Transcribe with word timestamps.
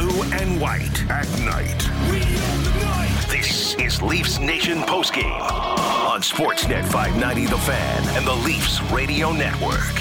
blue 0.00 0.22
and 0.32 0.58
white 0.58 1.10
at 1.10 1.28
night. 1.40 1.78
This 3.28 3.74
is 3.74 4.00
Leafs 4.00 4.38
Nation 4.38 4.78
postgame 4.80 5.40
on 5.42 6.22
Sportsnet 6.22 6.86
590 6.86 7.46
The 7.46 7.58
Fan 7.58 8.16
and 8.16 8.26
the 8.26 8.34
Leafs 8.34 8.80
Radio 8.90 9.30
Network. 9.30 9.94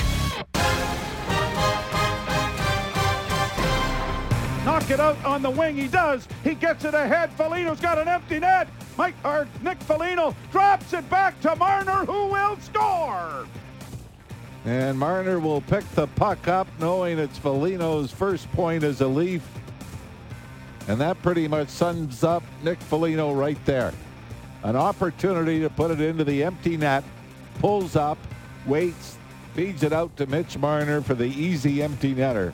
Knock 4.63 4.89
it 4.89 5.01
out 5.01 5.17
on 5.25 5.41
the 5.41 5.49
wing. 5.49 5.75
He 5.75 5.89
does. 5.89 6.27
He 6.45 6.55
gets 6.55 6.85
it 6.85 6.93
ahead. 6.93 7.33
Foligno's 7.33 7.81
got 7.81 7.97
an 7.97 8.07
empty 8.07 8.39
net. 8.39 8.69
Mike 8.97 9.15
or 9.25 9.49
Nick 9.61 9.81
Foligno 9.81 10.33
drops 10.51 10.93
it 10.93 11.09
back 11.09 11.39
to 11.41 11.55
Marner, 11.57 12.05
who 12.05 12.27
will 12.27 12.57
score. 12.61 13.45
And 14.63 14.97
Marner 14.97 15.39
will 15.39 15.61
pick 15.61 15.89
the 15.91 16.07
puck 16.07 16.47
up, 16.47 16.67
knowing 16.79 17.19
it's 17.19 17.37
Foligno's 17.37 18.11
first 18.11 18.49
point 18.53 18.83
as 18.83 19.01
a 19.01 19.07
Leaf. 19.07 19.58
And 20.89 20.99
that 21.01 21.21
pretty 21.21 21.47
much 21.47 21.69
sums 21.69 22.23
up 22.23 22.41
Nick 22.63 22.81
Foligno 22.81 23.31
right 23.31 23.63
there. 23.63 23.93
An 24.63 24.75
opportunity 24.75 25.59
to 25.59 25.69
put 25.69 25.91
it 25.91 26.01
into 26.01 26.23
the 26.23 26.43
empty 26.43 26.77
net, 26.77 27.03
pulls 27.59 27.95
up, 27.95 28.17
waits, 28.65 29.15
feeds 29.53 29.83
it 29.83 29.93
out 29.93 30.17
to 30.17 30.25
Mitch 30.25 30.57
Marner 30.57 31.01
for 31.01 31.13
the 31.13 31.27
easy 31.27 31.83
empty 31.83 32.15
netter. 32.15 32.53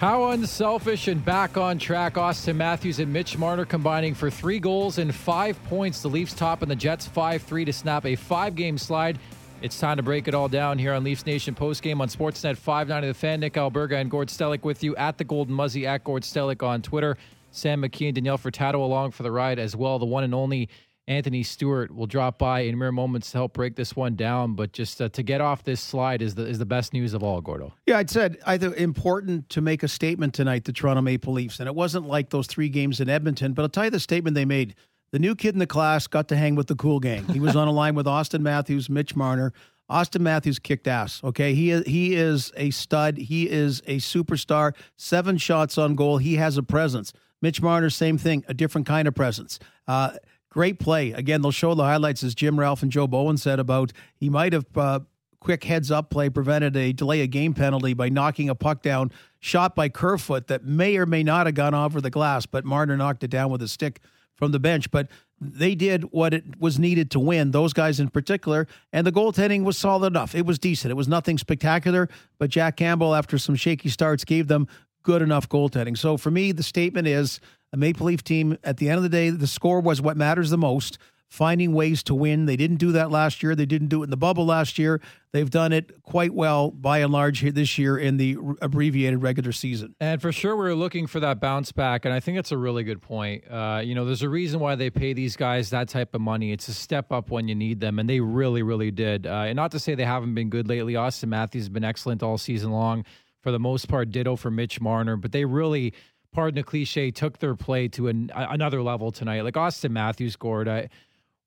How 0.00 0.30
unselfish 0.30 1.08
and 1.08 1.24
back 1.24 1.56
on 1.56 1.78
track. 1.78 2.14
Auston 2.14 2.56
Matthews 2.56 2.98
and 2.98 3.10
Mitch 3.10 3.38
Marner 3.38 3.64
combining 3.64 4.14
for 4.14 4.30
three 4.30 4.58
goals 4.58 4.98
and 4.98 5.14
five 5.14 5.62
points. 5.64 6.02
The 6.02 6.08
Leafs 6.08 6.34
top 6.34 6.60
and 6.60 6.70
the 6.70 6.76
Jets 6.76 7.06
5 7.06 7.42
3 7.42 7.64
to 7.64 7.72
snap 7.72 8.04
a 8.04 8.16
five 8.16 8.54
game 8.54 8.76
slide. 8.76 9.18
It's 9.62 9.78
time 9.78 9.98
to 9.98 10.02
break 10.02 10.26
it 10.26 10.34
all 10.34 10.48
down 10.48 10.78
here 10.78 10.94
on 10.94 11.04
Leafs 11.04 11.26
Nation 11.26 11.54
postgame 11.54 12.00
on 12.00 12.08
Sportsnet 12.08 12.56
590 12.56 13.08
The 13.08 13.14
Fan. 13.14 13.40
Nick 13.40 13.54
Alberga 13.54 14.00
and 14.00 14.10
Gord 14.10 14.28
Stellick 14.28 14.62
with 14.62 14.82
you 14.82 14.96
at 14.96 15.18
the 15.18 15.24
Golden 15.24 15.54
Muzzy 15.54 15.86
at 15.86 16.02
Gord 16.02 16.22
Stellick 16.22 16.62
on 16.66 16.80
Twitter. 16.80 17.18
Sam 17.50 17.82
McKee 17.82 18.06
and 18.06 18.14
Danielle 18.14 18.38
Furtado 18.38 18.76
along 18.76 19.10
for 19.10 19.22
the 19.22 19.30
ride 19.30 19.58
as 19.58 19.76
well. 19.76 19.98
The 19.98 20.06
one 20.06 20.24
and 20.24 20.34
only 20.34 20.70
Anthony 21.06 21.42
Stewart 21.42 21.94
will 21.94 22.06
drop 22.06 22.38
by 22.38 22.60
in 22.60 22.78
mere 22.78 22.90
moments 22.90 23.32
to 23.32 23.38
help 23.38 23.52
break 23.52 23.76
this 23.76 23.94
one 23.94 24.16
down. 24.16 24.54
But 24.54 24.72
just 24.72 24.98
uh, 25.02 25.10
to 25.10 25.22
get 25.22 25.42
off 25.42 25.62
this 25.62 25.82
slide 25.82 26.22
is 26.22 26.36
the 26.36 26.46
is 26.46 26.58
the 26.58 26.64
best 26.64 26.94
news 26.94 27.12
of 27.12 27.22
all, 27.22 27.42
Gordo. 27.42 27.74
Yeah, 27.84 27.98
I'd 27.98 28.08
said 28.08 28.38
either 28.46 28.74
important 28.74 29.50
to 29.50 29.60
make 29.60 29.82
a 29.82 29.88
statement 29.88 30.32
tonight, 30.32 30.64
the 30.64 30.72
Toronto 30.72 31.02
Maple 31.02 31.34
Leafs, 31.34 31.60
and 31.60 31.66
it 31.66 31.74
wasn't 31.74 32.06
like 32.06 32.30
those 32.30 32.46
three 32.46 32.70
games 32.70 32.98
in 32.98 33.10
Edmonton. 33.10 33.52
But 33.52 33.62
I'll 33.62 33.68
tell 33.68 33.84
you 33.84 33.90
the 33.90 34.00
statement 34.00 34.36
they 34.36 34.46
made. 34.46 34.74
The 35.12 35.18
new 35.18 35.34
kid 35.34 35.54
in 35.54 35.58
the 35.58 35.66
class 35.66 36.06
got 36.06 36.28
to 36.28 36.36
hang 36.36 36.54
with 36.54 36.68
the 36.68 36.76
cool 36.76 37.00
gang. 37.00 37.26
He 37.28 37.40
was 37.40 37.56
on 37.56 37.66
a 37.66 37.72
line 37.72 37.94
with 37.94 38.06
Auston 38.06 38.42
Matthews, 38.42 38.88
Mitch 38.88 39.16
Marner. 39.16 39.52
Auston 39.90 40.20
Matthews 40.20 40.60
kicked 40.60 40.86
ass. 40.86 41.20
Okay, 41.24 41.52
he 41.52 41.70
is 41.70 41.84
he 41.84 42.14
is 42.14 42.52
a 42.56 42.70
stud. 42.70 43.18
He 43.18 43.50
is 43.50 43.82
a 43.86 43.96
superstar. 43.96 44.74
Seven 44.96 45.36
shots 45.36 45.76
on 45.78 45.96
goal. 45.96 46.18
He 46.18 46.36
has 46.36 46.56
a 46.56 46.62
presence. 46.62 47.12
Mitch 47.42 47.60
Marner, 47.60 47.90
same 47.90 48.18
thing, 48.18 48.44
a 48.46 48.54
different 48.54 48.86
kind 48.86 49.08
of 49.08 49.14
presence. 49.14 49.58
Uh, 49.88 50.12
great 50.48 50.78
play. 50.78 51.10
Again, 51.10 51.42
they'll 51.42 51.50
show 51.50 51.74
the 51.74 51.82
highlights 51.82 52.22
as 52.22 52.34
Jim 52.34 52.60
Ralph 52.60 52.82
and 52.82 52.92
Joe 52.92 53.08
Bowen 53.08 53.36
said 53.36 53.58
about 53.58 53.92
he 54.14 54.30
might 54.30 54.52
have 54.52 54.66
uh, 54.76 55.00
quick 55.40 55.64
heads 55.64 55.90
up 55.90 56.10
play 56.10 56.28
prevented 56.28 56.76
a 56.76 56.92
delay 56.92 57.22
a 57.22 57.26
game 57.26 57.54
penalty 57.54 57.94
by 57.94 58.08
knocking 58.08 58.48
a 58.48 58.54
puck 58.54 58.82
down 58.82 59.10
shot 59.40 59.74
by 59.74 59.88
Kerfoot 59.88 60.46
that 60.46 60.64
may 60.64 60.96
or 60.98 61.06
may 61.06 61.24
not 61.24 61.46
have 61.46 61.54
gone 61.56 61.74
over 61.74 62.00
the 62.00 62.10
glass, 62.10 62.46
but 62.46 62.64
Marner 62.64 62.96
knocked 62.96 63.24
it 63.24 63.30
down 63.30 63.50
with 63.50 63.62
a 63.62 63.68
stick 63.68 64.00
from 64.40 64.50
the 64.50 64.58
bench. 64.58 64.90
But 64.90 65.06
they 65.40 65.76
did 65.76 66.10
what 66.10 66.34
it 66.34 66.58
was 66.58 66.80
needed 66.80 67.12
to 67.12 67.20
win, 67.20 67.52
those 67.52 67.72
guys 67.72 68.00
in 68.00 68.08
particular, 68.08 68.66
and 68.92 69.06
the 69.06 69.12
goaltending 69.12 69.62
was 69.62 69.78
solid 69.78 70.08
enough. 70.08 70.34
It 70.34 70.44
was 70.44 70.58
decent. 70.58 70.90
It 70.90 70.96
was 70.96 71.06
nothing 71.06 71.38
spectacular, 71.38 72.08
but 72.38 72.50
Jack 72.50 72.76
Campbell, 72.76 73.14
after 73.14 73.38
some 73.38 73.54
shaky 73.54 73.88
starts, 73.88 74.24
gave 74.24 74.48
them 74.48 74.66
good 75.02 75.22
enough 75.22 75.48
goaltending. 75.48 75.96
So 75.96 76.16
for 76.16 76.30
me, 76.30 76.52
the 76.52 76.62
statement 76.62 77.06
is 77.06 77.40
a 77.72 77.76
Maple 77.76 78.06
Leaf 78.06 78.24
team, 78.24 78.58
at 78.64 78.78
the 78.78 78.88
end 78.88 78.96
of 78.96 79.04
the 79.04 79.08
day, 79.08 79.30
the 79.30 79.46
score 79.46 79.80
was 79.80 80.02
what 80.02 80.16
matters 80.16 80.50
the 80.50 80.58
most. 80.58 80.98
Finding 81.30 81.72
ways 81.72 82.02
to 82.02 82.14
win. 82.14 82.46
They 82.46 82.56
didn't 82.56 82.78
do 82.78 82.90
that 82.90 83.08
last 83.08 83.40
year. 83.40 83.54
They 83.54 83.64
didn't 83.64 83.86
do 83.86 84.02
it 84.02 84.06
in 84.06 84.10
the 84.10 84.16
bubble 84.16 84.44
last 84.44 84.80
year. 84.80 85.00
They've 85.30 85.48
done 85.48 85.72
it 85.72 86.02
quite 86.02 86.34
well 86.34 86.72
by 86.72 86.98
and 86.98 87.12
large 87.12 87.38
here 87.38 87.52
this 87.52 87.78
year 87.78 87.96
in 87.96 88.16
the 88.16 88.36
abbreviated 88.60 89.22
regular 89.22 89.52
season. 89.52 89.94
And 90.00 90.20
for 90.20 90.32
sure, 90.32 90.56
we 90.56 90.66
are 90.66 90.74
looking 90.74 91.06
for 91.06 91.20
that 91.20 91.40
bounce 91.40 91.70
back. 91.70 92.04
And 92.04 92.12
I 92.12 92.18
think 92.18 92.36
that's 92.36 92.50
a 92.50 92.58
really 92.58 92.82
good 92.82 93.00
point. 93.00 93.44
Uh, 93.48 93.80
you 93.84 93.94
know, 93.94 94.04
there's 94.04 94.22
a 94.22 94.28
reason 94.28 94.58
why 94.58 94.74
they 94.74 94.90
pay 94.90 95.12
these 95.12 95.36
guys 95.36 95.70
that 95.70 95.88
type 95.88 96.16
of 96.16 96.20
money. 96.20 96.50
It's 96.50 96.66
a 96.66 96.74
step 96.74 97.12
up 97.12 97.30
when 97.30 97.46
you 97.46 97.54
need 97.54 97.78
them. 97.78 98.00
And 98.00 98.10
they 98.10 98.18
really, 98.18 98.64
really 98.64 98.90
did. 98.90 99.24
Uh, 99.24 99.44
and 99.46 99.54
not 99.54 99.70
to 99.70 99.78
say 99.78 99.94
they 99.94 100.04
haven't 100.04 100.34
been 100.34 100.50
good 100.50 100.66
lately. 100.68 100.94
Auston 100.94 101.28
Matthews 101.28 101.62
has 101.62 101.68
been 101.68 101.84
excellent 101.84 102.24
all 102.24 102.38
season 102.38 102.72
long. 102.72 103.04
For 103.40 103.52
the 103.52 103.60
most 103.60 103.88
part, 103.88 104.10
ditto 104.10 104.34
for 104.34 104.50
Mitch 104.50 104.80
Marner. 104.80 105.16
But 105.16 105.30
they 105.30 105.44
really 105.44 105.94
pardon 106.32 106.56
the 106.56 106.62
cliche, 106.62 107.10
took 107.10 107.38
their 107.38 107.54
play 107.54 107.88
to 107.88 108.08
an, 108.08 108.30
another 108.34 108.82
level 108.82 109.12
tonight. 109.12 109.42
Like 109.42 109.54
Auston 109.54 109.90
Matthews 109.90 110.32
scored. 110.32 110.68
I 110.68 110.88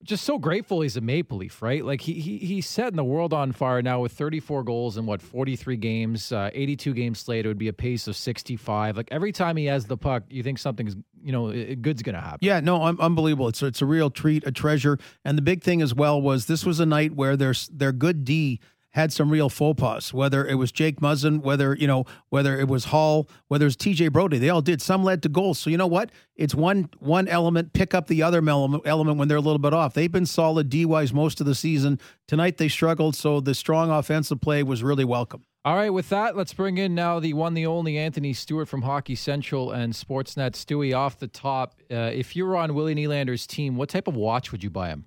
just 0.04 0.24
so 0.24 0.38
grateful 0.38 0.82
he's 0.82 0.96
a 0.96 1.00
Maple 1.00 1.38
Leaf, 1.38 1.62
right? 1.62 1.84
Like 1.84 2.00
he 2.00 2.14
he 2.14 2.38
he's 2.38 2.66
setting 2.66 2.96
the 2.96 3.04
world 3.04 3.32
on 3.32 3.52
fire 3.52 3.82
now 3.82 4.00
with 4.00 4.12
34 4.12 4.62
goals 4.62 4.96
in 4.96 5.06
what 5.06 5.20
43 5.20 5.76
games, 5.76 6.30
uh, 6.30 6.50
82 6.52 6.94
games 6.94 7.18
slated 7.18 7.46
It 7.46 7.48
would 7.48 7.58
be 7.58 7.68
a 7.68 7.72
pace 7.72 8.06
of 8.06 8.16
65. 8.16 8.96
Like 8.96 9.08
every 9.10 9.32
time 9.32 9.56
he 9.56 9.66
has 9.66 9.86
the 9.86 9.96
puck, 9.96 10.24
you 10.28 10.42
think 10.42 10.58
something's 10.58 10.96
you 11.22 11.32
know 11.32 11.50
good's 11.76 12.02
gonna 12.02 12.20
happen. 12.20 12.38
Yeah, 12.42 12.60
no, 12.60 12.82
I'm 12.82 13.00
unbelievable. 13.00 13.48
It's 13.48 13.62
it's 13.62 13.82
a 13.82 13.86
real 13.86 14.10
treat, 14.10 14.46
a 14.46 14.52
treasure, 14.52 14.98
and 15.24 15.38
the 15.38 15.42
big 15.42 15.62
thing 15.62 15.82
as 15.82 15.94
well 15.94 16.20
was 16.20 16.46
this 16.46 16.64
was 16.64 16.80
a 16.80 16.86
night 16.86 17.14
where 17.14 17.36
there's 17.36 17.68
their 17.68 17.92
good 17.92 18.24
D 18.24 18.60
had 18.94 19.12
some 19.12 19.30
real 19.30 19.48
faux 19.48 19.80
pas. 19.80 20.14
Whether 20.14 20.46
it 20.46 20.54
was 20.54 20.70
Jake 20.72 21.00
Muzzin, 21.00 21.42
whether 21.42 21.74
you 21.74 21.86
know, 21.86 22.04
whether 22.30 22.58
it 22.58 22.68
was 22.68 22.86
Holl, 22.86 23.28
whether 23.48 23.64
it 23.64 23.66
was 23.66 23.76
T.J. 23.76 24.08
Brodie, 24.08 24.38
they 24.38 24.48
all 24.48 24.62
did. 24.62 24.80
Some 24.80 25.02
led 25.02 25.22
to 25.24 25.28
goals. 25.28 25.58
So 25.58 25.68
you 25.68 25.76
know 25.76 25.86
what? 25.86 26.10
It's 26.36 26.54
one 26.54 26.88
one 27.00 27.28
element. 27.28 27.72
Pick 27.72 27.92
up 27.92 28.06
the 28.06 28.22
other 28.22 28.38
element 28.48 29.18
when 29.18 29.28
they're 29.28 29.36
a 29.36 29.42
little 29.42 29.58
bit 29.58 29.74
off. 29.74 29.94
They've 29.94 30.10
been 30.10 30.26
solid 30.26 30.68
D 30.68 30.84
wise 30.84 31.12
most 31.12 31.40
of 31.40 31.46
the 31.46 31.54
season. 31.54 31.98
Tonight 32.28 32.56
they 32.56 32.68
struggled, 32.68 33.16
so 33.16 33.40
the 33.40 33.54
strong 33.54 33.90
offensive 33.90 34.40
play 34.40 34.62
was 34.62 34.82
really 34.82 35.04
welcome. 35.04 35.42
All 35.66 35.76
right, 35.76 35.90
with 35.90 36.10
that, 36.10 36.36
let's 36.36 36.52
bring 36.52 36.76
in 36.76 36.94
now 36.94 37.18
the 37.20 37.32
one, 37.32 37.54
the 37.54 37.66
only 37.66 37.96
Anthony 37.96 38.34
Stewart 38.34 38.68
from 38.68 38.82
Hockey 38.82 39.14
Central 39.14 39.72
and 39.72 39.94
Sportsnet. 39.94 40.52
Stewie, 40.52 40.94
off 40.94 41.18
the 41.18 41.26
top, 41.26 41.74
uh, 41.90 42.10
if 42.12 42.36
you 42.36 42.44
were 42.44 42.54
on 42.54 42.74
Willie 42.74 42.94
Nylander's 42.94 43.46
team, 43.46 43.76
what 43.76 43.88
type 43.88 44.06
of 44.06 44.14
watch 44.14 44.52
would 44.52 44.62
you 44.62 44.68
buy 44.68 44.90
him? 44.90 45.06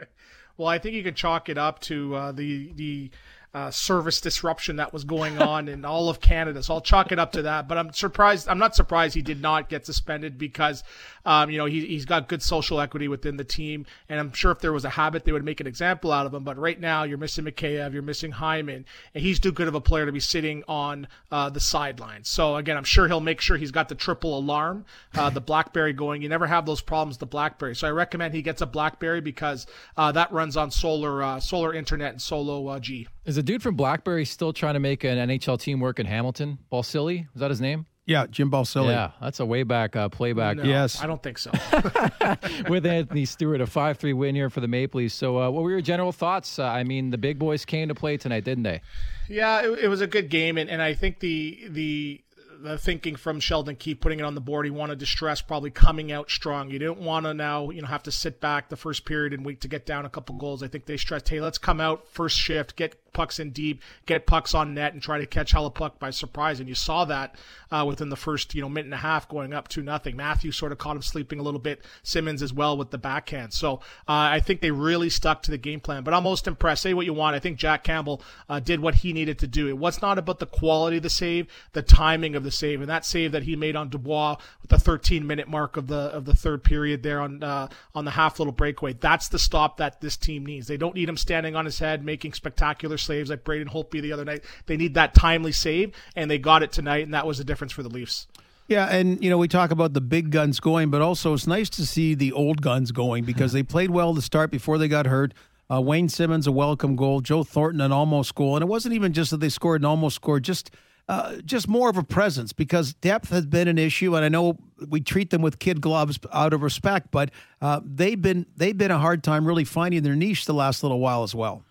Well, 0.56 0.68
I 0.68 0.78
think 0.78 0.94
you 0.94 1.02
can 1.02 1.14
chalk 1.14 1.48
it 1.48 1.58
up 1.58 1.80
to 1.82 2.14
uh, 2.14 2.32
the 2.32 2.72
the 2.74 3.10
uh, 3.54 3.70
service 3.70 4.20
disruption 4.20 4.76
that 4.76 4.92
was 4.92 5.04
going 5.04 5.40
on 5.42 5.68
in 5.68 5.84
all 5.84 6.08
of 6.08 6.20
Canada. 6.20 6.62
So 6.62 6.74
I'll 6.74 6.80
chalk 6.80 7.12
it 7.12 7.18
up 7.18 7.32
to 7.32 7.42
that. 7.42 7.68
But 7.68 7.78
I'm 7.78 7.92
surprised. 7.92 8.48
I'm 8.48 8.58
not 8.58 8.74
surprised 8.74 9.14
he 9.14 9.22
did 9.22 9.40
not 9.40 9.68
get 9.68 9.86
suspended 9.86 10.38
because, 10.38 10.82
um, 11.24 11.50
you 11.50 11.58
know, 11.58 11.66
he, 11.66 11.86
he's 11.86 12.04
got 12.04 12.28
good 12.28 12.42
social 12.42 12.80
equity 12.80 13.08
within 13.08 13.36
the 13.36 13.44
team. 13.44 13.86
And 14.08 14.20
I'm 14.20 14.32
sure 14.32 14.52
if 14.52 14.60
there 14.60 14.72
was 14.72 14.84
a 14.84 14.90
habit, 14.90 15.24
they 15.24 15.32
would 15.32 15.44
make 15.44 15.60
an 15.60 15.66
example 15.66 16.12
out 16.12 16.26
of 16.26 16.34
him. 16.34 16.44
But 16.44 16.58
right 16.58 16.78
now, 16.78 17.04
you're 17.04 17.18
missing 17.18 17.44
Mikheyev, 17.44 17.92
you're 17.92 18.02
missing 18.02 18.32
Hyman, 18.32 18.84
and 19.14 19.22
he's 19.22 19.40
too 19.40 19.52
good 19.52 19.68
of 19.68 19.74
a 19.74 19.80
player 19.80 20.06
to 20.06 20.12
be 20.12 20.20
sitting 20.20 20.62
on 20.68 21.08
uh, 21.30 21.50
the 21.50 21.60
sidelines. 21.60 22.28
So 22.28 22.56
again, 22.56 22.76
I'm 22.76 22.84
sure 22.84 23.08
he'll 23.08 23.20
make 23.20 23.40
sure 23.40 23.56
he's 23.56 23.70
got 23.70 23.88
the 23.88 23.94
triple 23.94 24.38
alarm, 24.38 24.84
uh, 25.14 25.30
the 25.30 25.40
BlackBerry 25.40 25.92
going. 25.92 26.22
You 26.22 26.28
never 26.28 26.46
have 26.46 26.66
those 26.66 26.80
problems 26.80 27.18
the 27.18 27.26
BlackBerry. 27.26 27.76
So 27.76 27.86
I 27.86 27.90
recommend 27.90 28.34
he 28.34 28.42
gets 28.42 28.60
a 28.60 28.66
BlackBerry 28.66 29.20
because 29.20 29.66
uh, 29.96 30.12
that 30.12 30.32
runs 30.32 30.56
on 30.56 30.70
solar 30.70 31.22
uh, 31.22 31.40
solar 31.40 31.74
internet 31.74 32.12
and 32.12 32.22
Solo 32.22 32.68
uh, 32.68 32.78
G. 32.78 33.06
Is 33.24 33.36
the 33.36 33.42
dude 33.42 33.62
from 33.62 33.76
Blackberry 33.76 34.24
still 34.24 34.52
trying 34.52 34.74
to 34.74 34.80
make 34.80 35.04
an 35.04 35.18
NHL 35.28 35.60
team 35.60 35.80
work 35.80 36.00
in 36.00 36.06
Hamilton? 36.06 36.58
Balsillie? 36.70 37.28
Was 37.32 37.40
that 37.40 37.50
his 37.50 37.60
name? 37.60 37.86
Yeah, 38.04 38.26
Jim 38.26 38.50
Balsillie. 38.50 38.90
Yeah, 38.90 39.12
that's 39.20 39.38
a 39.38 39.46
way 39.46 39.62
back 39.62 39.94
uh, 39.94 40.08
playback. 40.08 40.56
No, 40.56 40.64
yes. 40.64 41.00
I 41.00 41.06
don't 41.06 41.22
think 41.22 41.38
so. 41.38 41.52
With 42.68 42.84
Anthony 42.84 43.24
Stewart, 43.24 43.60
a 43.60 43.66
5 43.66 43.98
3 43.98 44.12
win 44.12 44.34
here 44.34 44.50
for 44.50 44.60
the 44.60 44.66
Maple 44.66 44.98
Leafs. 44.98 45.14
So, 45.14 45.38
uh, 45.38 45.50
what 45.50 45.62
were 45.62 45.70
your 45.70 45.80
general 45.80 46.10
thoughts? 46.10 46.58
Uh, 46.58 46.64
I 46.64 46.82
mean, 46.82 47.10
the 47.10 47.18
big 47.18 47.38
boys 47.38 47.64
came 47.64 47.88
to 47.88 47.94
play 47.94 48.16
tonight, 48.16 48.44
didn't 48.44 48.64
they? 48.64 48.80
Yeah, 49.28 49.62
it, 49.62 49.84
it 49.84 49.88
was 49.88 50.00
a 50.00 50.08
good 50.08 50.30
game, 50.30 50.58
and, 50.58 50.68
and 50.68 50.82
I 50.82 50.94
think 50.94 51.20
the 51.20 51.68
the 51.68 52.24
the 52.62 52.78
thinking 52.78 53.16
from 53.16 53.40
Sheldon 53.40 53.76
Keefe 53.76 54.00
putting 54.00 54.20
it 54.20 54.22
on 54.22 54.34
the 54.34 54.40
board. 54.40 54.64
He 54.64 54.70
wanted 54.70 55.00
to 55.00 55.06
stress 55.06 55.42
probably 55.42 55.70
coming 55.70 56.12
out 56.12 56.30
strong. 56.30 56.70
You 56.70 56.78
didn't 56.78 56.98
want 56.98 57.26
to 57.26 57.34
now, 57.34 57.70
you 57.70 57.82
know, 57.82 57.88
have 57.88 58.04
to 58.04 58.12
sit 58.12 58.40
back 58.40 58.68
the 58.68 58.76
first 58.76 59.04
period 59.04 59.32
and 59.32 59.44
wait 59.44 59.60
to 59.62 59.68
get 59.68 59.84
down 59.84 60.04
a 60.04 60.08
couple 60.08 60.36
goals. 60.36 60.62
I 60.62 60.68
think 60.68 60.86
they 60.86 60.96
stressed, 60.96 61.28
hey, 61.28 61.40
let's 61.40 61.58
come 61.58 61.80
out 61.80 62.06
first 62.06 62.36
shift, 62.36 62.76
get 62.76 63.11
pucks 63.12 63.38
in 63.38 63.50
deep, 63.50 63.82
get 64.06 64.26
pucks 64.26 64.54
on 64.54 64.74
net, 64.74 64.92
and 64.92 65.02
try 65.02 65.18
to 65.18 65.26
catch 65.26 65.52
Hellebuyck 65.52 65.98
by 65.98 66.10
surprise. 66.10 66.60
And 66.60 66.68
you 66.68 66.74
saw 66.74 67.04
that 67.04 67.36
uh, 67.70 67.84
within 67.86 68.08
the 68.08 68.16
first, 68.16 68.54
you 68.54 68.62
know, 68.62 68.68
minute 68.68 68.86
and 68.86 68.94
a 68.94 68.98
half, 68.98 69.28
going 69.28 69.52
up 69.52 69.68
to 69.68 69.82
nothing. 69.82 70.16
Matthew 70.16 70.52
sort 70.52 70.72
of 70.72 70.78
caught 70.78 70.96
him 70.96 71.02
sleeping 71.02 71.38
a 71.38 71.42
little 71.42 71.60
bit. 71.60 71.82
Simmonds 72.02 72.42
as 72.42 72.52
well 72.52 72.76
with 72.76 72.90
the 72.90 72.98
backhand. 72.98 73.52
So 73.52 73.76
uh, 74.08 74.32
I 74.32 74.40
think 74.40 74.60
they 74.60 74.70
really 74.70 75.10
stuck 75.10 75.42
to 75.42 75.50
the 75.50 75.58
game 75.58 75.80
plan. 75.80 76.02
But 76.02 76.14
I'm 76.14 76.22
most 76.22 76.46
impressed. 76.46 76.82
Say 76.82 76.94
what 76.94 77.06
you 77.06 77.14
want. 77.14 77.36
I 77.36 77.38
think 77.38 77.58
Jack 77.58 77.84
Campbell 77.84 78.22
uh, 78.48 78.60
did 78.60 78.80
what 78.80 78.96
he 78.96 79.12
needed 79.12 79.38
to 79.40 79.46
do. 79.46 79.68
It 79.68 79.78
was 79.78 80.00
not 80.00 80.18
about 80.18 80.38
the 80.38 80.46
quality 80.46 80.98
of 80.98 81.02
the 81.02 81.10
save, 81.10 81.46
the 81.72 81.82
timing 81.82 82.34
of 82.34 82.44
the 82.44 82.50
save, 82.50 82.80
and 82.80 82.90
that 82.90 83.04
save 83.04 83.32
that 83.32 83.42
he 83.42 83.56
made 83.56 83.76
on 83.76 83.88
Dubois 83.88 84.36
with 84.60 84.70
the 84.70 84.78
13 84.78 85.26
minute 85.26 85.48
mark 85.48 85.76
of 85.76 85.86
the 85.86 86.12
of 86.12 86.24
the 86.24 86.34
third 86.34 86.64
period 86.64 87.02
there 87.02 87.20
on 87.20 87.42
uh, 87.42 87.68
on 87.94 88.04
the 88.04 88.12
half 88.12 88.38
little 88.38 88.52
breakaway. 88.52 88.92
That's 88.92 89.28
the 89.28 89.38
stop 89.38 89.76
that 89.78 90.00
this 90.00 90.16
team 90.16 90.46
needs. 90.46 90.66
They 90.66 90.76
don't 90.76 90.94
need 90.94 91.08
him 91.08 91.16
standing 91.16 91.56
on 91.56 91.64
his 91.64 91.78
head 91.78 92.04
making 92.04 92.32
spectacular 92.32 92.96
saves 93.04 93.30
like 93.30 93.44
Braden 93.44 93.68
Holtby 93.68 94.00
the 94.00 94.12
other 94.12 94.24
night. 94.24 94.44
They 94.66 94.76
need 94.76 94.94
that 94.94 95.14
timely 95.14 95.52
save, 95.52 95.94
and 96.16 96.30
they 96.30 96.38
got 96.38 96.62
it 96.62 96.72
tonight, 96.72 97.04
and 97.04 97.14
that 97.14 97.26
was 97.26 97.38
the 97.38 97.44
difference 97.44 97.72
for 97.72 97.82
the 97.82 97.88
Leafs. 97.88 98.26
Yeah, 98.68 98.86
and 98.86 99.22
you 99.22 99.28
know 99.28 99.38
we 99.38 99.48
talk 99.48 99.70
about 99.70 99.92
the 99.92 100.00
big 100.00 100.30
guns 100.30 100.60
going, 100.60 100.90
but 100.90 101.02
also 101.02 101.34
it's 101.34 101.46
nice 101.46 101.68
to 101.70 101.86
see 101.86 102.14
the 102.14 102.32
old 102.32 102.62
guns 102.62 102.92
going 102.92 103.24
because 103.24 103.52
they 103.52 103.62
played 103.62 103.90
well 103.90 104.14
to 104.14 104.22
start 104.22 104.50
before 104.50 104.78
they 104.78 104.88
got 104.88 105.06
hurt. 105.06 105.34
Uh, 105.70 105.80
Wayne 105.80 106.08
Simmonds 106.08 106.46
a 106.46 106.52
welcome 106.52 106.96
goal, 106.96 107.20
Joe 107.20 107.44
Thornton 107.44 107.80
an 107.80 107.92
almost 107.92 108.34
goal, 108.34 108.56
and 108.56 108.62
it 108.62 108.66
wasn't 108.66 108.94
even 108.94 109.12
just 109.12 109.30
that 109.30 109.38
they 109.38 109.48
scored 109.48 109.80
an 109.80 109.84
almost 109.84 110.16
score, 110.16 110.38
just 110.38 110.70
uh, 111.08 111.36
just 111.44 111.66
more 111.66 111.90
of 111.90 111.96
a 111.96 112.02
presence 112.02 112.52
because 112.52 112.94
depth 112.94 113.30
has 113.30 113.46
been 113.46 113.68
an 113.68 113.78
issue, 113.78 114.14
and 114.14 114.24
I 114.24 114.28
know 114.28 114.58
we 114.88 115.00
treat 115.00 115.30
them 115.30 115.42
with 115.42 115.58
kid 115.58 115.80
gloves 115.80 116.18
out 116.32 116.52
of 116.52 116.62
respect, 116.62 117.08
but 117.10 117.30
uh, 117.60 117.80
they've 117.84 118.20
been 118.20 118.46
they've 118.56 118.76
been 118.76 118.90
a 118.90 118.98
hard 118.98 119.24
time 119.24 119.44
really 119.44 119.64
finding 119.64 120.02
their 120.02 120.14
niche 120.14 120.44
the 120.44 120.54
last 120.54 120.82
little 120.82 121.00
while 121.00 121.22
as 121.22 121.34
well. 121.34 121.64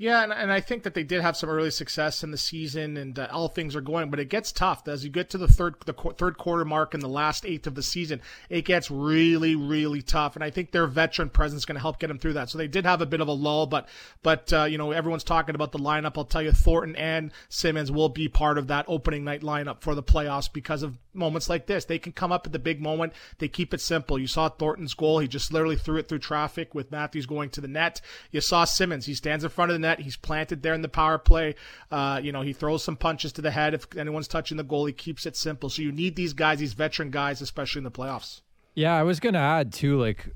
Yeah, 0.00 0.22
and, 0.22 0.32
and 0.32 0.50
I 0.50 0.60
think 0.62 0.84
that 0.84 0.94
they 0.94 1.02
did 1.02 1.20
have 1.20 1.36
some 1.36 1.50
early 1.50 1.70
success 1.70 2.24
in 2.24 2.30
the 2.30 2.38
season, 2.38 2.96
and 2.96 3.18
uh, 3.18 3.28
all 3.30 3.48
things 3.48 3.76
are 3.76 3.82
going. 3.82 4.08
But 4.08 4.18
it 4.18 4.30
gets 4.30 4.50
tough 4.50 4.88
as 4.88 5.04
you 5.04 5.10
get 5.10 5.28
to 5.28 5.36
the 5.36 5.46
third 5.46 5.74
the 5.84 5.92
qu- 5.92 6.14
third 6.14 6.38
quarter 6.38 6.64
mark 6.64 6.94
in 6.94 7.00
the 7.00 7.08
last 7.08 7.44
eighth 7.44 7.66
of 7.66 7.74
the 7.74 7.82
season. 7.82 8.22
It 8.48 8.64
gets 8.64 8.90
really, 8.90 9.54
really 9.56 10.00
tough, 10.00 10.36
and 10.36 10.42
I 10.42 10.48
think 10.48 10.70
their 10.70 10.86
veteran 10.86 11.28
presence 11.28 11.60
is 11.60 11.64
going 11.66 11.74
to 11.74 11.82
help 11.82 11.98
get 11.98 12.06
them 12.06 12.18
through 12.18 12.32
that. 12.32 12.48
So 12.48 12.56
they 12.56 12.66
did 12.66 12.86
have 12.86 13.02
a 13.02 13.06
bit 13.06 13.20
of 13.20 13.28
a 13.28 13.32
lull, 13.32 13.66
but 13.66 13.90
but 14.22 14.50
uh, 14.54 14.64
you 14.64 14.78
know 14.78 14.90
everyone's 14.90 15.22
talking 15.22 15.54
about 15.54 15.70
the 15.70 15.78
lineup. 15.78 16.16
I'll 16.16 16.24
tell 16.24 16.40
you, 16.40 16.52
Thornton 16.52 16.96
and 16.96 17.30
Simmonds 17.50 17.92
will 17.92 18.08
be 18.08 18.26
part 18.26 18.56
of 18.56 18.68
that 18.68 18.86
opening 18.88 19.22
night 19.24 19.42
lineup 19.42 19.82
for 19.82 19.94
the 19.94 20.02
playoffs 20.02 20.50
because 20.50 20.82
of 20.82 20.96
moments 21.12 21.50
like 21.50 21.66
this. 21.66 21.84
They 21.84 21.98
can 21.98 22.12
come 22.12 22.32
up 22.32 22.46
at 22.46 22.52
the 22.52 22.58
big 22.58 22.80
moment. 22.80 23.12
They 23.36 23.48
keep 23.48 23.74
it 23.74 23.82
simple. 23.82 24.18
You 24.18 24.28
saw 24.28 24.48
Thornton's 24.48 24.94
goal; 24.94 25.18
he 25.18 25.28
just 25.28 25.52
literally 25.52 25.76
threw 25.76 25.98
it 25.98 26.08
through 26.08 26.20
traffic 26.20 26.74
with 26.74 26.90
Matthews 26.90 27.26
going 27.26 27.50
to 27.50 27.60
the 27.60 27.68
net. 27.68 28.00
You 28.30 28.40
saw 28.40 28.64
Simmonds; 28.64 29.04
he 29.04 29.12
stands 29.12 29.44
in 29.44 29.50
front 29.50 29.70
of 29.70 29.74
the 29.74 29.78
net 29.78 29.89
net. 29.90 30.00
He's 30.00 30.16
planted 30.16 30.62
there 30.62 30.74
in 30.74 30.82
the 30.82 30.88
power 30.88 31.18
play. 31.18 31.54
Uh, 31.90 32.20
you 32.22 32.32
know, 32.32 32.42
he 32.42 32.52
throws 32.52 32.84
some 32.84 32.96
punches 32.96 33.32
to 33.32 33.42
the 33.42 33.50
head 33.50 33.74
if 33.74 33.86
anyone's 33.96 34.28
touching 34.28 34.56
the 34.56 34.64
goal. 34.64 34.86
He 34.86 34.92
keeps 34.92 35.26
it 35.26 35.36
simple. 35.36 35.68
So 35.68 35.82
you 35.82 35.92
need 35.92 36.16
these 36.16 36.32
guys, 36.32 36.58
these 36.58 36.72
veteran 36.72 37.10
guys, 37.10 37.40
especially 37.40 37.80
in 37.80 37.84
the 37.84 37.90
playoffs. 37.90 38.40
Yeah, 38.74 38.96
I 38.96 39.02
was 39.02 39.20
going 39.20 39.34
to 39.34 39.40
add 39.40 39.72
too, 39.72 40.00
like 40.00 40.28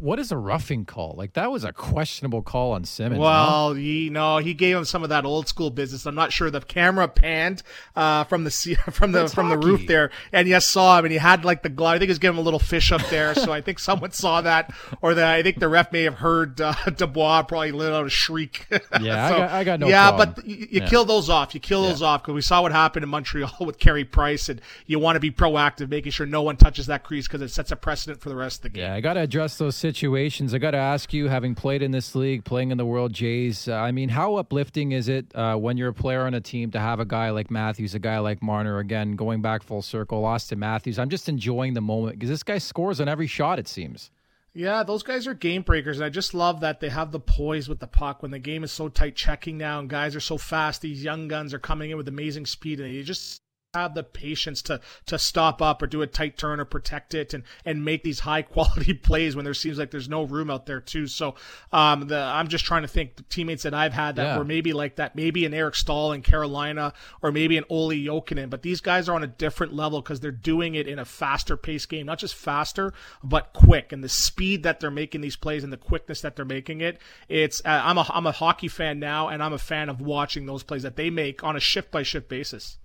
what 0.00 0.18
is 0.18 0.30
a 0.30 0.36
roughing 0.36 0.84
call? 0.84 1.14
Like 1.16 1.32
that 1.32 1.50
was 1.50 1.64
a 1.64 1.72
questionable 1.72 2.42
call 2.42 2.72
on 2.72 2.84
Simmonds. 2.84 3.20
Well, 3.20 3.70
no? 3.70 3.74
he 3.74 4.10
no, 4.10 4.38
he 4.38 4.54
gave 4.54 4.76
him 4.76 4.84
some 4.84 5.02
of 5.02 5.08
that 5.08 5.24
old 5.24 5.48
school 5.48 5.70
business. 5.70 6.06
I'm 6.06 6.14
not 6.14 6.32
sure 6.32 6.50
the 6.50 6.60
camera 6.60 7.08
panned 7.08 7.62
uh, 7.96 8.24
from 8.24 8.44
the 8.44 8.50
from 8.90 9.12
the 9.12 9.28
from 9.28 9.48
hockey. 9.48 9.60
the 9.60 9.66
roof 9.66 9.86
there, 9.86 10.10
and 10.32 10.46
yes, 10.46 10.66
saw 10.66 10.98
him, 10.98 11.04
and 11.06 11.12
he 11.12 11.18
had 11.18 11.44
like 11.44 11.62
the 11.62 11.68
glove. 11.68 11.94
I 11.94 11.98
think 11.98 12.08
he 12.08 12.12
was 12.12 12.18
giving 12.18 12.36
him 12.36 12.40
a 12.40 12.44
little 12.44 12.60
fish 12.60 12.92
up 12.92 13.04
there, 13.08 13.34
so 13.34 13.52
I 13.52 13.60
think 13.60 13.78
someone 13.78 14.12
saw 14.12 14.40
that, 14.42 14.72
or 15.02 15.14
the 15.14 15.26
I 15.26 15.42
think 15.42 15.58
the 15.58 15.68
ref 15.68 15.92
may 15.92 16.04
have 16.04 16.14
heard 16.14 16.60
uh, 16.60 16.74
Dubois 16.96 17.42
probably 17.42 17.72
let 17.72 17.92
out 17.92 18.06
a 18.06 18.10
shriek. 18.10 18.66
Yeah, 19.00 19.28
so, 19.28 19.34
I, 19.34 19.38
got, 19.38 19.50
I, 19.50 19.64
got, 19.64 19.80
no. 19.80 19.88
Yeah, 19.88 20.08
problem. 20.10 20.34
but 20.36 20.46
you, 20.46 20.56
you 20.56 20.68
yeah. 20.70 20.88
kill 20.88 21.04
those 21.04 21.28
off. 21.28 21.54
You 21.54 21.60
kill 21.60 21.82
those 21.82 22.02
off 22.02 22.22
because 22.22 22.34
we 22.34 22.42
saw 22.42 22.62
what 22.62 22.72
happened 22.72 23.02
in 23.02 23.08
Montreal 23.08 23.52
with 23.60 23.78
Carey 23.78 24.04
Price, 24.04 24.48
and 24.48 24.60
you 24.86 24.98
want 24.98 25.16
to 25.16 25.20
be 25.20 25.30
proactive, 25.30 25.88
making 25.88 26.12
sure 26.12 26.26
no 26.26 26.42
one 26.42 26.56
touches 26.56 26.86
that 26.86 27.02
crease 27.02 27.26
because 27.26 27.42
it 27.42 27.50
sets 27.50 27.72
a 27.72 27.76
precedent 27.76 28.20
for 28.20 28.28
the 28.28 28.36
rest 28.36 28.58
of 28.58 28.62
the 28.62 28.68
game. 28.70 28.84
Yeah, 28.84 28.94
I 28.94 29.00
got 29.00 29.14
to 29.14 29.20
address 29.20 29.58
those 29.58 29.76
situations. 29.92 30.52
I 30.52 30.58
got 30.58 30.72
to 30.72 30.78
ask 30.78 31.14
you, 31.14 31.28
having 31.28 31.54
played 31.54 31.80
in 31.80 31.92
this 31.92 32.14
league, 32.14 32.44
playing 32.44 32.70
in 32.70 32.76
the 32.76 32.84
World 32.84 33.14
Jays, 33.14 33.68
uh, 33.68 33.74
I 33.74 33.90
mean, 33.90 34.10
how 34.10 34.36
uplifting 34.36 34.92
is 34.92 35.08
it 35.08 35.34
uh, 35.34 35.56
when 35.56 35.78
you're 35.78 35.88
a 35.88 35.94
player 35.94 36.26
on 36.26 36.34
a 36.34 36.40
team 36.42 36.70
to 36.72 36.78
have 36.78 37.00
a 37.00 37.06
guy 37.06 37.30
like 37.30 37.50
Matthews, 37.50 37.94
a 37.94 37.98
guy 37.98 38.18
like 38.18 38.42
Marner, 38.42 38.80
again, 38.80 39.16
going 39.16 39.40
back 39.40 39.62
full 39.62 39.80
circle, 39.80 40.22
Auston 40.24 40.58
Matthews? 40.58 40.98
I'm 40.98 41.08
just 41.08 41.28
enjoying 41.28 41.72
the 41.72 41.80
moment 41.80 42.18
because 42.18 42.28
this 42.28 42.42
guy 42.42 42.58
scores 42.58 43.00
on 43.00 43.08
every 43.08 43.26
shot, 43.26 43.58
it 43.58 43.66
seems. 43.66 44.10
Yeah, 44.52 44.82
those 44.82 45.02
guys 45.02 45.26
are 45.26 45.34
game 45.34 45.62
breakers, 45.62 45.98
and 45.98 46.04
I 46.04 46.10
just 46.10 46.34
love 46.34 46.60
that 46.60 46.80
they 46.80 46.90
have 46.90 47.12
the 47.12 47.20
poise 47.20 47.68
with 47.68 47.78
the 47.78 47.86
puck 47.86 48.20
when 48.20 48.30
the 48.30 48.38
game 48.38 48.64
is 48.64 48.72
so 48.72 48.88
tight 48.88 49.16
checking 49.16 49.56
now 49.56 49.78
and 49.78 49.88
guys 49.88 50.14
are 50.14 50.20
so 50.20 50.36
fast. 50.36 50.82
These 50.82 51.02
young 51.02 51.28
guns 51.28 51.54
are 51.54 51.58
coming 51.58 51.90
in 51.90 51.96
with 51.96 52.08
amazing 52.08 52.44
speed, 52.44 52.80
and 52.80 52.92
you 52.92 53.02
just 53.04 53.40
have 53.82 53.94
the 53.94 54.02
patience 54.02 54.62
to 54.62 54.80
to 55.06 55.18
stop 55.18 55.62
up 55.62 55.82
or 55.82 55.86
do 55.86 56.02
a 56.02 56.06
tight 56.06 56.36
turn 56.36 56.60
or 56.60 56.64
protect 56.64 57.14
it 57.14 57.34
and 57.34 57.44
and 57.64 57.84
make 57.84 58.02
these 58.02 58.20
high 58.20 58.42
quality 58.58 58.94
plays 58.94 59.36
when 59.36 59.44
there 59.44 59.54
seems 59.54 59.78
like 59.78 59.90
there's 59.90 60.08
no 60.08 60.24
room 60.24 60.50
out 60.50 60.66
there 60.66 60.80
too. 60.80 61.06
So 61.06 61.34
um, 61.72 62.08
the 62.08 62.18
I'm 62.18 62.48
just 62.48 62.64
trying 62.64 62.82
to 62.82 62.88
think 62.88 63.16
the 63.16 63.22
teammates 63.24 63.62
that 63.62 63.74
I've 63.74 63.92
had 63.92 64.16
that 64.16 64.24
yeah. 64.24 64.38
were 64.38 64.44
maybe 64.44 64.72
like 64.72 64.96
that, 64.96 65.16
maybe 65.16 65.44
an 65.44 65.54
Eric 65.54 65.74
Staal 65.74 66.12
in 66.12 66.22
Carolina 66.22 66.92
or 67.22 67.32
maybe 67.32 67.56
an 67.56 67.64
Olli 67.68 68.04
Jokinen, 68.04 68.50
but 68.50 68.62
these 68.62 68.80
guys 68.80 69.08
are 69.08 69.14
on 69.14 69.22
a 69.22 69.28
different 69.28 69.72
level 69.72 70.00
because 70.00 70.20
they're 70.20 70.30
doing 70.30 70.74
it 70.74 70.86
in 70.86 70.98
a 70.98 71.04
faster 71.04 71.56
pace 71.56 71.86
game, 71.86 72.06
not 72.06 72.18
just 72.18 72.34
faster 72.34 72.92
but 73.22 73.52
quick, 73.52 73.92
and 73.92 74.02
the 74.02 74.08
speed 74.08 74.62
that 74.62 74.80
they're 74.80 74.90
making 74.90 75.20
these 75.20 75.36
plays 75.36 75.64
and 75.64 75.72
the 75.72 75.76
quickness 75.76 76.20
that 76.22 76.36
they're 76.36 76.44
making 76.44 76.80
it. 76.80 76.98
It's 77.28 77.60
uh, 77.64 77.82
I'm 77.84 77.98
a 77.98 78.06
I'm 78.10 78.26
a 78.26 78.32
hockey 78.32 78.68
fan 78.68 78.98
now, 78.98 79.28
and 79.28 79.42
I'm 79.42 79.52
a 79.52 79.58
fan 79.58 79.88
of 79.88 80.00
watching 80.00 80.46
those 80.46 80.62
plays 80.62 80.82
that 80.82 80.96
they 80.96 81.10
make 81.10 81.44
on 81.44 81.56
a 81.56 81.60
shift 81.60 81.90
by 81.90 82.02
shift 82.02 82.28
basis. 82.28 82.78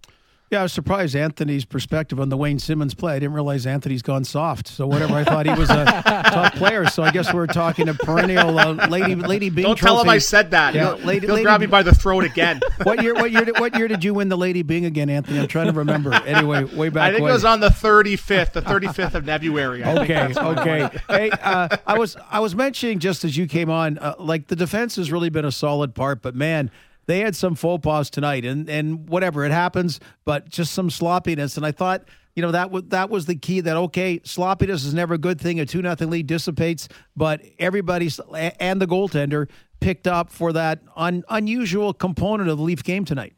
Yeah, 0.53 0.59
I 0.59 0.63
was 0.63 0.73
surprised 0.73 1.15
Anthony's 1.15 1.65
perspective 1.65 2.19
on 2.19 2.29
the 2.29 2.37
Wayne 2.37 2.59
Simmonds 2.59 2.93
play. 2.93 3.15
I 3.15 3.19
didn't 3.19 3.33
realize 3.33 3.65
Anthony's 3.65 4.03
gone 4.03 4.23
soft. 4.23 4.67
So 4.67 4.85
whatever, 4.85 5.15
I 5.15 5.23
thought 5.23 5.47
he 5.47 5.51
was 5.51 5.71
a 5.71 5.83
top 6.05 6.53
player. 6.53 6.85
So 6.85 7.01
I 7.01 7.09
guess 7.09 7.33
we're 7.33 7.47
talking 7.47 7.89
a 7.89 7.95
perennial 7.95 8.59
uh, 8.59 8.87
lady 8.87 9.15
lady 9.15 9.49
Byng. 9.49 9.63
Don't 9.63 9.75
trophy. 9.75 9.95
tell 9.95 10.01
him 10.03 10.09
I 10.09 10.19
said 10.19 10.51
that. 10.51 10.75
Yeah, 10.75 10.95
he'll, 10.95 11.05
lady, 11.05 11.25
he'll 11.25 11.37
lady, 11.37 11.45
grab 11.45 11.61
me 11.61 11.65
by 11.65 11.81
the 11.81 11.95
throat 11.95 12.23
again. 12.23 12.61
what 12.83 13.01
year? 13.01 13.15
What 13.15 13.31
year? 13.31 13.45
Did, 13.45 13.59
what 13.59 13.75
year 13.75 13.87
did 13.87 14.03
you 14.03 14.13
win 14.13 14.29
the 14.29 14.37
Lady 14.37 14.61
Byng 14.61 14.85
again, 14.85 15.09
Anthony? 15.09 15.39
I'm 15.39 15.47
trying 15.47 15.71
to 15.71 15.73
remember. 15.73 16.13
Anyway, 16.13 16.65
way 16.65 16.89
back. 16.89 17.09
I 17.09 17.11
think 17.13 17.23
way. 17.23 17.31
it 17.31 17.33
was 17.33 17.45
on 17.45 17.59
the 17.59 17.69
35th, 17.69 18.51
the 18.51 18.61
35th 18.61 19.15
of 19.15 19.25
February. 19.25 19.83
okay, 19.83 20.31
okay. 20.37 20.89
hey, 21.09 21.31
uh, 21.31 21.75
I 21.87 21.97
was 21.97 22.15
I 22.29 22.41
was 22.41 22.53
mentioning 22.53 22.99
just 22.99 23.25
as 23.25 23.35
you 23.35 23.47
came 23.47 23.71
on, 23.71 23.97
uh, 23.97 24.13
like 24.19 24.49
the 24.49 24.55
defense 24.55 24.97
has 24.97 25.11
really 25.11 25.29
been 25.31 25.45
a 25.45 25.51
solid 25.51 25.95
part, 25.95 26.21
but 26.21 26.35
man 26.35 26.69
they 27.05 27.19
had 27.19 27.35
some 27.35 27.55
faux 27.55 27.83
pas 27.83 28.09
tonight, 28.09 28.45
and 28.45 28.69
and 28.69 29.09
whatever 29.09 29.45
it 29.45 29.51
happens, 29.51 29.99
but 30.25 30.49
just 30.49 30.73
some 30.73 30.89
sloppiness. 30.89 31.57
And 31.57 31.65
I 31.65 31.71
thought, 31.71 32.05
you 32.35 32.41
know, 32.41 32.51
that 32.51 32.71
was 32.71 32.83
that 32.87 33.09
was 33.09 33.25
the 33.25 33.35
key. 33.35 33.61
That 33.61 33.77
okay, 33.77 34.21
sloppiness 34.23 34.85
is 34.85 34.93
never 34.93 35.15
a 35.15 35.17
good 35.17 35.39
thing. 35.39 35.59
A 35.59 35.65
two 35.65 35.81
nothing 35.81 36.09
lead 36.09 36.27
dissipates, 36.27 36.87
but 37.15 37.41
everybody's 37.59 38.19
and 38.59 38.81
the 38.81 38.87
goaltender 38.87 39.49
picked 39.79 40.07
up 40.07 40.31
for 40.31 40.53
that 40.53 40.81
un, 40.95 41.23
unusual 41.29 41.93
component 41.93 42.49
of 42.49 42.57
the 42.57 42.63
Leaf 42.63 42.83
game 42.83 43.05
tonight. 43.05 43.33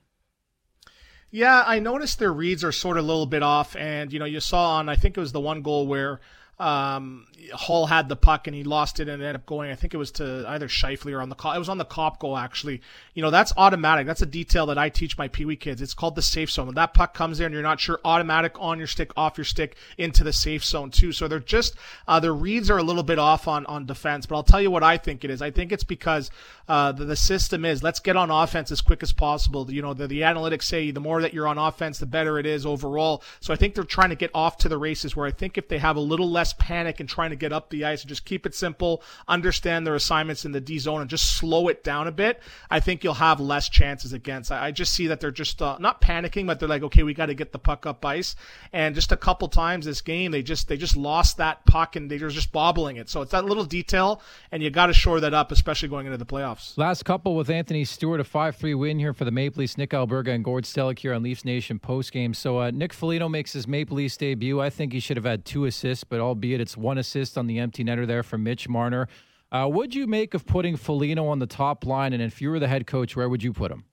Yeah, 1.32 1.64
I 1.66 1.80
noticed 1.80 2.20
their 2.20 2.32
reads 2.32 2.64
are 2.64 2.72
sort 2.72 2.98
of 2.98 3.04
a 3.04 3.08
little 3.08 3.26
bit 3.26 3.44
off, 3.44 3.76
and 3.76 4.14
you 4.14 4.20
know, 4.20 4.26
you 4.26 4.40
saw 4.40 4.76
on 4.76 4.88
I 4.88 4.96
think 4.96 5.18
it 5.18 5.20
was 5.20 5.34
the 5.34 5.42
one 5.42 5.62
goal 5.62 5.88
where 5.88 6.22
um, 6.60 7.28
Holl 7.54 7.88
had 7.88 8.10
the 8.10 8.16
puck 8.16 8.48
and 8.48 8.56
he 8.56 8.64
lost 8.64 9.00
it 9.00 9.10
and 9.10 9.22
it 9.22 9.26
ended 9.26 9.36
up 9.36 9.46
going. 9.46 9.70
I 9.72 9.76
think 9.76 9.94
it 9.94 9.98
was 9.98 10.12
to 10.12 10.46
either 10.48 10.68
Scheifele 10.68 11.14
or 11.14 11.22
on 11.22 11.30
the 11.30 11.36
Copp. 11.36 11.56
it 11.56 11.60
was 11.60 11.70
on 11.70 11.78
the 11.78 11.86
Copp 11.86 12.20
goal 12.20 12.38
actually. 12.38 12.82
You 13.14 13.22
know 13.22 13.30
that's 13.30 13.54
automatic. 13.58 14.08
That's 14.08 14.22
a 14.22 14.26
detail 14.26 14.66
that 14.68 14.78
I 14.78 14.90
teach 14.90 15.18
my 15.18 15.28
Pee 15.28 15.46
Wee 15.46 15.56
kids. 15.56 15.82
It's 15.82 15.94
called 15.94 16.16
the 16.16 16.22
safe 16.22 16.52
zone. 16.52 16.68
When 16.68 16.76
that 16.76 16.94
puck 16.94 17.14
comes 17.14 17.40
in, 17.40 17.52
you're 17.52 17.62
not 17.62 17.80
sure 17.80 18.00
automatic 18.06 18.56
on 18.60 18.78
your 18.78 18.88
stick, 18.88 19.12
off 19.18 19.38
your 19.38 19.46
stick 19.46 19.76
into 19.98 20.24
the 20.24 20.34
safe 20.34 20.64
zone 20.64 20.92
too. 20.92 21.12
So 21.12 21.28
they're 21.28 21.40
just 21.40 21.76
uh, 22.08 22.20
their 22.20 22.34
reads 22.34 22.70
are 22.70 22.78
a 22.78 22.84
little 22.84 23.04
bit 23.04 23.20
off 23.20 23.48
on 23.48 23.66
on 23.66 23.86
defense. 23.86 24.26
But 24.26 24.36
I'll 24.36 24.44
tell 24.44 24.62
you 24.62 24.72
what 24.72 24.84
I 24.84 24.98
think 24.98 25.24
it 25.24 25.30
is. 25.30 25.42
I 25.42 25.52
think 25.52 25.72
it's 25.72 25.84
because 25.84 26.32
uh, 26.68 26.92
the, 26.94 27.06
the 27.06 27.16
system 27.16 27.66
is 27.66 27.84
let's 27.84 28.00
get 28.00 28.16
on 28.16 28.32
offense 28.32 28.72
as 28.72 28.82
quick 28.82 29.04
as 29.04 29.12
possible. 29.12 29.70
You 29.72 29.82
know 29.82 29.94
the, 29.94 30.08
the 30.08 30.22
analytics 30.22 30.64
say 30.64 30.92
the 30.92 31.00
more 31.00 31.22
that 31.22 31.34
you're 31.34 31.48
on 31.48 31.58
offense, 31.58 32.00
the 32.00 32.06
better 32.06 32.40
it 32.40 32.46
is 32.46 32.66
overall. 32.66 33.24
So 33.40 33.54
I 33.54 33.58
think 33.58 33.76
they're 33.76 33.84
trying 33.84 34.10
to 34.10 34.16
get 34.16 34.32
off 34.34 34.58
to 34.60 34.70
the 34.70 34.78
races. 34.78 35.16
Where 35.16 35.28
I 35.28 35.32
think 35.32 35.58
if 35.58 35.68
they 35.68 35.80
have 35.80 35.98
a 35.98 36.02
little 36.02 36.30
less 36.30 36.54
panic 36.54 37.00
and 37.00 37.10
trying 37.26 37.32
to 37.32 37.36
get 37.36 37.52
up 37.52 37.72
the 37.72 37.86
ice 37.86 38.02
and 38.02 38.10
just 38.10 38.24
keep 38.24 38.46
it 38.46 38.54
simple, 38.54 39.02
understand 39.28 39.88
their 39.88 39.96
assignments 39.96 40.46
in 40.46 40.52
the 40.52 40.62
D 40.62 40.78
zone 40.78 41.02
and 41.02 41.10
just 41.10 41.38
slow 41.38 41.68
it 41.70 41.84
down 41.84 42.08
a 42.08 42.12
bit, 42.12 42.40
I 42.70 42.80
think 42.80 43.04
you'll 43.04 43.16
have 43.16 43.40
less 43.40 43.68
chances 43.68 44.14
against. 44.14 44.52
I, 44.52 44.72
just 44.76 44.94
see 44.94 45.08
that 45.08 45.22
they're 45.22 45.32
just 45.32 45.62
uh, 45.62 45.78
not 45.80 46.02
panicking, 46.02 46.46
but 46.46 46.60
they're 46.60 46.70
like, 46.70 46.84
okay, 46.84 47.02
we 47.02 47.14
got 47.14 47.28
to 47.28 47.34
get 47.34 47.52
the 47.52 47.58
puck 47.58 47.86
up 47.86 48.06
ice. 48.06 48.36
And 48.74 48.94
just 48.94 49.12
a 49.12 49.18
couple 49.18 49.48
times 49.48 49.86
this 49.86 50.02
game, 50.02 50.32
they 50.32 50.44
just 50.44 50.68
they 50.68 50.78
just 50.78 50.98
lost 50.98 51.38
that 51.38 51.66
puck 51.66 51.96
and 51.96 52.12
they 52.12 52.18
were 52.18 52.30
just 52.30 52.52
bobbling 52.52 52.98
it. 52.98 53.10
So 53.10 53.22
it's 53.22 53.32
that 53.32 53.46
little 53.46 53.64
detail, 53.64 54.22
and 54.52 54.62
you 54.62 54.70
got 54.70 54.88
to 54.88 54.94
shore 54.94 55.22
that 55.22 55.34
up, 55.34 55.52
especially 55.52 55.88
going 55.88 56.06
into 56.06 56.18
the 56.18 56.26
playoffs. 56.26 56.78
Last 56.78 57.06
couple 57.06 57.36
with 57.36 57.50
Anthony 57.50 57.86
Stewart, 57.86 58.20
a 58.20 58.26
five-three 58.26 58.76
win 58.76 59.00
here 59.00 59.14
for 59.14 59.24
the 59.24 59.32
Maple 59.32 59.62
Leafs. 59.62 59.78
Nick 59.78 59.92
Alberga 59.92 60.36
and 60.36 60.44
Gord 60.44 60.66
Stellick 60.66 61.00
here 61.00 61.14
on 61.14 61.24
Leafs 61.24 61.46
Nation 61.46 61.80
post 61.80 62.12
game. 62.12 62.34
So 62.34 62.60
uh, 62.60 62.72
Nick 62.72 62.92
Foligno 62.92 63.30
makes 63.30 63.54
his 63.54 63.66
Maple 63.66 63.96
Leafs 63.96 64.18
debut. 64.18 64.60
I 64.60 64.70
think 64.70 64.92
he 64.92 65.00
should 65.00 65.18
have 65.18 65.26
had 65.26 65.46
two 65.46 65.64
assists, 65.66 66.04
but 66.04 66.20
albeit 66.20 66.60
it's 66.60 66.76
one 66.76 66.98
assist 66.98 67.15
on 67.38 67.48
the 67.48 67.60
empty 67.60 67.84
netter 67.84 68.06
there 68.06 68.24
from 68.24 68.44
Mitch 68.44 68.68
Marner. 68.68 69.08
Uh, 69.52 69.68
what'd 69.68 69.96
you 69.96 70.08
make 70.08 70.34
of 70.34 70.46
putting 70.46 70.76
Foligno 70.76 71.28
on 71.28 71.40
the 71.40 71.48
top 71.48 71.86
line? 71.86 72.14
And 72.14 72.22
if 72.22 72.42
you 72.42 72.50
were 72.50 72.60
the 72.60 72.68
head 72.68 72.88
coach, 72.88 73.16
where 73.16 73.30
would 73.30 73.44
you 73.44 73.54
put 73.54 73.72
him? 73.72 73.86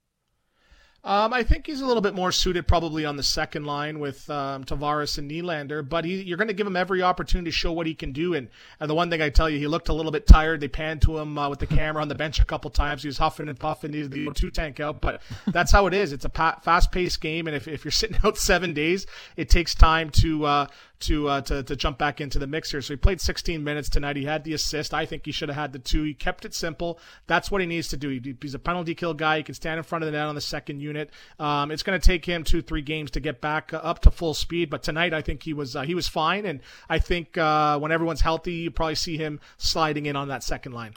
Um, 1.04 1.32
I 1.32 1.42
think 1.42 1.66
he's 1.66 1.80
a 1.80 1.86
little 1.86 2.00
bit 2.00 2.14
more 2.14 2.30
suited 2.30 2.68
probably 2.68 3.04
on 3.04 3.16
the 3.16 3.24
second 3.24 3.64
line 3.64 3.98
with 3.98 4.30
um, 4.30 4.62
Tavares 4.62 5.18
and 5.18 5.28
Nylander, 5.28 5.86
but 5.88 6.04
he, 6.04 6.22
you're 6.22 6.36
going 6.36 6.46
to 6.46 6.54
give 6.54 6.66
him 6.66 6.76
every 6.76 7.02
opportunity 7.02 7.50
to 7.50 7.56
show 7.56 7.72
what 7.72 7.88
he 7.88 7.94
can 7.94 8.12
do. 8.12 8.34
And, 8.34 8.48
and 8.78 8.88
the 8.88 8.94
one 8.94 9.10
thing 9.10 9.20
I 9.20 9.28
tell 9.28 9.50
you, 9.50 9.58
he 9.58 9.66
looked 9.66 9.88
a 9.88 9.92
little 9.92 10.12
bit 10.12 10.28
tired. 10.28 10.60
They 10.60 10.68
panned 10.68 11.02
to 11.02 11.18
him 11.18 11.36
uh, 11.36 11.48
with 11.48 11.58
the 11.58 11.66
camera 11.66 12.02
on 12.02 12.08
the 12.08 12.14
bench 12.14 12.38
a 12.40 12.44
couple 12.44 12.70
times. 12.70 13.02
He 13.02 13.08
was 13.08 13.18
huffing 13.18 13.48
and 13.48 13.58
puffing. 13.58 13.92
He's 13.92 14.10
the 14.10 14.30
two 14.32 14.52
tank 14.52 14.78
out, 14.78 15.00
but 15.00 15.22
that's 15.48 15.72
how 15.72 15.88
it 15.88 15.94
is. 15.94 16.12
It's 16.12 16.24
a 16.24 16.28
pa- 16.28 16.60
fast 16.62 16.92
paced 16.92 17.20
game, 17.20 17.48
and 17.48 17.56
if, 17.56 17.66
if 17.66 17.84
you're 17.84 17.90
sitting 17.90 18.18
out 18.24 18.38
seven 18.38 18.72
days, 18.72 19.04
it 19.36 19.50
takes 19.50 19.74
time 19.74 20.10
to 20.20 20.44
uh, 20.44 20.66
to, 21.02 21.28
uh, 21.28 21.40
to 21.42 21.62
to 21.62 21.76
jump 21.76 21.98
back 21.98 22.20
into 22.20 22.38
the 22.38 22.46
mix 22.46 22.70
here. 22.70 22.80
So 22.80 22.94
he 22.94 22.96
played 22.96 23.20
16 23.20 23.62
minutes 23.62 23.88
tonight. 23.88 24.16
He 24.16 24.24
had 24.24 24.44
the 24.44 24.54
assist. 24.54 24.94
I 24.94 25.06
think 25.06 25.26
he 25.26 25.32
should 25.32 25.48
have 25.48 25.56
had 25.56 25.72
the 25.72 25.78
two. 25.78 26.02
He 26.02 26.14
kept 26.14 26.44
it 26.44 26.54
simple. 26.54 26.98
That's 27.26 27.50
what 27.50 27.60
he 27.60 27.66
needs 27.66 27.88
to 27.88 27.96
do. 27.96 28.08
He, 28.08 28.34
he's 28.40 28.54
a 28.54 28.58
penalty 28.58 28.94
kill 28.94 29.14
guy. 29.14 29.38
He 29.38 29.42
can 29.42 29.54
stand 29.54 29.78
in 29.78 29.84
front 29.84 30.04
of 30.04 30.06
the 30.10 30.16
net 30.16 30.26
on 30.26 30.34
the 30.34 30.40
second 30.40 30.80
unit. 30.80 31.10
Um, 31.38 31.70
it's 31.70 31.82
going 31.82 32.00
to 32.00 32.04
take 32.04 32.24
him 32.24 32.44
two, 32.44 32.62
three 32.62 32.82
games 32.82 33.10
to 33.12 33.20
get 33.20 33.40
back 33.40 33.72
uh, 33.72 33.78
up 33.78 34.00
to 34.00 34.10
full 34.10 34.34
speed. 34.34 34.70
But 34.70 34.82
tonight, 34.82 35.12
I 35.12 35.22
think 35.22 35.42
he 35.42 35.52
was 35.52 35.76
uh, 35.76 35.82
he 35.82 35.94
was 35.94 36.08
fine. 36.08 36.46
And 36.46 36.60
I 36.88 36.98
think 36.98 37.38
uh, 37.38 37.78
when 37.78 37.92
everyone's 37.92 38.20
healthy, 38.20 38.54
you 38.54 38.70
probably 38.70 38.94
see 38.94 39.16
him 39.16 39.40
sliding 39.56 40.06
in 40.06 40.16
on 40.16 40.28
that 40.28 40.42
second 40.42 40.72
line. 40.72 40.94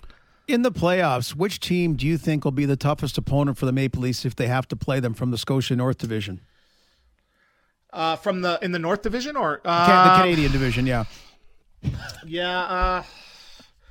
In 0.47 0.61
the 0.61 0.71
playoffs, 0.71 1.33
which 1.33 1.59
team 1.59 1.95
do 1.95 2.05
you 2.05 2.19
think 2.19 2.45
will 2.45 2.51
be 2.51 2.65
the 2.65 2.75
toughest 2.75 3.17
opponent 3.17 3.57
for 3.57 3.65
the 3.65 3.71
Maple 3.71 4.03
Leafs 4.03 4.25
if 4.25 4.35
they 4.35 4.45
have 4.45 4.67
to 4.67 4.75
play 4.75 4.99
them 4.99 5.15
from 5.15 5.31
the 5.31 5.39
Scotia 5.39 5.75
North 5.75 5.97
Division? 5.97 6.39
Uh, 7.95 8.17
from 8.17 8.41
the 8.41 8.59
in 8.61 8.73
the 8.73 8.79
North 8.79 9.01
Division 9.01 9.37
or 9.37 9.61
uh, 9.63 10.17
the 10.17 10.21
Canadian 10.21 10.51
Division, 10.51 10.85
yeah. 10.85 11.05
Yeah, 12.25 12.59
uh, 12.59 13.03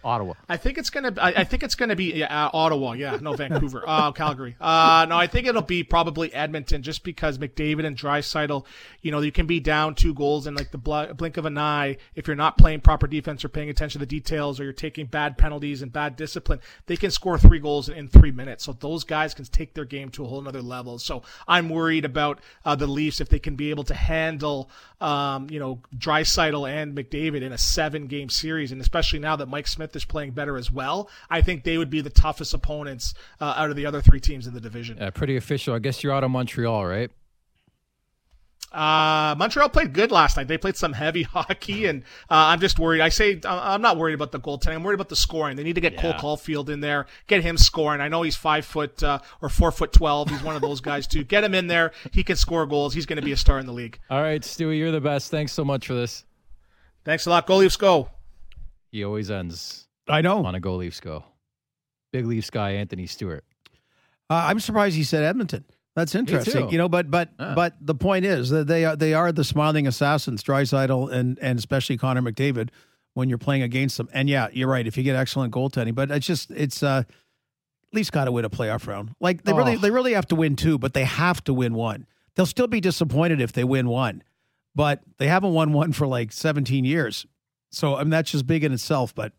Ottawa. 0.05 0.35
I 0.49 0.57
think 0.57 0.79
it's 0.79 0.91
gonna. 0.91 1.13
I, 1.21 1.33
I 1.39 1.45
think 1.45 1.63
it's 1.63 1.75
gonna 1.75 1.97
be 1.97 2.15
yeah, 2.15 2.47
uh, 2.47 2.51
Ottawa. 2.53 2.93
Yeah, 2.93 3.19
no 3.21 3.35
Vancouver. 3.35 3.83
Uh, 3.87 4.13
Calgary. 4.13 4.57
Uh, 4.61 5.07
no, 5.09 5.17
I 5.17 5.27
think 5.27 5.47
it'll 5.47 5.63
be 5.63 5.83
probably 5.83 6.33
Edmonton, 6.33 6.83
just 6.83 7.05
because 7.05 7.39
McDavid 7.39 7.85
and 7.85 7.97
Draisaitl. 7.97 8.65
You 9.03 9.11
know, 9.11 9.21
you 9.21 9.33
can 9.33 9.47
be 9.47 9.61
down 9.61 9.95
two 9.95 10.15
goals 10.15 10.47
in 10.47 10.55
like 10.55 10.71
the 10.71 10.79
bl- 10.79 11.13
blink 11.15 11.37
of 11.37 11.47
an 11.47 11.59
eye 11.59 11.97
if 12.15 12.27
you're 12.27 12.37
not 12.37 12.59
playing 12.59 12.81
proper 12.81 13.07
defense 13.07 13.45
or 13.45 13.49
paying 13.49 13.71
attention 13.71 14.01
to 14.01 14.07
the 14.07 14.11
details, 14.11 14.61
or 14.61 14.65
you're 14.65 14.73
taking 14.73 15.07
bad 15.07 15.37
penalties 15.39 15.83
and 15.83 15.93
bad 15.93 16.17
discipline. 16.17 16.61
They 16.87 16.97
can 16.97 17.11
score 17.11 17.39
three 17.39 17.59
goals 17.59 17.89
in, 17.89 17.97
in 17.97 18.09
three 18.09 18.33
minutes. 18.33 18.65
So 18.65 18.73
those 18.73 19.05
guys 19.05 19.35
can 19.35 19.45
take 19.47 19.75
their 19.75 19.85
game 19.85 20.11
to 20.11 20.25
a 20.25 20.29
whole 20.29 20.47
other 20.47 20.63
level. 20.63 20.99
So 20.99 21.23
I'm 21.49 21.69
worried 21.69 22.05
about 22.05 22.41
uh, 22.65 22.75
the 22.75 22.87
Leafs 22.87 23.21
if 23.21 23.29
they 23.29 23.39
can 23.39 23.57
be 23.57 23.71
able 23.71 23.85
to 23.85 23.95
handle, 23.95 24.71
um, 25.01 25.49
you 25.51 25.59
know, 25.59 25.81
Draisaitl 25.97 26.69
and 26.69 26.97
McDavid 26.97 27.43
in 27.43 27.53
a 27.53 27.59
seven 27.59 28.07
game 28.07 28.29
series, 28.29 28.73
and 28.73 28.81
especially 28.81 29.19
now 29.19 29.37
that 29.37 29.47
Mike 29.47 29.67
Smith 29.67 29.94
is 29.97 30.05
playing 30.05 30.33
better 30.33 30.57
as 30.57 30.71
well. 30.71 31.09
I 31.31 31.43
think 31.43 31.65
they 31.65 31.79
would 31.79 31.91
be 31.91 32.01
the 32.01 32.11
toughest 32.11 32.55
opponents 32.55 33.15
uh, 33.41 33.55
out 33.57 33.71
of 33.71 33.77
the 33.77 33.87
other 33.87 34.01
three 34.01 34.21
teams 34.21 34.47
in 34.47 34.55
the 34.55 34.61
division. 34.61 34.99
Yeah, 34.99 35.11
pretty 35.11 35.37
official. 35.37 35.75
I 35.75 35.79
guess 35.79 36.03
you're 36.03 36.13
out 36.13 36.25
of 36.25 36.31
Montreal, 36.31 36.87
right? 36.87 37.11
Uh, 38.75 39.37
Montreal 39.39 39.69
played 39.69 39.93
good 39.93 40.11
last 40.11 40.37
night. 40.37 40.49
They 40.49 40.59
played 40.59 40.77
some 40.77 40.93
heavy 40.93 41.23
hockey, 41.23 41.87
and 41.87 42.03
uh, 42.29 42.51
I'm 42.51 42.61
just 42.61 42.79
worried. 42.79 43.01
I 43.01 43.09
say 43.09 43.41
I'm 43.45 43.81
not 43.81 43.97
worried 43.97 44.15
about 44.15 44.33
the 44.33 44.41
goaltending. 44.41 44.75
I'm 44.75 44.83
worried 44.83 44.97
about 44.97 45.09
the 45.09 45.17
scoring. 45.17 45.57
They 45.57 45.63
need 45.63 45.77
to 45.77 45.81
get 45.81 45.93
yeah. 45.95 46.01
Cole 46.01 46.37
Caufield 46.37 46.69
in 46.69 46.81
there, 46.81 47.07
get 47.29 47.43
him 47.43 47.57
scoring. 47.57 48.01
I 48.01 48.09
know 48.09 48.23
he's 48.23 48.35
five 48.35 48.65
foot 48.67 49.01
uh, 49.03 49.21
or 49.41 49.49
four 49.49 49.71
foot 49.71 49.93
twelve. 49.93 50.29
He's 50.29 50.43
one 50.43 50.57
of 50.57 50.63
those 50.63 50.81
guys 50.81 51.07
too. 51.07 51.23
Get 51.23 51.45
him 51.45 51.55
in 51.55 51.69
there. 51.69 51.93
He 52.13 52.25
can 52.25 52.35
score 52.35 52.67
goals. 52.67 52.95
He's 52.95 53.07
going 53.07 53.21
to 53.21 53.25
be 53.25 53.33
a 53.33 53.37
star 53.37 53.61
in 53.61 53.67
the 53.67 53.73
league. 53.73 54.01
All 54.11 54.21
right, 54.21 54.43
Stewie, 54.43 54.77
you're 54.77 54.91
the 54.91 55.01
best. 55.01 55.31
Thanks 55.31 55.53
so 55.53 55.65
much 55.65 55.87
for 55.87 55.95
this. 55.95 56.25
Thanks 57.05 57.27
a 57.27 57.31
lot. 57.31 57.47
Go 57.47 57.59
Leafs, 57.59 57.77
go. 57.77 58.09
He 58.91 59.05
always 59.05 59.31
ends. 59.31 59.84
I 60.09 60.21
know. 60.21 60.45
On 60.45 60.55
a 60.55 60.61
Go 60.61 60.77
Leafs 60.77 61.01
go. 61.01 61.25
Big 62.13 62.27
Leafs 62.27 62.51
guy, 62.51 62.73
Anthony 62.73 63.07
Stewart. 63.07 63.45
Uh, 64.31 64.47
I'm 64.49 64.61
surprised 64.61 64.97
he 64.97 65.05
said 65.05 65.25
Edmonton. 65.25 65.65
That's 65.97 66.15
interesting, 66.15 66.71
you 66.71 66.79
know. 66.79 66.89
But 66.89 67.11
but 67.11 67.31
yeah. 67.39 67.55
but 67.55 67.75
the 67.81 67.95
point 67.95 68.25
is 68.25 68.51
that 68.51 68.67
they 68.67 68.85
are 68.85 68.97
they 68.97 69.15
are 69.15 69.31
the 69.31 69.45
smiling 69.45 69.87
assassins, 69.87 70.43
Draisaitl 70.43 71.13
and 71.13 71.39
and 71.41 71.59
especially 71.59 71.97
Connor 71.97 72.23
McDavid 72.23 72.71
when 73.15 73.29
you're 73.29 73.39
playing 73.39 73.63
against 73.63 73.97
them. 73.97 74.09
And 74.13 74.29
yeah, 74.29 74.49
you're 74.53 74.69
right. 74.69 74.87
If 74.87 74.97
you 74.97 75.05
get 75.05 75.15
excellent 75.15 75.55
goaltending, 75.55 75.95
but 75.95 76.11
it's 76.11 76.27
just 76.27 76.51
it's 76.51 76.83
uh, 76.83 77.05
at 77.07 77.95
least 77.95 78.11
got 78.11 78.25
to 78.25 78.33
win 78.33 78.45
a 78.45 78.51
playoff 78.51 78.89
round. 78.89 79.15
Like 79.21 79.45
they 79.45 79.53
oh. 79.53 79.57
really 79.57 79.77
they 79.77 79.91
really 79.91 80.15
have 80.15 80.27
to 80.29 80.35
win 80.35 80.57
two, 80.57 80.79
but 80.79 80.95
they 80.95 81.05
have 81.05 81.43
to 81.45 81.55
win 81.55 81.75
one. 81.75 82.07
They'll 82.35 82.47
still 82.47 82.67
be 82.67 82.81
disappointed 82.81 83.41
if 83.41 83.53
they 83.53 83.63
win 83.63 83.89
one, 83.89 84.25
but 84.75 85.01
they 85.19 85.29
haven't 85.29 85.53
won 85.53 85.73
one 85.73 85.93
for 85.93 86.09
like 86.09 86.33
17 86.33 86.85
years. 86.85 87.25
So 87.71 87.95
I 87.95 88.01
mean 88.01 88.11
that's 88.11 88.33
just 88.33 88.49
big 88.49 88.65
in 88.65 88.73
itself. 88.73 89.15
But 89.15 89.33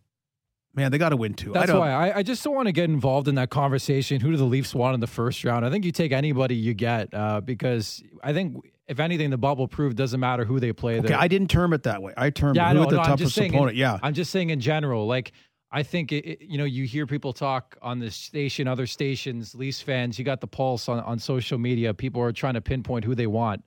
Man, 0.75 0.91
they 0.91 0.98
got 0.98 1.10
to 1.10 1.17
win 1.17 1.34
too. 1.34 1.53
That's 1.53 1.72
I 1.72 1.77
why 1.77 1.91
I, 1.91 2.17
I, 2.17 2.24
just 2.24 2.44
don't 2.44 2.53
want 2.53 2.67
to 2.67 2.74
get 2.74 2.89
involved 2.89 3.29
in 3.29 3.36
that 3.36 3.50
conversation. 3.50 4.20
Who 4.20 4.32
do 4.32 4.38
the 4.38 4.44
Leafs 4.44 4.75
want 4.75 4.94
in 4.94 5.00
the 5.00 5.08
first 5.08 5.44
round? 5.46 5.65
I 5.65 5.70
think 5.70 5.86
you 5.86 5.91
take 5.91 6.12
anybody 6.12 6.55
you 6.55 6.74
get 6.74 7.13
uh, 7.13 7.39
because 7.39 8.03
I 8.22 8.34
think 8.34 8.58
if 8.88 9.00
anything, 9.00 9.29
the 9.29 9.38
bubble 9.38 9.67
proved 9.67 9.98
doesn't 9.98 10.20
matter 10.20 10.46
who 10.46 10.60
they 10.60 10.74
play. 10.74 11.00
Okay, 11.00 11.13
I 11.13 11.27
didn't 11.27 11.50
term 11.50 11.74
it 11.74 11.84
that 11.84 12.01
way. 12.01 12.13
I 12.17 12.29
termed 12.29 12.58
yeah, 12.58 12.70
who 12.70 12.82
no, 12.82 12.89
the 12.89 12.98
no, 12.98 13.03
toughest 13.03 13.38
opponent. 13.38 13.72
In, 13.72 13.77
yeah, 13.77 14.00
I'm 14.03 14.13
just 14.13 14.32
saying 14.32 14.50
in 14.50 14.60
general. 14.60 15.08
Like 15.08 15.32
I 15.72 15.82
think 15.82 16.12
it, 16.12 16.25
it, 16.25 16.41
you 16.41 16.58
know 16.58 16.65
you 16.65 16.86
hear 16.86 17.08
people 17.08 17.34
talk 17.34 17.77
on 17.82 18.00
this 18.00 18.15
station, 18.15 18.67
other 18.67 18.86
stations, 18.86 19.55
Leafs 19.55 19.82
fans. 19.82 20.20
You 20.20 20.25
got 20.25 20.41
the 20.41 20.48
pulse 20.48 20.88
on 20.89 21.00
on 21.00 21.20
social 21.20 21.58
media. 21.58 21.94
People 21.94 22.22
are 22.22 22.32
trying 22.32 22.55
to 22.55 22.62
pinpoint 22.62 23.05
who 23.05 23.15
they 23.15 23.27
want. 23.27 23.65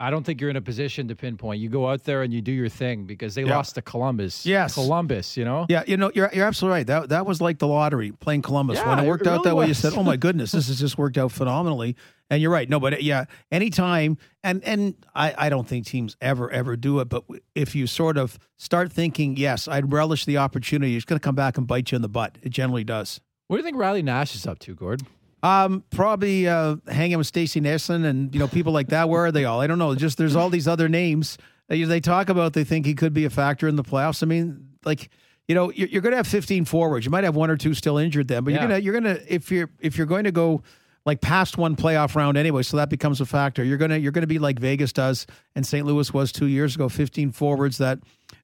I 0.00 0.10
don't 0.10 0.24
think 0.24 0.40
you're 0.40 0.50
in 0.50 0.56
a 0.56 0.62
position 0.62 1.08
to 1.08 1.16
pinpoint. 1.16 1.60
You 1.60 1.68
go 1.68 1.88
out 1.88 2.04
there 2.04 2.22
and 2.22 2.32
you 2.32 2.40
do 2.40 2.52
your 2.52 2.68
thing 2.68 3.04
because 3.04 3.34
they 3.34 3.42
yeah. 3.42 3.56
lost 3.56 3.74
to 3.74 3.82
Columbus. 3.82 4.46
Yes, 4.46 4.74
Columbus. 4.74 5.36
You 5.36 5.44
know. 5.44 5.66
Yeah, 5.68 5.82
you 5.86 5.96
know 5.96 6.12
you're 6.14 6.30
you're 6.32 6.46
absolutely 6.46 6.78
right. 6.78 6.86
That 6.86 7.08
that 7.08 7.26
was 7.26 7.40
like 7.40 7.58
the 7.58 7.66
lottery 7.66 8.12
playing 8.12 8.42
Columbus. 8.42 8.78
Yeah, 8.78 8.88
when 8.88 9.04
it 9.04 9.08
worked 9.08 9.26
it 9.26 9.30
really 9.30 9.38
out 9.38 9.44
that 9.44 9.56
was. 9.56 9.62
way, 9.64 9.68
you 9.68 9.74
said, 9.74 9.94
"Oh 9.94 10.04
my 10.04 10.16
goodness, 10.26 10.52
this 10.52 10.68
has 10.68 10.78
just 10.78 10.98
worked 10.98 11.18
out 11.18 11.32
phenomenally." 11.32 11.96
And 12.30 12.40
you're 12.42 12.50
right. 12.50 12.68
No, 12.68 12.78
but 12.78 13.02
yeah, 13.02 13.24
anytime, 13.50 14.18
and 14.44 14.62
and 14.62 14.94
I 15.16 15.34
I 15.36 15.48
don't 15.48 15.66
think 15.66 15.86
teams 15.86 16.16
ever 16.20 16.48
ever 16.50 16.76
do 16.76 17.00
it. 17.00 17.08
But 17.08 17.24
if 17.56 17.74
you 17.74 17.88
sort 17.88 18.18
of 18.18 18.38
start 18.56 18.92
thinking, 18.92 19.36
yes, 19.36 19.66
I'd 19.66 19.92
relish 19.92 20.26
the 20.26 20.36
opportunity, 20.36 20.94
it's 20.94 21.04
going 21.04 21.18
to 21.18 21.24
come 21.24 21.34
back 21.34 21.58
and 21.58 21.66
bite 21.66 21.90
you 21.90 21.96
in 21.96 22.02
the 22.02 22.08
butt. 22.08 22.38
It 22.42 22.50
generally 22.50 22.84
does. 22.84 23.20
What 23.48 23.56
do 23.56 23.60
you 23.60 23.64
think 23.64 23.78
Riley 23.78 24.02
Nash 24.02 24.34
is 24.34 24.46
up 24.46 24.58
to, 24.60 24.74
Gord? 24.74 25.02
Um, 25.42 25.84
probably 25.90 26.48
uh, 26.48 26.76
hanging 26.88 27.16
with 27.18 27.26
Stacey 27.26 27.60
Noesen 27.60 28.04
and 28.04 28.34
you 28.34 28.40
know 28.40 28.48
people 28.48 28.72
like 28.72 28.88
that. 28.88 29.08
Where 29.08 29.24
are 29.24 29.32
they 29.32 29.44
all? 29.44 29.60
I 29.60 29.66
don't 29.66 29.78
know. 29.78 29.94
Just 29.94 30.18
there's 30.18 30.34
all 30.34 30.50
these 30.50 30.66
other 30.66 30.88
names 30.88 31.38
that 31.68 31.76
they 31.76 32.00
talk 32.00 32.28
about. 32.28 32.54
They 32.54 32.64
think 32.64 32.86
he 32.86 32.94
could 32.94 33.12
be 33.12 33.24
a 33.24 33.30
factor 33.30 33.68
in 33.68 33.76
the 33.76 33.84
playoffs. 33.84 34.22
I 34.22 34.26
mean, 34.26 34.68
like 34.84 35.10
you 35.48 35.54
know, 35.54 35.70
you're, 35.72 35.88
you're 35.88 36.02
going 36.02 36.12
to 36.12 36.18
have 36.18 36.26
15 36.26 36.66
forwards. 36.66 37.06
You 37.06 37.10
might 37.10 37.24
have 37.24 37.34
one 37.34 37.50
or 37.50 37.56
two 37.56 37.72
still 37.72 37.96
injured 37.96 38.28
then, 38.28 38.44
but 38.44 38.52
yeah. 38.52 38.60
you're 38.60 38.68
gonna 38.68 38.78
you're 38.78 38.94
gonna 38.94 39.18
if 39.26 39.50
you're 39.50 39.70
if 39.80 39.96
you're 39.96 40.06
going 40.06 40.24
to 40.24 40.32
go 40.32 40.62
like 41.06 41.22
past 41.22 41.56
one 41.56 41.74
playoff 41.74 42.14
round 42.14 42.36
anyway, 42.36 42.62
so 42.62 42.76
that 42.76 42.90
becomes 42.90 43.20
a 43.20 43.26
factor. 43.26 43.64
You're 43.64 43.78
gonna 43.78 43.96
you're 43.96 44.12
gonna 44.12 44.26
be 44.26 44.38
like 44.38 44.58
Vegas 44.58 44.92
does 44.92 45.26
and 45.54 45.66
St. 45.66 45.86
Louis 45.86 46.12
was 46.12 46.32
two 46.32 46.46
years 46.46 46.74
ago, 46.74 46.88
15 46.88 47.32
forwards 47.32 47.78
that 47.78 47.98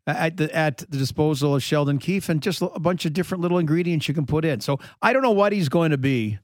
at 0.07 0.39
the 0.39 0.55
at 0.55 0.79
the 0.79 0.97
disposal 0.97 1.55
of 1.55 1.63
Sheldon 1.63 1.99
Keefe 1.99 2.31
and 2.31 2.41
just 2.41 2.63
a 2.63 2.81
bunch 2.81 3.05
of 3.05 3.13
different 3.13 3.43
little 3.43 3.59
ingredients 3.59 4.09
you 4.09 4.15
can 4.15 4.25
put 4.25 4.47
in. 4.47 4.61
So 4.61 4.81
I 5.03 5.13
don't 5.13 5.23
know 5.23 5.33
what 5.33 5.53
he's 5.53 5.69
going 5.69 5.91
to 5.91 5.99
be. 5.99 6.39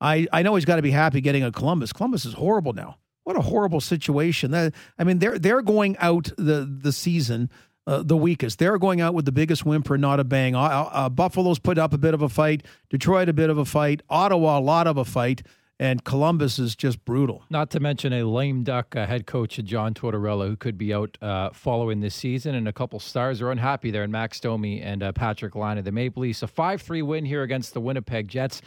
I, 0.00 0.26
I 0.32 0.42
know 0.42 0.54
he's 0.54 0.64
got 0.64 0.76
to 0.76 0.82
be 0.82 0.90
happy 0.90 1.20
getting 1.20 1.42
a 1.42 1.52
Columbus. 1.52 1.92
Columbus 1.92 2.24
is 2.24 2.34
horrible 2.34 2.72
now. 2.72 2.98
What 3.24 3.36
a 3.36 3.42
horrible 3.42 3.80
situation. 3.80 4.50
That, 4.50 4.74
I 4.98 5.04
mean, 5.04 5.18
they're 5.18 5.38
they're 5.38 5.62
going 5.62 5.96
out 5.98 6.32
the 6.36 6.66
the 6.82 6.92
season 6.92 7.50
uh, 7.86 8.02
the 8.02 8.16
weakest. 8.16 8.58
They're 8.58 8.78
going 8.78 9.00
out 9.00 9.14
with 9.14 9.24
the 9.24 9.32
biggest 9.32 9.64
whimper, 9.64 9.98
not 9.98 10.20
a 10.20 10.24
bang. 10.24 10.54
Uh, 10.54 10.60
uh, 10.60 11.08
Buffalo's 11.08 11.58
put 11.58 11.78
up 11.78 11.92
a 11.92 11.98
bit 11.98 12.14
of 12.14 12.22
a 12.22 12.28
fight. 12.28 12.64
Detroit 12.88 13.28
a 13.28 13.32
bit 13.32 13.50
of 13.50 13.58
a 13.58 13.64
fight. 13.64 14.02
Ottawa 14.08 14.58
a 14.58 14.60
lot 14.60 14.86
of 14.86 14.96
a 14.96 15.04
fight. 15.04 15.42
And 15.80 16.04
Columbus 16.04 16.58
is 16.58 16.76
just 16.76 17.06
brutal. 17.06 17.42
Not 17.48 17.70
to 17.70 17.80
mention 17.80 18.12
a 18.12 18.24
lame 18.24 18.64
duck 18.64 18.94
uh, 18.94 19.06
head 19.06 19.26
coach, 19.26 19.56
John 19.64 19.94
Tortorella, 19.94 20.46
who 20.46 20.54
could 20.54 20.76
be 20.76 20.92
out 20.92 21.16
uh, 21.22 21.50
following 21.54 22.00
this 22.00 22.14
season. 22.14 22.54
And 22.54 22.68
a 22.68 22.72
couple 22.72 23.00
stars 23.00 23.40
are 23.40 23.50
unhappy 23.50 23.90
there 23.90 24.04
in 24.04 24.10
Max 24.10 24.38
Domi 24.40 24.82
and 24.82 25.02
uh, 25.02 25.12
Line 25.54 25.78
of 25.78 25.86
The 25.86 25.92
Maple 25.92 26.22
Leafs, 26.22 26.42
a 26.42 26.46
5 26.46 26.82
3 26.82 27.00
win 27.00 27.24
here 27.24 27.42
against 27.42 27.72
the 27.72 27.80
Winnipeg 27.80 28.28
Jets. 28.28 28.60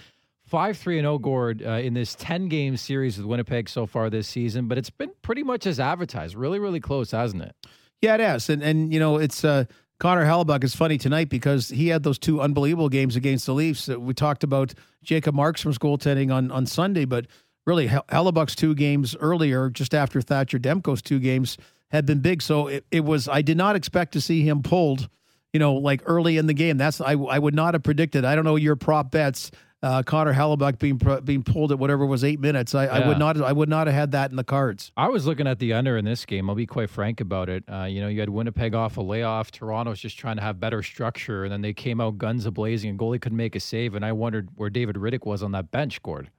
5 0.45 0.77
3 0.77 0.99
0 0.99 1.17
Gord 1.19 1.63
uh, 1.65 1.71
in 1.71 1.93
this 1.93 2.15
10 2.15 2.47
game 2.47 2.77
series 2.77 3.17
with 3.17 3.25
Winnipeg 3.25 3.69
so 3.69 3.85
far 3.85 4.09
this 4.09 4.27
season, 4.27 4.67
but 4.67 4.77
it's 4.77 4.89
been 4.89 5.11
pretty 5.21 5.43
much 5.43 5.65
as 5.65 5.79
advertised. 5.79 6.35
Really, 6.35 6.59
really 6.59 6.79
close, 6.79 7.11
hasn't 7.11 7.43
it? 7.43 7.55
Yeah, 8.01 8.15
it 8.15 8.19
has. 8.19 8.49
And, 8.49 8.61
and 8.61 8.93
you 8.93 8.99
know, 8.99 9.17
it's 9.17 9.45
uh, 9.45 9.65
Connor 9.99 10.25
Hellebuyck 10.25 10.63
is 10.63 10.75
funny 10.75 10.97
tonight 10.97 11.29
because 11.29 11.69
he 11.69 11.87
had 11.87 12.03
those 12.03 12.19
two 12.19 12.41
unbelievable 12.41 12.89
games 12.89 13.15
against 13.15 13.45
the 13.45 13.53
Leafs. 13.53 13.87
We 13.87 14.13
talked 14.13 14.43
about 14.43 14.73
Jacob 15.01 15.35
Markstrom's 15.35 15.77
goaltending 15.77 16.33
on, 16.33 16.51
on 16.51 16.65
Sunday, 16.65 17.05
but 17.05 17.27
really, 17.65 17.87
Hellebuyck's 17.87 18.55
two 18.55 18.75
games 18.75 19.15
earlier, 19.21 19.69
just 19.69 19.93
after 19.93 20.21
Thatcher 20.21 20.59
Demko's 20.59 21.01
two 21.01 21.19
games, 21.19 21.57
had 21.91 22.05
been 22.05 22.19
big. 22.19 22.41
So 22.41 22.67
it, 22.67 22.85
it 22.91 23.05
was, 23.05 23.29
I 23.29 23.41
did 23.41 23.55
not 23.55 23.77
expect 23.77 24.11
to 24.13 24.21
see 24.21 24.41
him 24.41 24.61
pulled, 24.61 25.07
you 25.53 25.59
know, 25.59 25.75
like 25.75 26.01
early 26.05 26.37
in 26.37 26.47
the 26.47 26.53
game. 26.53 26.77
That's, 26.77 26.99
I, 26.99 27.13
I 27.13 27.39
would 27.39 27.55
not 27.55 27.73
have 27.73 27.83
predicted. 27.83 28.25
I 28.25 28.35
don't 28.35 28.43
know 28.43 28.57
your 28.57 28.75
prop 28.75 29.11
bets 29.11 29.51
uh, 29.83 30.01
Connor 30.01 30.33
Hellebuyck 30.33 30.79
being 30.79 30.99
being 31.25 31.43
pulled 31.43 31.71
at 31.73 31.77
whatever 31.77 32.05
was 32.05 32.23
eight 32.23 32.39
minutes. 32.39 32.73
I, 32.73 32.85
yeah. 32.85 32.91
I, 32.93 33.07
would 33.07 33.19
not 33.19 33.39
I 33.41 33.51
would 33.51 33.67
not 33.69 33.85
have 33.87 33.95
had 33.95 34.11
that 34.13 34.31
in 34.31 34.37
the 34.37 34.43
cards. 34.43 34.91
I 34.97 35.09
was 35.09 35.27
looking 35.27 35.45
at 35.45 35.59
the 35.59 35.73
under 35.73 35.97
in 35.97 36.05
this 36.05 36.25
game. 36.25 36.49
I'll 36.49 36.55
be 36.55 36.65
quite 36.65 36.89
frank 36.89 37.19
about 37.21 37.49
it. 37.49 37.63
Uh, 37.71 37.83
you 37.83 38.01
know, 38.01 38.07
you 38.07 38.19
had 38.21 38.29
Winnipeg 38.29 38.73
off 38.73 38.95
a 38.97 39.01
layoff. 39.01 39.51
Toronto's 39.51 39.99
just 39.99 40.17
trying 40.17 40.37
to 40.37 40.41
have 40.41 40.59
better 40.59 40.81
structure, 40.81 41.43
and 41.43 41.51
then 41.51 41.61
they 41.61 41.73
came 41.73 41.99
out 42.01 42.17
guns 42.17 42.45
a 42.45 42.51
blazing, 42.51 42.89
and 42.91 42.97
goalie 42.97 43.19
couldn't 43.21 43.37
make 43.37 43.55
a 43.55 43.59
save. 43.59 43.93
And 43.93 44.05
I 44.05 44.13
wondered 44.13 44.49
where 44.55 44.69
David 44.69 44.95
Rittich 44.95 45.25
was 45.25 45.43
on 45.43 45.51
that 45.51 45.69
bench, 45.69 46.01
Gord. 46.01 46.31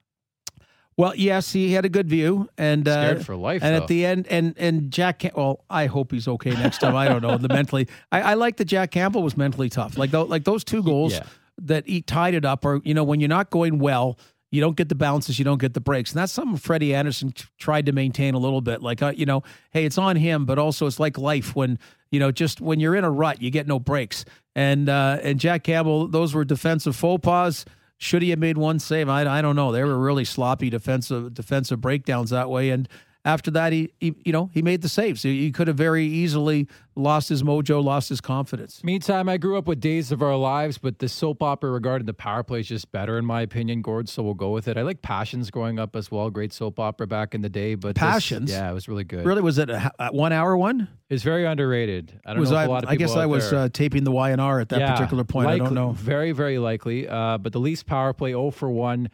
Well, 0.96 1.12
yes, 1.16 1.52
he 1.52 1.72
had 1.72 1.84
a 1.84 1.88
good 1.88 2.08
view, 2.08 2.48
and 2.56 2.86
uh, 2.86 2.92
Scared 3.10 3.26
for 3.26 3.34
life, 3.34 3.62
And 3.64 3.74
though. 3.74 3.82
at 3.82 3.88
the 3.88 4.06
end, 4.06 4.28
and 4.30 4.54
and 4.56 4.90
Jack. 4.92 5.18
Cam- 5.18 5.32
well, 5.36 5.64
I 5.68 5.86
hope 5.86 6.12
he's 6.12 6.28
okay 6.28 6.52
next 6.52 6.78
time. 6.78 6.94
I 6.94 7.08
don't 7.08 7.20
know 7.20 7.36
the 7.36 7.48
mentally. 7.48 7.88
I, 8.12 8.20
I 8.22 8.34
like 8.34 8.56
that 8.58 8.66
Jack 8.66 8.92
Campbell 8.92 9.22
was 9.24 9.36
mentally 9.36 9.68
tough. 9.68 9.98
Like 9.98 10.12
tho- 10.12 10.24
like 10.24 10.44
those 10.44 10.62
two 10.62 10.82
goals 10.84 11.12
Yeah. 11.12 11.24
That 11.58 11.87
he 11.87 12.02
tied 12.02 12.34
it 12.34 12.44
up, 12.44 12.64
or 12.64 12.80
you 12.84 12.94
know 12.94 13.04
when 13.04 13.20
you're 13.20 13.28
not 13.28 13.50
going 13.50 13.78
well. 13.78 14.18
You 14.50 14.61
don't 14.61 14.76
get 14.76 14.88
the 14.88 14.94
bounces, 14.94 15.37
you 15.37 15.44
don't 15.44 15.61
get 15.61 15.75
the 15.75 15.80
breaks, 15.80 16.12
and 16.12 16.20
that's 16.20 16.32
something 16.32 16.56
Freddie 16.56 16.94
Andersen 16.94 17.32
t- 17.32 17.44
tried 17.58 17.87
to 17.87 17.92
maintain 17.92 18.34
a 18.34 18.38
little 18.38 18.61
bit. 18.61 18.82
Like, 18.82 19.02
uh, 19.02 19.12
you 19.16 19.26
know, 19.26 19.42
hey, 19.73 19.84
it's 19.84 19.99
on 19.99 20.14
him, 20.14 20.44
but 20.44 20.61
also 20.61 20.87
it's 20.87 21.00
like 21.00 21.18
life 21.18 21.56
when 21.56 21.76
you 22.12 22.20
know 22.20 22.30
just 22.30 22.61
when 22.61 22.78
you're 22.78 22.94
in 22.94 23.02
a 23.02 23.11
rut, 23.11 23.42
you 23.42 23.50
get 23.50 23.66
no 23.66 23.80
breaks. 23.80 24.25
And 24.54 24.88
uh, 24.88 25.18
and 25.23 25.40
Jack 25.40 25.64
Campbell, 25.64 26.06
those 26.06 26.34
were 26.34 26.44
defensive 26.44 26.94
faux 26.94 27.20
pas. 27.20 27.64
Should 27.99 28.23
he 28.23 28.30
have 28.30 28.38
made 28.38 28.56
one 28.56 28.78
save? 28.78 29.08
I, 29.08 29.38
I 29.38 29.42
don't 29.42 29.56
know. 29.56 29.73
They 29.73 29.82
were 29.82 29.99
really 29.99 30.25
sloppy 30.25 30.70
defensive 30.70 31.34
defensive 31.34 31.80
breakdowns 31.80 32.30
that 32.30 32.49
way. 32.49 32.70
And 32.70 32.88
after 33.24 33.50
that, 33.52 33.72
he, 33.72 33.92
he 34.00 34.14
you 34.24 34.32
know 34.32 34.50
he 34.52 34.62
made 34.62 34.82
the 34.82 34.88
saves. 34.88 35.22
He, 35.22 35.40
he 35.40 35.50
could 35.52 35.68
have 35.68 35.76
very 35.76 36.04
easily 36.06 36.68
lost 36.96 37.28
his 37.28 37.42
mojo, 37.42 37.82
lost 37.82 38.08
his 38.08 38.20
confidence. 38.20 38.84
Meantime, 38.84 39.28
I 39.28 39.36
grew 39.36 39.58
up 39.58 39.66
with 39.66 39.80
Days 39.80 40.12
of 40.12 40.22
Our 40.22 40.36
Lives, 40.36 40.78
but 40.78 41.00
the 41.00 41.08
soap 41.08 41.42
opera 41.42 41.70
regarding 41.70 42.06
the 42.06 42.14
power 42.14 42.42
play 42.44 42.60
is 42.60 42.68
just 42.68 42.92
better 42.92 43.18
in 43.18 43.24
my 43.24 43.40
opinion, 43.42 43.82
Gord. 43.82 44.08
So 44.08 44.22
we'll 44.22 44.34
go 44.34 44.50
with 44.50 44.68
it. 44.68 44.76
I 44.76 44.82
like 44.82 45.02
Passions 45.02 45.50
growing 45.50 45.78
up 45.78 45.96
as 45.96 46.10
well. 46.10 46.30
Great 46.30 46.52
soap 46.52 46.78
opera 46.78 47.06
back 47.06 47.34
in 47.34 47.40
the 47.40 47.48
day, 47.48 47.74
but 47.74 47.94
this- 47.96 48.00
Passions? 48.00 48.50
yeah, 48.50 48.70
it 48.70 48.74
was 48.74 48.88
really 48.88 49.04
good. 49.04 49.24
Really, 49.26 49.42
was 49.42 49.58
it 49.58 49.70
a, 49.70 49.90
a 49.98 50.12
one 50.12 50.32
hour 50.32 50.56
one? 50.56 50.88
It's 51.10 51.22
very 51.22 51.44
underrated. 51.44 52.20
I 52.24 52.32
don't 52.32 52.40
Was 52.40 52.50
know 52.50 52.56
I? 52.56 52.62
if 52.62 52.68
a 52.68 52.70
lot 52.72 52.84
of 52.84 52.90
I 52.90 52.96
guess 52.96 53.14
I 53.14 53.26
was 53.26 53.52
uh, 53.52 53.68
taping 53.72 54.04
the 54.04 54.10
Y 54.10 54.30
and 54.30 54.40
R 54.40 54.60
at 54.60 54.68
that 54.70 54.80
Yeah, 54.80 54.94
particular 54.94 55.22
point. 55.24 55.48
I 55.48 55.58
don't 55.58 55.74
know. 55.74 55.92
Very, 55.92 56.32
very 56.32 56.58
likely. 56.58 57.06
Uh, 57.08 57.38
but 57.38 57.52
the 57.52 57.60
least 57.60 57.86
power 57.86 58.12
play 58.12 58.30
0 58.30 58.50
for 58.52 58.70
1, 58.70 59.10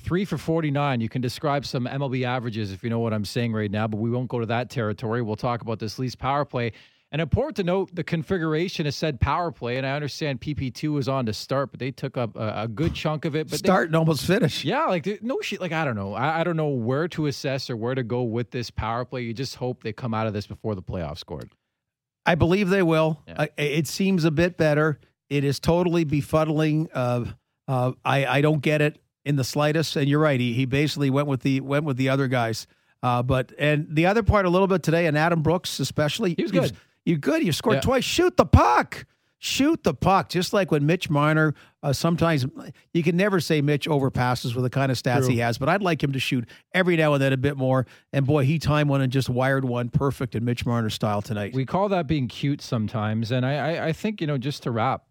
3 0.00 0.24
for 0.24 0.38
49. 0.38 1.00
You 1.00 1.08
can 1.08 1.20
describe 1.22 1.66
some 1.66 1.86
MLB 1.86 2.24
averages 2.24 2.72
if 2.72 2.82
you 2.82 2.90
know 2.90 2.98
what 3.00 3.12
I'm 3.12 3.24
saying 3.24 3.52
right 3.52 3.70
now, 3.70 3.86
but 3.88 3.98
we 3.98 4.10
won't 4.10 4.28
go 4.28 4.38
to 4.40 4.46
that 4.46 4.70
territory. 4.70 5.22
We'll 5.22 5.36
talk 5.36 5.60
about 5.62 5.78
this 5.78 5.98
Leafs 5.98 6.14
power 6.14 6.44
play. 6.44 6.72
And 7.10 7.22
important 7.22 7.56
to 7.56 7.64
note, 7.64 7.94
the 7.94 8.04
configuration 8.04 8.86
is 8.86 8.94
said 8.94 9.18
power 9.18 9.50
play, 9.50 9.78
and 9.78 9.86
I 9.86 9.92
understand 9.92 10.42
PP2 10.42 10.92
was 10.92 11.08
on 11.08 11.24
to 11.24 11.32
start, 11.32 11.70
but 11.70 11.80
they 11.80 11.90
took 11.90 12.18
up 12.18 12.36
a, 12.36 12.64
a 12.64 12.68
good 12.68 12.92
chunk 12.94 13.24
of 13.24 13.34
it. 13.34 13.44
But 13.48 13.62
they- 13.62 13.66
Start 13.66 13.88
and 13.88 13.96
almost 13.96 14.26
finish. 14.26 14.62
yeah, 14.62 14.84
like 14.84 15.22
no 15.22 15.40
shit. 15.40 15.58
Like 15.60 15.72
I 15.72 15.86
don't 15.86 15.96
know. 15.96 16.12
I, 16.12 16.40
I 16.40 16.44
don't 16.44 16.56
know 16.58 16.68
where 16.68 17.08
to 17.08 17.24
assess 17.26 17.70
or 17.70 17.76
where 17.78 17.94
to 17.94 18.02
go 18.02 18.24
with 18.24 18.50
this 18.50 18.70
power 18.70 19.06
play. 19.06 19.22
You 19.22 19.32
just 19.32 19.56
hope 19.56 19.82
they 19.82 19.92
come 19.94 20.12
out 20.12 20.26
of 20.26 20.34
this 20.34 20.46
before 20.46 20.74
the 20.74 20.82
playoffs 20.82 21.18
scored. 21.18 21.50
I 22.26 22.34
believe 22.34 22.68
they 22.68 22.82
will. 22.82 23.22
Yeah. 23.26 23.36
I, 23.38 23.48
it 23.56 23.86
seems 23.88 24.26
a 24.26 24.30
bit 24.30 24.58
better. 24.58 25.00
It 25.30 25.44
is 25.44 25.58
totally 25.60 26.04
befuddling. 26.04 26.88
Uh, 26.92 27.24
uh, 27.66 27.92
I 28.04 28.26
I 28.26 28.40
don't 28.42 28.60
get 28.60 28.82
it 28.82 29.00
in 29.28 29.36
the 29.36 29.44
slightest. 29.44 29.94
And 29.94 30.08
you're 30.08 30.18
right. 30.20 30.40
He 30.40 30.52
he 30.54 30.64
basically 30.64 31.10
went 31.10 31.28
with 31.28 31.42
the 31.42 31.60
went 31.60 31.84
with 31.84 31.96
the 31.96 32.08
other 32.08 32.26
guys. 32.26 32.66
Uh, 33.02 33.22
but 33.22 33.52
and 33.58 33.86
the 33.88 34.06
other 34.06 34.24
part 34.24 34.44
a 34.44 34.48
little 34.50 34.66
bit 34.66 34.82
today, 34.82 35.06
and 35.06 35.16
Adam 35.16 35.42
Brooks 35.42 35.78
especially. 35.78 36.34
He 36.36 36.42
was 36.42 36.52
you- 36.52 36.60
good. 36.62 36.76
You're 37.04 37.18
good. 37.18 37.42
You 37.44 37.52
scored 37.52 37.76
Yeah. 37.76 37.80
twice. 37.82 38.04
Shoot 38.04 38.36
the 38.36 38.44
puck. 38.44 39.06
Shoot 39.38 39.84
the 39.84 39.94
puck. 39.94 40.28
Just 40.30 40.52
like 40.52 40.72
when 40.72 40.84
Mitch 40.84 41.08
Marner, 41.08 41.54
uh, 41.82 41.92
sometimes 41.92 42.44
you 42.92 43.02
can 43.04 43.16
never 43.16 43.38
say 43.38 43.60
Mitch 43.62 43.86
overpasses 43.88 44.52
with 44.54 44.64
the 44.64 44.68
kind 44.70 44.90
of 44.90 44.98
stats 44.98 45.20
True. 45.20 45.28
he 45.28 45.38
has, 45.38 45.58
but 45.58 45.68
I'd 45.68 45.80
like 45.80 46.02
him 46.02 46.10
to 46.12 46.18
shoot 46.18 46.44
every 46.74 46.96
now 46.96 47.14
and 47.14 47.22
then 47.22 47.32
a 47.32 47.36
bit 47.36 47.56
more. 47.56 47.86
And 48.12 48.26
boy, 48.26 48.44
he 48.44 48.58
timed 48.58 48.90
one 48.90 49.00
and 49.00 49.12
just 49.12 49.28
wired 49.30 49.64
one 49.64 49.90
perfect 49.90 50.34
in 50.34 50.44
Mitch 50.44 50.66
Marner 50.66 50.90
style 50.90 51.22
tonight. 51.22 51.54
We 51.54 51.64
call 51.64 51.88
that 51.90 52.08
being 52.08 52.26
cute 52.26 52.60
sometimes, 52.60 53.30
and 53.30 53.46
I, 53.46 53.76
I, 53.76 53.86
I 53.86 53.92
think 53.92 54.20
you 54.20 54.26
know 54.26 54.38
just 54.38 54.64
to 54.64 54.72
wrap, 54.72 55.04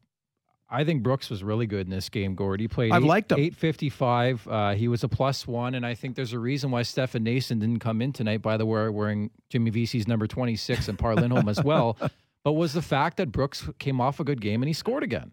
I 0.69 0.83
think 0.83 1.01
Brooks 1.03 1.29
was 1.29 1.43
really 1.43 1.65
good 1.65 1.87
in 1.87 1.89
this 1.91 2.09
game. 2.09 2.35
Gord, 2.35 2.59
he 2.59 2.67
played. 2.67 2.91
I've 2.91 3.03
eight, 3.03 3.07
liked 3.07 3.31
him. 3.31 3.39
Eight 3.39 3.55
fifty 3.55 3.89
five. 3.89 4.45
Uh, 4.47 4.73
he 4.73 4.87
was 4.87 5.03
a 5.03 5.07
plus 5.07 5.47
one, 5.47 5.75
and 5.75 5.85
I 5.85 5.93
think 5.93 6.15
there's 6.15 6.33
a 6.33 6.39
reason 6.39 6.71
why 6.71 6.81
Stefan 6.81 7.23
Noesen 7.23 7.59
didn't 7.59 7.79
come 7.79 8.01
in 8.01 8.11
tonight. 8.13 8.41
By 8.41 8.57
the 8.57 8.65
way, 8.65 8.89
wearing 8.89 9.31
Jimmy 9.49 9.69
Vesey's 9.71 10.07
number 10.07 10.27
twenty 10.27 10.55
six 10.55 10.87
and 10.87 10.99
Par 10.99 11.15
Lindholm 11.15 11.47
as 11.49 11.63
well. 11.63 11.97
But 12.43 12.53
was 12.53 12.71
the 12.71 12.81
fact 12.81 13.17
that 13.17 13.29
Brooks 13.33 13.67
came 13.77 13.99
off 13.99 14.21
a 14.21 14.23
good 14.23 14.39
game 14.39 14.61
and 14.61 14.69
he 14.69 14.73
scored 14.73 15.03
again. 15.03 15.31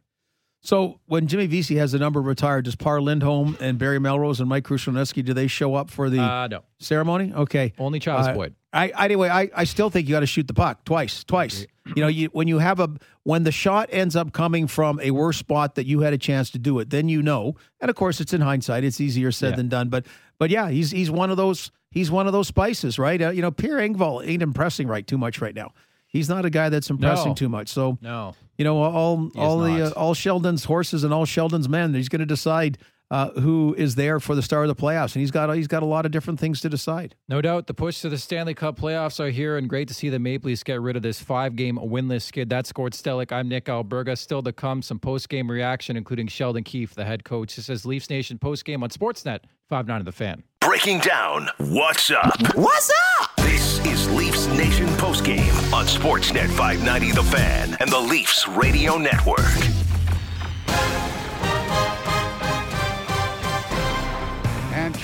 So 0.62 0.98
when 1.06 1.28
Jimmy 1.28 1.46
Vesey 1.46 1.76
has 1.76 1.92
the 1.92 1.98
number 2.00 2.20
retired, 2.20 2.64
does 2.64 2.74
Par 2.74 3.00
Lindholm 3.00 3.56
and 3.60 3.78
Barry 3.78 4.00
Melrose 4.00 4.40
and 4.40 4.48
Mike 4.48 4.64
Krushelnyski, 4.64 5.24
do 5.24 5.32
they 5.32 5.46
show 5.46 5.76
up 5.76 5.90
for 5.90 6.10
the 6.10 6.18
Uh, 6.20 6.48
no, 6.48 6.64
ceremony? 6.80 7.32
Okay. 7.32 7.72
only 7.78 8.00
Charles 8.00 8.26
Uh, 8.26 8.34
Boyd. 8.34 8.54
I 8.74 8.88
anyway, 9.04 9.28
I, 9.28 9.48
I 9.54 9.64
still 9.64 9.88
think 9.88 10.08
you 10.08 10.14
got 10.14 10.20
to 10.20 10.26
shoot 10.26 10.48
the 10.48 10.54
puck 10.54 10.84
twice, 10.84 11.22
twice. 11.24 11.66
You 11.94 12.02
know, 12.02 12.08
you 12.08 12.28
when 12.32 12.48
you 12.48 12.58
have 12.58 12.80
a 12.80 12.90
when 13.22 13.44
the 13.44 13.52
shot 13.52 13.88
ends 13.92 14.16
up 14.16 14.32
coming 14.32 14.66
from 14.66 14.98
a 15.00 15.10
worse 15.12 15.36
spot 15.36 15.76
that 15.76 15.86
you 15.86 16.00
had 16.00 16.12
a 16.12 16.18
chance 16.18 16.50
to 16.50 16.58
do 16.58 16.78
it, 16.80 16.90
then 16.90 17.08
you 17.08 17.22
know. 17.22 17.54
And 17.80 17.88
of 17.90 17.96
course, 17.96 18.20
it's 18.20 18.32
in 18.32 18.40
hindsight; 18.40 18.82
it's 18.84 19.00
easier 19.00 19.30
said 19.32 19.50
Yeah. 19.50 19.56
than 19.56 19.68
done. 19.68 19.88
But 19.90 20.06
but 20.38 20.50
yeah, 20.50 20.68
he's 20.70 20.90
he's 20.90 21.10
one 21.10 21.30
of 21.30 21.36
those 21.36 21.70
he's 21.90 22.10
one 22.10 22.26
of 22.26 22.32
those 22.32 22.48
spices, 22.48 22.98
right? 22.98 23.20
Uh, 23.22 23.30
you 23.30 23.42
know, 23.42 23.50
Pierre 23.50 23.78
Engvall 23.78 24.26
ain't 24.26 24.42
impressing 24.42 24.88
right 24.88 25.06
too 25.06 25.18
much 25.18 25.40
right 25.40 25.54
now. 25.54 25.72
He's 26.06 26.28
not 26.28 26.44
a 26.44 26.50
guy 26.50 26.68
that's 26.68 26.90
impressing 26.90 27.30
No. 27.30 27.34
too 27.34 27.48
much. 27.48 27.68
So 27.68 27.98
No, 28.00 28.34
you 28.56 28.64
know 28.64 28.78
all 28.82 29.30
all 29.36 29.58
the 29.60 29.86
uh, 29.86 29.90
all 29.90 30.14
Sheldon's 30.14 30.64
horses 30.64 31.04
and 31.04 31.12
all 31.12 31.26
Sheldon's 31.26 31.68
men. 31.68 31.92
He's 31.94 32.08
going 32.08 32.20
to 32.20 32.26
decide 32.26 32.78
uh, 33.10 33.30
who 33.40 33.74
is 33.76 33.94
there 33.94 34.18
for 34.20 34.34
the 34.34 34.42
start 34.42 34.68
of 34.68 34.76
the 34.76 34.80
playoffs, 34.80 35.14
and 35.14 35.20
he's 35.20 35.30
got 35.30 35.54
he's 35.54 35.68
got 35.68 35.82
a 35.82 35.86
lot 35.86 36.06
of 36.06 36.12
different 36.12 36.40
things 36.40 36.60
to 36.62 36.68
decide. 36.68 37.14
No 37.28 37.40
doubt 37.40 37.66
the 37.66 37.74
push 37.74 38.00
to 38.00 38.08
the 38.08 38.18
Stanley 38.18 38.54
Cup 38.54 38.78
playoffs 38.78 39.20
are 39.20 39.30
here, 39.30 39.56
and 39.56 39.68
great 39.68 39.88
to 39.88 39.94
see 39.94 40.08
the 40.08 40.18
Maple 40.18 40.48
Leafs 40.48 40.62
get 40.62 40.80
rid 40.80 40.96
of 40.96 41.02
this 41.02 41.20
five 41.20 41.56
game 41.56 41.78
winless 41.78 42.22
skid. 42.22 42.48
That's 42.48 42.72
Gord 42.72 42.92
Stellick. 42.92 43.32
I'm 43.32 43.48
Nick 43.48 43.66
Alberga. 43.66 44.16
Still 44.16 44.42
to 44.42 44.52
come, 44.52 44.82
some 44.82 44.98
post 44.98 45.28
game 45.28 45.50
reaction, 45.50 45.96
including 45.96 46.28
Sheldon 46.28 46.64
Keefe, 46.64 46.94
the 46.94 47.04
head 47.04 47.24
coach. 47.24 47.56
This 47.56 47.68
is 47.68 47.86
Leafs 47.86 48.10
Nation 48.10 48.38
post 48.38 48.64
game 48.64 48.82
on 48.82 48.90
Sportsnet 48.90 49.40
5 49.68 49.86
9 49.86 50.00
of 50.00 50.04
the 50.06 50.12
fan. 50.12 50.42
Breaking 50.60 50.98
down 51.00 51.48
what's 51.58 52.10
up. 52.10 52.34
What's 52.54 52.90
up? 53.20 53.30
This 53.36 53.84
is 53.86 54.10
Leafs 54.10 54.46
Nation 54.48 54.88
post-game 54.96 55.54
on 55.74 55.84
Sportsnet 55.86 56.48
590 56.48 57.12
The 57.12 57.22
Fan 57.22 57.76
and 57.80 57.90
the 57.90 58.00
Leafs 58.00 58.48
Radio 58.48 58.96
Network. 58.96 59.83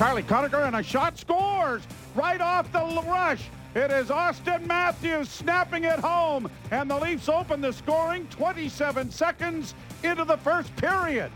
Charlie 0.01 0.23
Conacher 0.23 0.67
and 0.67 0.77
a 0.77 0.83
shot 0.83 1.19
scores 1.19 1.83
right 2.15 2.41
off 2.41 2.73
the 2.73 3.03
rush. 3.07 3.51
It 3.75 3.91
is 3.91 4.09
Auston 4.09 4.65
Matthews 4.65 5.29
snapping 5.29 5.85
it 5.85 5.99
home, 5.99 6.51
and 6.71 6.91
the 6.91 6.97
Leafs 6.97 7.29
open 7.29 7.61
the 7.61 7.71
scoring 7.71 8.27
27 8.29 9.11
seconds 9.11 9.75
into 10.03 10.25
the 10.25 10.39
first 10.39 10.75
period. 10.77 11.31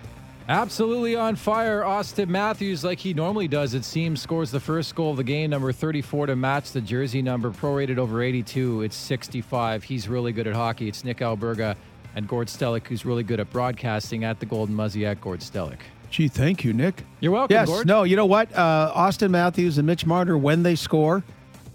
Absolutely 0.49 1.15
on 1.15 1.37
fire. 1.37 1.83
Auston 1.83 2.29
Matthews, 2.29 2.83
like 2.83 2.99
he 2.99 3.13
normally 3.13 3.49
does, 3.49 3.75
it 3.75 3.85
seems, 3.85 4.23
scores 4.23 4.51
the 4.51 4.61
first 4.61 4.95
goal 4.95 5.11
of 5.11 5.19
the 5.19 5.25
game, 5.25 5.51
number 5.51 5.71
34 5.71 6.29
to 6.29 6.35
match 6.35 6.73
the 6.73 6.81
jersey 6.81 7.21
number, 7.21 7.51
prorated 7.51 7.99
over 7.99 8.23
82. 8.23 8.81
It's 8.81 8.97
65. 8.97 9.85
He's 9.85 10.09
really 10.09 10.33
good 10.33 10.47
at 10.47 10.55
hockey. 10.55 10.89
It's 10.89 11.05
Nick 11.05 11.19
Alberga 11.19 11.77
and 12.17 12.27
Gord 12.27 12.49
Stellick, 12.49 12.87
who's 12.87 13.05
really 13.05 13.25
good 13.25 13.41
at 13.41 13.51
broadcasting 13.51 14.25
at 14.25 14.41
the 14.41 14.47
Golden 14.47 14.75
Muzzy 14.75 15.05
at 15.05 15.21
Gord 15.21 15.41
Stellick. 15.41 15.81
Gee, 16.15 16.29
thank 16.29 16.63
you, 16.63 16.73
Nick. 16.73 17.03
You're 17.19 17.33
welcome, 17.33 17.53
Yes, 17.53 17.69
Gord. 17.69 17.89
no, 17.89 18.05
you 18.05 18.15
know 18.15 18.25
what? 18.25 18.55
Uh, 18.55 18.93
Auston 18.95 19.31
Matthews 19.31 19.79
and 19.79 19.87
Mitch 19.89 20.07
Marner, 20.07 20.39
when 20.39 20.63
they 20.63 20.77
score, 20.77 21.25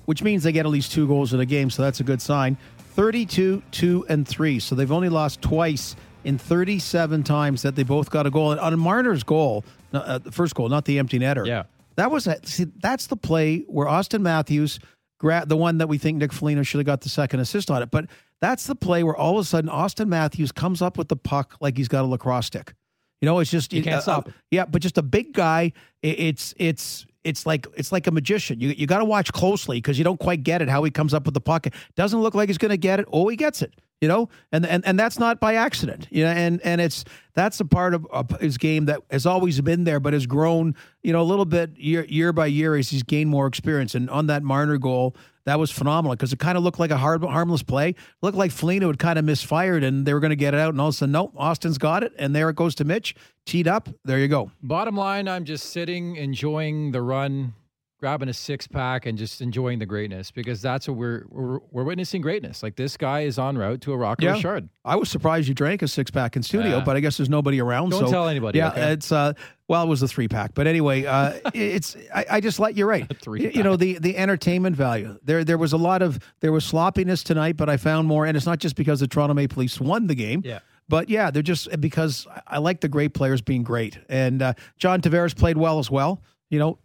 which 0.05 0.23
means 0.23 0.43
they 0.43 0.53
get 0.53 0.65
at 0.65 0.71
least 0.71 0.93
two 0.93 1.05
goals 1.09 1.33
in 1.33 1.41
a 1.41 1.45
game, 1.45 1.69
so 1.69 1.81
that's 1.81 1.99
a 1.99 2.05
good 2.05 2.21
sign. 2.21 2.55
32, 2.93 3.61
2, 3.71 4.05
and 4.07 4.25
3. 4.25 4.59
So 4.61 4.75
they've 4.75 4.93
only 4.93 5.09
lost 5.09 5.41
twice 5.41 5.97
in 6.23 6.37
37 6.37 7.21
times 7.23 7.63
that 7.63 7.75
they 7.75 7.83
both 7.83 8.09
got 8.11 8.27
a 8.27 8.29
goal. 8.29 8.53
And 8.53 8.61
on 8.61 8.79
Marner's 8.79 9.23
goal, 9.23 9.65
uh, 9.91 10.19
the 10.19 10.31
first 10.31 10.55
goal, 10.55 10.69
not 10.69 10.85
the 10.85 10.99
empty 10.99 11.19
netter. 11.19 11.45
Yeah. 11.45 11.63
That 11.97 12.09
was 12.09 12.25
a, 12.25 12.39
see, 12.45 12.67
that's 12.81 13.07
the 13.07 13.17
play 13.17 13.65
where 13.67 13.87
Auston 13.87 14.21
Matthews 14.21 14.79
grabbed 15.19 15.49
the 15.49 15.57
one 15.57 15.79
that 15.79 15.87
we 15.89 15.97
think 15.97 16.17
Nick 16.17 16.31
Foligno 16.31 16.63
should 16.63 16.77
have 16.77 16.85
got 16.85 17.01
the 17.01 17.09
second 17.09 17.41
assist 17.41 17.69
on 17.69 17.81
it. 17.81 17.91
But 17.91 18.05
that's 18.39 18.67
the 18.67 18.75
play 18.75 19.03
where 19.03 19.17
all 19.17 19.37
of 19.37 19.41
a 19.41 19.45
sudden 19.45 19.69
Auston 19.69 20.07
Matthews 20.07 20.53
comes 20.53 20.81
up 20.81 20.97
with 20.97 21.09
the 21.09 21.17
puck 21.17 21.57
like 21.59 21.75
he's 21.75 21.89
got 21.89 22.05
a 22.05 22.07
lacrosse 22.07 22.45
stick. 22.45 22.73
You 23.21 23.25
know, 23.25 23.39
it's 23.39 23.51
just 23.51 23.73
You 23.73 23.83
can't 23.83 23.97
uh, 23.97 24.01
stop 24.01 24.27
uh. 24.27 24.31
Yeah, 24.51 24.65
but 24.65 24.81
just 24.81 24.97
a 24.97 25.01
big 25.01 25.33
guy. 25.33 25.73
It's 26.01 26.53
it's 26.57 27.05
it's 27.23 27.45
like 27.45 27.67
it's 27.75 27.91
like 27.91 28.07
a 28.07 28.11
magician. 28.11 28.59
You 28.59 28.69
you 28.69 28.87
got 28.87 28.99
to 28.99 29.05
watch 29.05 29.31
closely 29.33 29.77
because 29.77 29.97
you 29.97 30.03
don't 30.03 30.19
quite 30.19 30.43
get 30.43 30.61
it 30.61 30.69
how 30.69 30.83
he 30.83 30.91
comes 30.91 31.13
up 31.13 31.25
with 31.25 31.33
the 31.33 31.41
puck. 31.41 31.67
Doesn't 31.95 32.21
look 32.21 32.33
like 32.33 32.49
he's 32.49 32.57
going 32.57 32.71
to 32.71 32.77
get 32.77 32.99
it. 32.99 33.07
Oh, 33.11 33.27
he 33.27 33.35
gets 33.35 33.61
it. 33.61 33.73
You 34.01 34.07
know, 34.07 34.29
and 34.53 34.65
and 34.65 34.85
and 34.85 34.97
that's 34.97 35.19
not 35.19 35.41
by 35.41 35.55
accident. 35.55 36.07
You 36.09 36.23
know, 36.23 36.31
and 36.31 36.61
and 36.63 36.79
it's 36.79 37.03
that's 37.33 37.59
a 37.59 37.65
part 37.65 37.93
of, 37.93 38.07
of 38.11 38.29
his 38.39 38.57
game 38.57 38.85
that 38.85 39.01
has 39.11 39.25
always 39.25 39.59
been 39.59 39.83
there, 39.83 39.99
but 39.99 40.13
has 40.13 40.25
grown. 40.25 40.73
You 41.03 41.11
know, 41.11 41.21
a 41.21 41.23
little 41.27 41.43
bit 41.45 41.77
year 41.77 42.05
year 42.05 42.31
by 42.31 42.45
year 42.45 42.75
as 42.77 42.89
he's 42.89 43.03
gained 43.03 43.29
more 43.29 43.47
experience. 43.47 43.95
And 43.95 44.09
on 44.09 44.27
that 44.27 44.41
Marner 44.41 44.77
goal, 44.77 45.17
that 45.49 45.59
was 45.59 45.71
phenomenal 45.71 46.15
because 46.15 46.31
it 46.31 46.39
kind 46.39 46.57
of 46.57 46.63
looked 46.63 46.79
like 46.79 46.91
a 46.91 46.97
hard, 46.97 47.23
harmless 47.23 47.63
play. 47.63 47.95
looked 48.21 48.37
like 48.37 48.51
Foligno 48.51 48.87
had 48.87 48.99
kind 48.99 49.17
of 49.19 49.25
misfired 49.25 49.83
and 49.83 50.05
they 50.05 50.13
were 50.13 50.19
going 50.19 50.29
to 50.29 50.35
get 50.35 50.53
it 50.53 50.59
out. 50.59 50.73
And 50.73 50.79
all 50.79 50.89
of 50.89 50.93
a 50.95 50.97
sudden, 50.97 51.13
nope, 51.13 51.33
Auston's 51.35 51.77
got 51.77 52.03
it. 52.03 52.13
And 52.17 52.35
there 52.35 52.49
it 52.49 52.55
goes 52.55 52.75
to 52.75 52.83
Mitch. 52.83 53.15
Teed 53.45 53.67
up. 53.67 53.89
There 54.05 54.19
you 54.19 54.27
go. 54.27 54.51
Bottom 54.61 54.95
line, 54.95 55.27
I'm 55.27 55.45
just 55.45 55.71
sitting, 55.71 56.15
enjoying 56.15 56.91
the 56.91 57.01
run, 57.01 57.53
grabbing 57.99 58.29
a 58.29 58.33
six 58.33 58.65
pack 58.65 59.05
and 59.05 59.17
just 59.17 59.41
enjoying 59.41 59.77
the 59.77 59.85
greatness 59.85 60.31
because 60.31 60.61
that's 60.61 60.87
what 60.87 60.95
we're 60.97 61.25
we're, 61.29 61.59
we're 61.71 61.83
witnessing 61.83 62.21
greatness. 62.21 62.63
Like 62.63 62.75
this 62.77 62.95
guy 62.95 63.21
is 63.21 63.37
en 63.37 63.57
route 63.57 63.81
to 63.81 63.91
a 63.93 63.97
Rocket 63.97 64.23
Yeah. 64.23 64.35
shard. 64.37 64.69
I 64.85 64.95
was 64.95 65.09
surprised 65.09 65.47
you 65.49 65.53
drank 65.53 65.81
a 65.81 65.87
six 65.87 66.09
pack 66.09 66.35
in 66.37 66.43
studio, 66.43 66.77
Yeah. 66.77 66.83
but 66.85 66.95
I 66.95 67.01
guess 67.01 67.17
there's 67.17 67.29
nobody 67.29 67.59
around. 67.59 67.89
Don't 67.89 68.05
so, 68.05 68.11
tell 68.11 68.27
anybody, 68.29 68.59
Yeah, 68.59 68.69
okay? 68.69 68.91
it's 68.93 69.11
uh, 69.11 69.33
well, 69.67 69.83
it 69.83 69.87
was 69.87 70.01
a 70.01 70.07
three 70.07 70.27
pack, 70.27 70.53
but 70.53 70.65
anyway, 70.65 71.05
uh, 71.05 71.33
it's 71.53 71.97
I, 72.15 72.25
I 72.31 72.39
just 72.41 72.57
like 72.59 72.77
you're 72.77 72.87
right. 72.87 73.05
three-pack. 73.21 73.55
You 73.55 73.63
know 73.63 73.75
the 73.75 73.99
the 73.99 74.17
entertainment 74.17 74.75
value. 74.75 75.19
There 75.23 75.43
there 75.43 75.57
was 75.57 75.73
a 75.73 75.77
lot 75.77 76.01
of 76.01 76.19
there 76.39 76.51
was 76.53 76.63
sloppiness 76.65 77.21
tonight, 77.23 77.57
but 77.57 77.67
I 77.69 77.75
found 77.77 78.07
more, 78.07 78.25
and 78.25 78.37
it's 78.37 78.45
not 78.45 78.59
just 78.59 78.75
because 78.75 79.01
the 79.01 79.07
Toronto 79.07 79.33
Maple 79.33 79.59
Leafs 79.61 79.79
won 79.79 80.07
the 80.07 80.15
game. 80.15 80.41
Yeah. 80.45 80.59
But 80.87 81.07
yeah, 81.09 81.29
they're 81.29 81.43
just 81.43 81.67
because 81.81 82.25
I- 82.33 82.41
I 82.55 82.57
like 82.59 82.79
the 82.81 82.87
great 82.89 83.13
players 83.13 83.41
being 83.41 83.61
great, 83.61 83.99
and 84.09 84.41
uh, 84.41 84.53
John 84.77 85.01
Tavares 85.01 85.35
played 85.35 85.57
well 85.57 85.77
as 85.79 85.91
well. 85.91 86.23
You 86.49 86.57
know, 86.57 86.79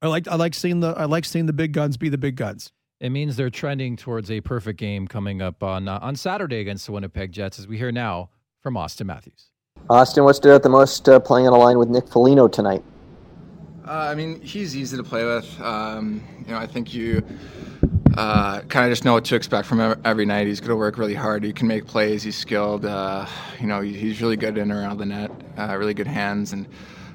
I 0.00 0.06
like 0.06 0.28
I 0.28 0.36
like 0.36 0.54
seeing 0.54 0.80
the 0.80 0.90
I 0.90 1.06
like 1.06 1.24
seeing 1.24 1.46
the 1.46 1.52
big 1.52 1.72
guns 1.72 1.96
be 1.96 2.08
the 2.08 2.18
big 2.18 2.36
guns. 2.36 2.70
It 3.00 3.10
means 3.10 3.36
they're 3.36 3.50
trending 3.50 3.96
towards 3.96 4.30
a 4.30 4.40
perfect 4.40 4.78
game 4.78 5.08
coming 5.08 5.42
up 5.42 5.62
on 5.62 5.88
uh, 5.88 5.98
on 6.00 6.14
Saturday 6.14 6.60
against 6.60 6.86
the 6.86 6.92
Winnipeg 6.92 7.32
Jets, 7.32 7.58
as 7.58 7.66
we 7.66 7.78
hear 7.78 7.90
now 7.90 8.30
from 8.60 8.74
Auston 8.74 9.06
Matthews. 9.06 9.50
Auston, 9.90 10.24
what 10.24 10.34
stood 10.34 10.54
out 10.54 10.62
the 10.62 10.68
most 10.68 11.08
uh, 11.08 11.18
playing 11.18 11.46
on 11.46 11.52
a 11.52 11.56
line 11.56 11.78
with 11.78 11.88
Nick 11.88 12.08
Foligno 12.08 12.46
tonight? 12.46 12.84
Uh, 13.86 13.92
I 13.92 14.14
mean, 14.14 14.40
he's 14.40 14.76
easy 14.76 14.96
to 14.96 15.02
play 15.02 15.24
with. 15.24 15.60
Um, 15.60 16.22
you 16.40 16.52
know, 16.52 16.58
I 16.58 16.66
think 16.66 16.92
you 16.92 17.24
uh, 18.16 18.60
kind 18.62 18.84
of 18.84 18.92
just 18.92 19.04
know 19.04 19.14
what 19.14 19.24
to 19.26 19.34
expect 19.34 19.66
from 19.66 19.80
him 19.80 20.00
every 20.04 20.26
night. 20.26 20.46
He's 20.46 20.60
going 20.60 20.70
to 20.70 20.76
work 20.76 20.98
really 20.98 21.14
hard. 21.14 21.42
He 21.42 21.52
can 21.52 21.66
make 21.68 21.86
plays. 21.86 22.22
He's 22.22 22.36
skilled. 22.36 22.84
Uh, 22.84 23.26
you 23.60 23.66
know, 23.66 23.80
he's 23.80 24.20
really 24.20 24.36
good 24.36 24.58
in 24.58 24.70
and 24.70 24.72
around 24.72 24.98
the 24.98 25.06
net. 25.06 25.30
Uh, 25.56 25.74
really 25.76 25.94
good 25.94 26.06
hands, 26.06 26.52
and 26.52 26.68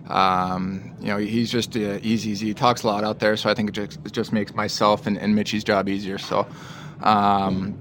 um, 0.08 0.96
you 1.00 1.08
know, 1.08 1.18
he's 1.18 1.52
just 1.52 1.76
uh, 1.76 2.00
easy. 2.02 2.32
easy. 2.32 2.48
He 2.48 2.54
talks 2.54 2.84
a 2.84 2.88
lot 2.88 3.04
out 3.04 3.20
there, 3.20 3.38
so 3.38 3.50
I 3.50 3.54
think 3.54 3.70
it 3.70 3.74
just, 3.74 4.00
it 4.06 4.12
just 4.12 4.34
makes 4.34 4.54
myself 4.54 5.08
and, 5.08 5.18
and 5.18 5.36
Mitchie's 5.36 5.64
job 5.64 5.90
easier. 5.90 6.18
So. 6.18 6.48
Um, 7.02 7.78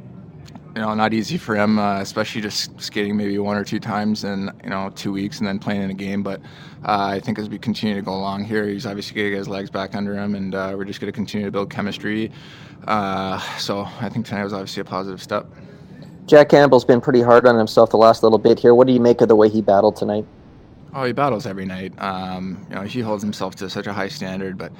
you 0.75 0.81
know, 0.81 0.95
not 0.95 1.13
easy 1.13 1.37
for 1.37 1.55
him, 1.55 1.79
uh, 1.79 2.01
especially 2.01 2.41
just 2.41 2.81
skating 2.81 3.17
maybe 3.17 3.39
one 3.39 3.57
or 3.57 3.65
two 3.65 3.79
times 3.79 4.25
in 4.25 4.51
you 4.65 4.71
know 4.71 4.91
two 4.95 5.13
weeks 5.13 5.39
and 5.39 5.47
then 5.47 5.59
playing 5.59 5.83
in 5.83 5.91
a 5.91 5.95
game. 5.95 6.23
But 6.23 6.41
uh, 6.85 7.09
I 7.13 7.21
think 7.21 7.39
as 7.39 7.49
we 7.49 7.59
continue 7.59 7.95
to 7.95 8.03
go 8.03 8.15
along 8.15 8.45
here, 8.45 8.67
he's 8.67 8.87
obviously 8.87 9.15
going 9.15 9.27
to 9.27 9.31
get 9.31 9.39
his 9.39 9.49
legs 9.49 9.71
back 9.71 9.95
under 9.95 10.15
him, 10.15 10.35
and 10.35 10.55
uh, 10.55 10.75
we're 10.77 10.85
just 10.85 11.01
going 11.01 11.13
to 11.13 11.15
continue 11.15 11.47
to 11.47 11.53
build 11.53 11.71
chemistry. 11.71 12.33
Uh, 12.87 13.39
so 13.59 13.87
I 14.01 14.09
think 14.09 14.27
tonight 14.27 14.45
was 14.45 14.53
obviously 14.53 14.81
a 14.81 14.85
positive 14.85 15.23
step. 15.23 15.47
Jack 16.25 16.49
Campbell's 16.49 16.85
been 16.85 17.01
pretty 17.01 17.21
hard 17.21 17.47
on 17.47 17.59
himself 17.59 17.91
the 17.91 17.97
last 17.99 18.23
little 18.23 18.39
bit 18.39 18.59
here. 18.59 18.75
What 18.75 18.87
do 18.87 18.93
you 18.93 19.01
make 19.01 19.21
of 19.21 19.29
the 19.29 19.37
way 19.37 19.49
he 19.49 19.61
battled 19.61 19.97
tonight? 19.97 20.25
Oh, 20.94 21.05
he 21.05 21.12
battles 21.12 21.46
every 21.46 21.64
night. 21.64 21.94
Um, 22.02 22.66
you 22.68 22.74
know, 22.74 22.83
he 22.83 23.00
holds 23.00 23.22
himself 23.22 23.55
to 23.57 23.70
such 23.70 23.87
a 23.87 23.94
high 23.94 24.09
standard. 24.09 24.59
But 24.59 24.72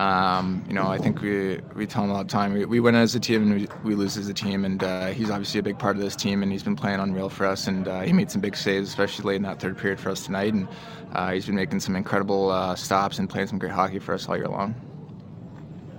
um, 0.00 0.64
you 0.66 0.72
know, 0.72 0.86
I 0.86 0.96
think 0.96 1.20
we 1.20 1.60
we 1.74 1.86
tell 1.86 2.04
him 2.04 2.10
all 2.10 2.24
the 2.24 2.30
time 2.30 2.54
we, 2.54 2.64
we 2.64 2.80
win 2.80 2.94
as 2.94 3.14
a 3.14 3.20
team 3.20 3.42
and 3.42 3.60
we, 3.60 3.68
we 3.84 3.94
lose 3.94 4.16
as 4.16 4.28
a 4.28 4.34
team. 4.34 4.64
And 4.64 4.82
uh, 4.82 5.08
he's 5.08 5.28
obviously 5.28 5.60
a 5.60 5.62
big 5.62 5.78
part 5.78 5.96
of 5.96 6.02
this 6.02 6.16
team, 6.16 6.42
and 6.42 6.50
he's 6.50 6.62
been 6.62 6.76
playing 6.76 7.00
unreal 7.00 7.28
for 7.28 7.44
us. 7.44 7.66
And 7.66 7.86
uh, 7.86 8.00
he 8.00 8.14
made 8.14 8.30
some 8.30 8.40
big 8.40 8.56
saves, 8.56 8.88
especially 8.88 9.26
late 9.26 9.36
in 9.36 9.42
that 9.42 9.60
third 9.60 9.76
period 9.76 10.00
for 10.00 10.08
us 10.08 10.24
tonight. 10.24 10.54
And 10.54 10.68
uh, 11.12 11.32
he's 11.32 11.44
been 11.44 11.56
making 11.56 11.80
some 11.80 11.96
incredible 11.96 12.50
uh, 12.50 12.74
stops 12.74 13.18
and 13.18 13.28
playing 13.28 13.48
some 13.48 13.58
great 13.58 13.72
hockey 13.72 13.98
for 13.98 14.14
us 14.14 14.26
all 14.26 14.38
year 14.38 14.48
long. 14.48 14.74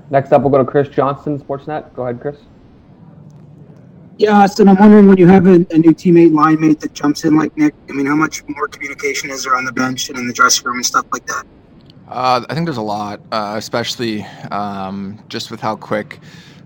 Next 0.10 0.32
up, 0.32 0.42
we'll 0.42 0.50
go 0.50 0.58
to 0.58 0.66
Chris 0.66 0.90
Johnson, 0.90 1.40
Sportsnet. 1.40 1.94
Go 1.94 2.04
ahead, 2.04 2.20
Chris. 2.20 2.38
Yeah, 4.20 4.32
Auston, 4.32 4.68
I'm 4.68 4.76
wondering 4.76 5.08
when 5.08 5.16
you 5.16 5.28
have 5.28 5.48
a, 5.48 5.66
a 5.72 5.78
new 5.78 5.94
teammate, 5.94 6.34
line 6.34 6.60
mate 6.60 6.82
that 6.82 6.94
jumps 6.94 7.24
in 7.24 7.38
like 7.38 7.56
Nick, 7.56 7.74
I 7.88 7.94
mean, 7.94 8.06
how 8.06 8.18
much 8.18 8.44
more 8.50 8.68
communication 8.68 9.30
is 9.30 9.46
there 9.46 9.56
on 9.56 9.64
the 9.64 9.72
bench 9.72 10.10
and 10.10 10.18
in 10.18 10.28
the 10.28 10.34
dressing 10.34 10.66
room 10.66 10.76
and 10.76 10.86
stuff 10.86 11.06
like 11.14 11.26
that? 11.28 11.46
Uh, 12.10 12.44
I 12.50 12.54
think 12.54 12.66
there's 12.66 12.76
a 12.76 12.82
lot, 12.82 13.22
uh, 13.32 13.54
especially 13.56 14.24
um, 14.52 15.24
just 15.30 15.50
with 15.52 15.62
how 15.62 15.78
quick, 15.78 16.20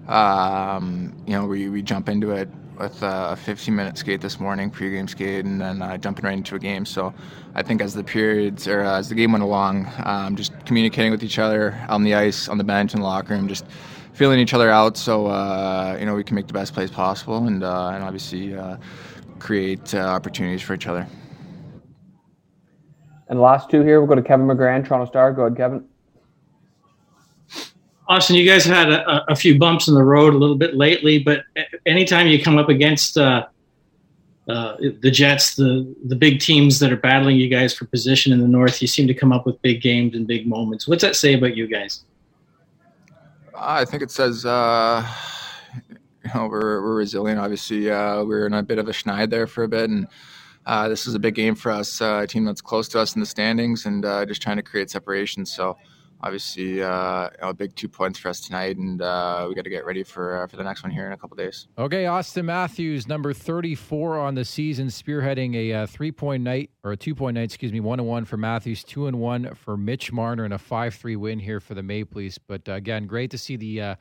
um, 0.07 1.15
you 1.27 1.33
know, 1.33 1.45
we, 1.45 1.69
we 1.69 1.83
jump 1.83 2.09
into 2.09 2.31
it 2.31 2.49
with 2.79 3.03
a 3.03 3.35
15 3.35 3.75
minute 3.75 3.99
skate 3.99 4.19
this 4.19 4.39
morning, 4.39 4.71
pregame 4.71 5.07
skate, 5.07 5.45
and 5.45 5.61
then 5.61 5.83
uh, 5.83 5.95
jumping 5.95 6.25
right 6.25 6.35
into 6.35 6.55
a 6.55 6.59
game. 6.59 6.87
So 6.87 7.13
I 7.53 7.61
think 7.61 7.83
as 7.83 7.93
the 7.93 8.03
periods 8.03 8.67
or 8.67 8.81
uh, 8.81 8.97
as 8.97 9.09
the 9.09 9.15
game 9.15 9.31
went 9.31 9.43
along, 9.43 9.91
um, 10.05 10.35
just 10.35 10.53
communicating 10.65 11.11
with 11.11 11.23
each 11.23 11.37
other 11.37 11.79
on 11.87 12.03
the 12.03 12.15
ice, 12.15 12.47
on 12.47 12.57
the 12.57 12.63
bench, 12.63 12.95
in 12.95 13.01
the 13.01 13.05
locker 13.05 13.35
room, 13.35 13.47
just 13.47 13.65
feeling 14.13 14.39
each 14.39 14.54
other 14.54 14.69
out 14.69 14.95
so, 14.97 15.28
uh, 15.28 15.97
you 15.99 16.06
know, 16.06 16.15
we 16.15 16.23
can 16.23 16.36
make 16.36 16.47
the 16.47 16.54
best 16.54 16.73
plays 16.73 16.91
possible 16.91 17.47
and, 17.47 17.63
uh, 17.63 17.89
and 17.89 18.04
obviously 18.04 18.56
uh, 18.56 18.78
create 19.39 19.93
uh, 19.93 19.99
opportunities 19.99 20.62
for 20.62 20.73
each 20.73 20.88
other. 20.88 21.08
And 23.28 23.39
the 23.39 23.43
last 23.43 23.69
two 23.69 23.82
here, 23.82 23.99
we'll 23.99 24.08
go 24.08 24.15
to 24.15 24.21
Kevin 24.21 24.45
McGran, 24.45 24.86
Toronto 24.86 25.06
Star. 25.06 25.32
Go 25.34 25.45
ahead, 25.45 25.58
Kevin. 25.58 25.86
Auston, 28.10 28.36
you 28.36 28.47
guys 28.47 28.65
had 28.65 28.89
a, 28.91 29.32
a 29.32 29.36
few 29.36 29.58
bumps 29.58 29.88
in 29.88 29.95
the 29.95 30.04
road 30.04 30.34
a 30.34 30.38
little 30.38 30.58
bit 30.58 30.76
lately, 30.76 31.19
but 31.19 31.43
anytime 31.86 32.28
you 32.28 32.43
come 32.43 32.58
up 32.58 32.67
against 32.67 33.17
uh, 33.17 33.47
uh, 34.49 34.76
the 34.99 35.10
Jets, 35.10 35.56
the 35.56 35.95
the 36.06 36.15
big 36.15 36.41
teams 36.41 36.80
that 36.80 36.91
are 36.91 36.97
battling 36.97 37.38
you 37.38 37.47
guys 37.47 37.73
for 37.73 37.86
position 37.86 38.34
in 38.34 38.41
the 38.41 38.47
North, 38.47 38.82
you 38.82 38.88
seem 38.88 39.08
to 39.08 39.13
come 39.13 39.32
up 39.32 39.45
with 39.45 39.62
big 39.62 39.82
games 39.82 40.15
and 40.15 40.28
big 40.28 40.45
moments. 40.45 40.86
What's 40.86 41.02
that 41.02 41.15
say 41.15 41.34
about 41.34 41.56
you 41.56 41.65
guys? 41.65 42.04
I 43.55 43.85
think 43.85 44.03
it 44.03 44.11
says, 44.11 44.45
uh, 44.45 45.07
you 45.89 46.31
know, 46.33 46.47
we're, 46.47 46.81
we're 46.81 46.95
resilient. 46.95 47.39
Obviously, 47.39 47.89
uh, 47.89 48.23
we 48.23 48.35
are 48.35 48.47
in 48.47 48.53
a 48.53 48.63
bit 48.63 48.79
of 48.79 48.87
a 48.87 48.91
schneid 48.91 49.29
there 49.29 49.47
for 49.47 49.63
a 49.63 49.67
bit, 49.67 49.89
and 49.89 50.07
uh, 50.65 50.87
this 50.87 51.05
is 51.05 51.13
a 51.13 51.19
big 51.19 51.35
game 51.35 51.55
for 51.55 51.71
us, 51.71 52.01
uh, 52.01 52.21
a 52.23 52.27
team 52.27 52.45
that's 52.45 52.61
close 52.61 52.87
to 52.89 52.99
us 52.99 53.15
in 53.15 53.19
the 53.19 53.25
standings, 53.25 53.85
and 53.85 54.05
uh, 54.05 54.25
just 54.25 54.41
trying 54.41 54.57
to 54.57 54.63
create 54.63 54.89
separation. 54.89 55.45
So, 55.45 55.77
obviously, 56.23 56.81
uh, 56.81 57.23
you 57.23 57.38
know, 57.41 57.49
a 57.49 57.53
big 57.53 57.75
two 57.75 57.89
points 57.89 58.17
for 58.17 58.29
us 58.29 58.39
tonight, 58.39 58.77
and 58.77 59.01
uh, 59.01 59.45
we 59.47 59.53
got 59.53 59.65
to 59.65 59.69
get 59.69 59.86
ready 59.86 60.03
for 60.03 60.41
uh, 60.41 60.47
for 60.47 60.55
the 60.55 60.63
next 60.63 60.81
one 60.81 60.91
here 60.91 61.05
in 61.05 61.12
a 61.12 61.17
couple 61.17 61.36
days. 61.36 61.67
Okay, 61.77 62.05
Auston 62.05 62.45
Matthews, 62.45 63.07
number 63.07 63.33
34 63.33 64.19
on 64.19 64.36
the 64.36 64.45
season, 64.45 64.88
spearheading 64.88 65.55
a 65.55 65.73
uh, 65.73 65.86
three 65.86 66.12
point 66.12 66.41
night 66.41 66.71
or 66.83 66.93
a 66.93 66.97
two 66.97 67.13
point 67.13 67.36
night, 67.36 67.43
excuse 67.43 67.73
me, 67.73 67.81
one 67.81 67.99
and 67.99 68.07
one 68.07 68.25
for 68.25 68.38
Matthews, 68.38 68.83
two 68.83 69.07
and 69.07 69.19
one 69.19 69.53
for 69.53 69.77
Mitch 69.77 70.12
Marner, 70.12 70.45
and 70.45 70.53
a 70.53 70.57
5 70.57 70.95
3 70.95 71.15
win 71.17 71.39
here 71.39 71.59
for 71.59 71.73
the 71.73 71.83
Maple 71.83 72.19
Leafs. 72.19 72.38
But 72.38 72.67
uh, 72.67 72.73
again, 72.73 73.05
great 73.05 73.29
to 73.31 73.38
see 73.38 73.57
the 73.57 73.81
uh, 73.81 73.95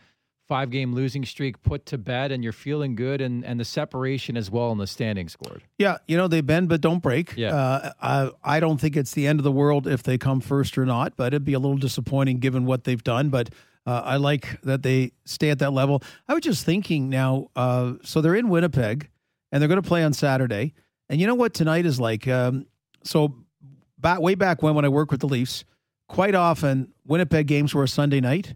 five 0.48 0.70
game 0.70 0.94
losing 0.94 1.24
streak 1.24 1.62
put 1.62 1.86
to 1.86 1.98
bed, 1.98 2.32
and 2.32 2.42
you're 2.42 2.52
feeling 2.52 2.94
good, 2.94 3.20
and, 3.20 3.44
and 3.44 3.58
the 3.58 3.64
separation 3.64 4.36
as 4.36 4.50
well 4.50 4.72
in 4.72 4.78
the 4.78 4.86
standing 4.86 5.28
scored. 5.28 5.62
Yeah, 5.78 5.98
you 6.06 6.16
know 6.16 6.28
they 6.28 6.40
bend 6.40 6.68
but 6.68 6.80
don't 6.80 7.02
break. 7.02 7.34
Yeah. 7.36 7.54
uh, 7.54 7.92
I, 8.00 8.56
I 8.56 8.60
don't 8.60 8.80
think 8.80 8.96
it's 8.96 9.12
the 9.12 9.26
end 9.26 9.40
of 9.40 9.44
the 9.44 9.52
world 9.52 9.86
if 9.86 10.02
they 10.02 10.18
come 10.18 10.40
first 10.40 10.76
or 10.76 10.84
not, 10.84 11.16
but 11.16 11.28
it'd 11.28 11.44
be 11.44 11.54
a 11.54 11.58
little 11.58 11.78
disappointing 11.78 12.38
given 12.38 12.66
what 12.66 12.84
they've 12.84 13.02
done. 13.02 13.30
But 13.30 13.50
uh, 13.86 14.02
I 14.04 14.16
like 14.16 14.60
that 14.62 14.82
they 14.82 15.12
stay 15.24 15.50
at 15.50 15.58
that 15.60 15.72
level. 15.72 16.02
I 16.28 16.34
was 16.34 16.42
just 16.42 16.64
thinking 16.64 17.08
now. 17.08 17.48
Uh, 17.56 17.94
so 18.02 18.20
they're 18.20 18.36
in 18.36 18.48
Winnipeg, 18.48 19.08
and 19.50 19.60
they're 19.60 19.68
going 19.68 19.82
to 19.82 19.88
play 19.88 20.04
on 20.04 20.12
Saturday. 20.12 20.74
And 21.08 21.20
you 21.20 21.26
know 21.26 21.34
what 21.34 21.54
tonight 21.54 21.84
is 21.86 22.00
like? 22.00 22.28
Um, 22.28 22.66
so 23.04 23.34
back 23.98 24.20
way 24.20 24.34
back 24.34 24.62
when 24.62 24.74
when 24.74 24.84
I 24.84 24.88
worked 24.88 25.10
with 25.10 25.20
the 25.20 25.28
Leafs, 25.28 25.64
quite 26.08 26.34
often 26.34 26.92
Winnipeg 27.06 27.46
games 27.46 27.74
were 27.74 27.84
a 27.84 27.88
Sunday 27.88 28.20
night, 28.20 28.54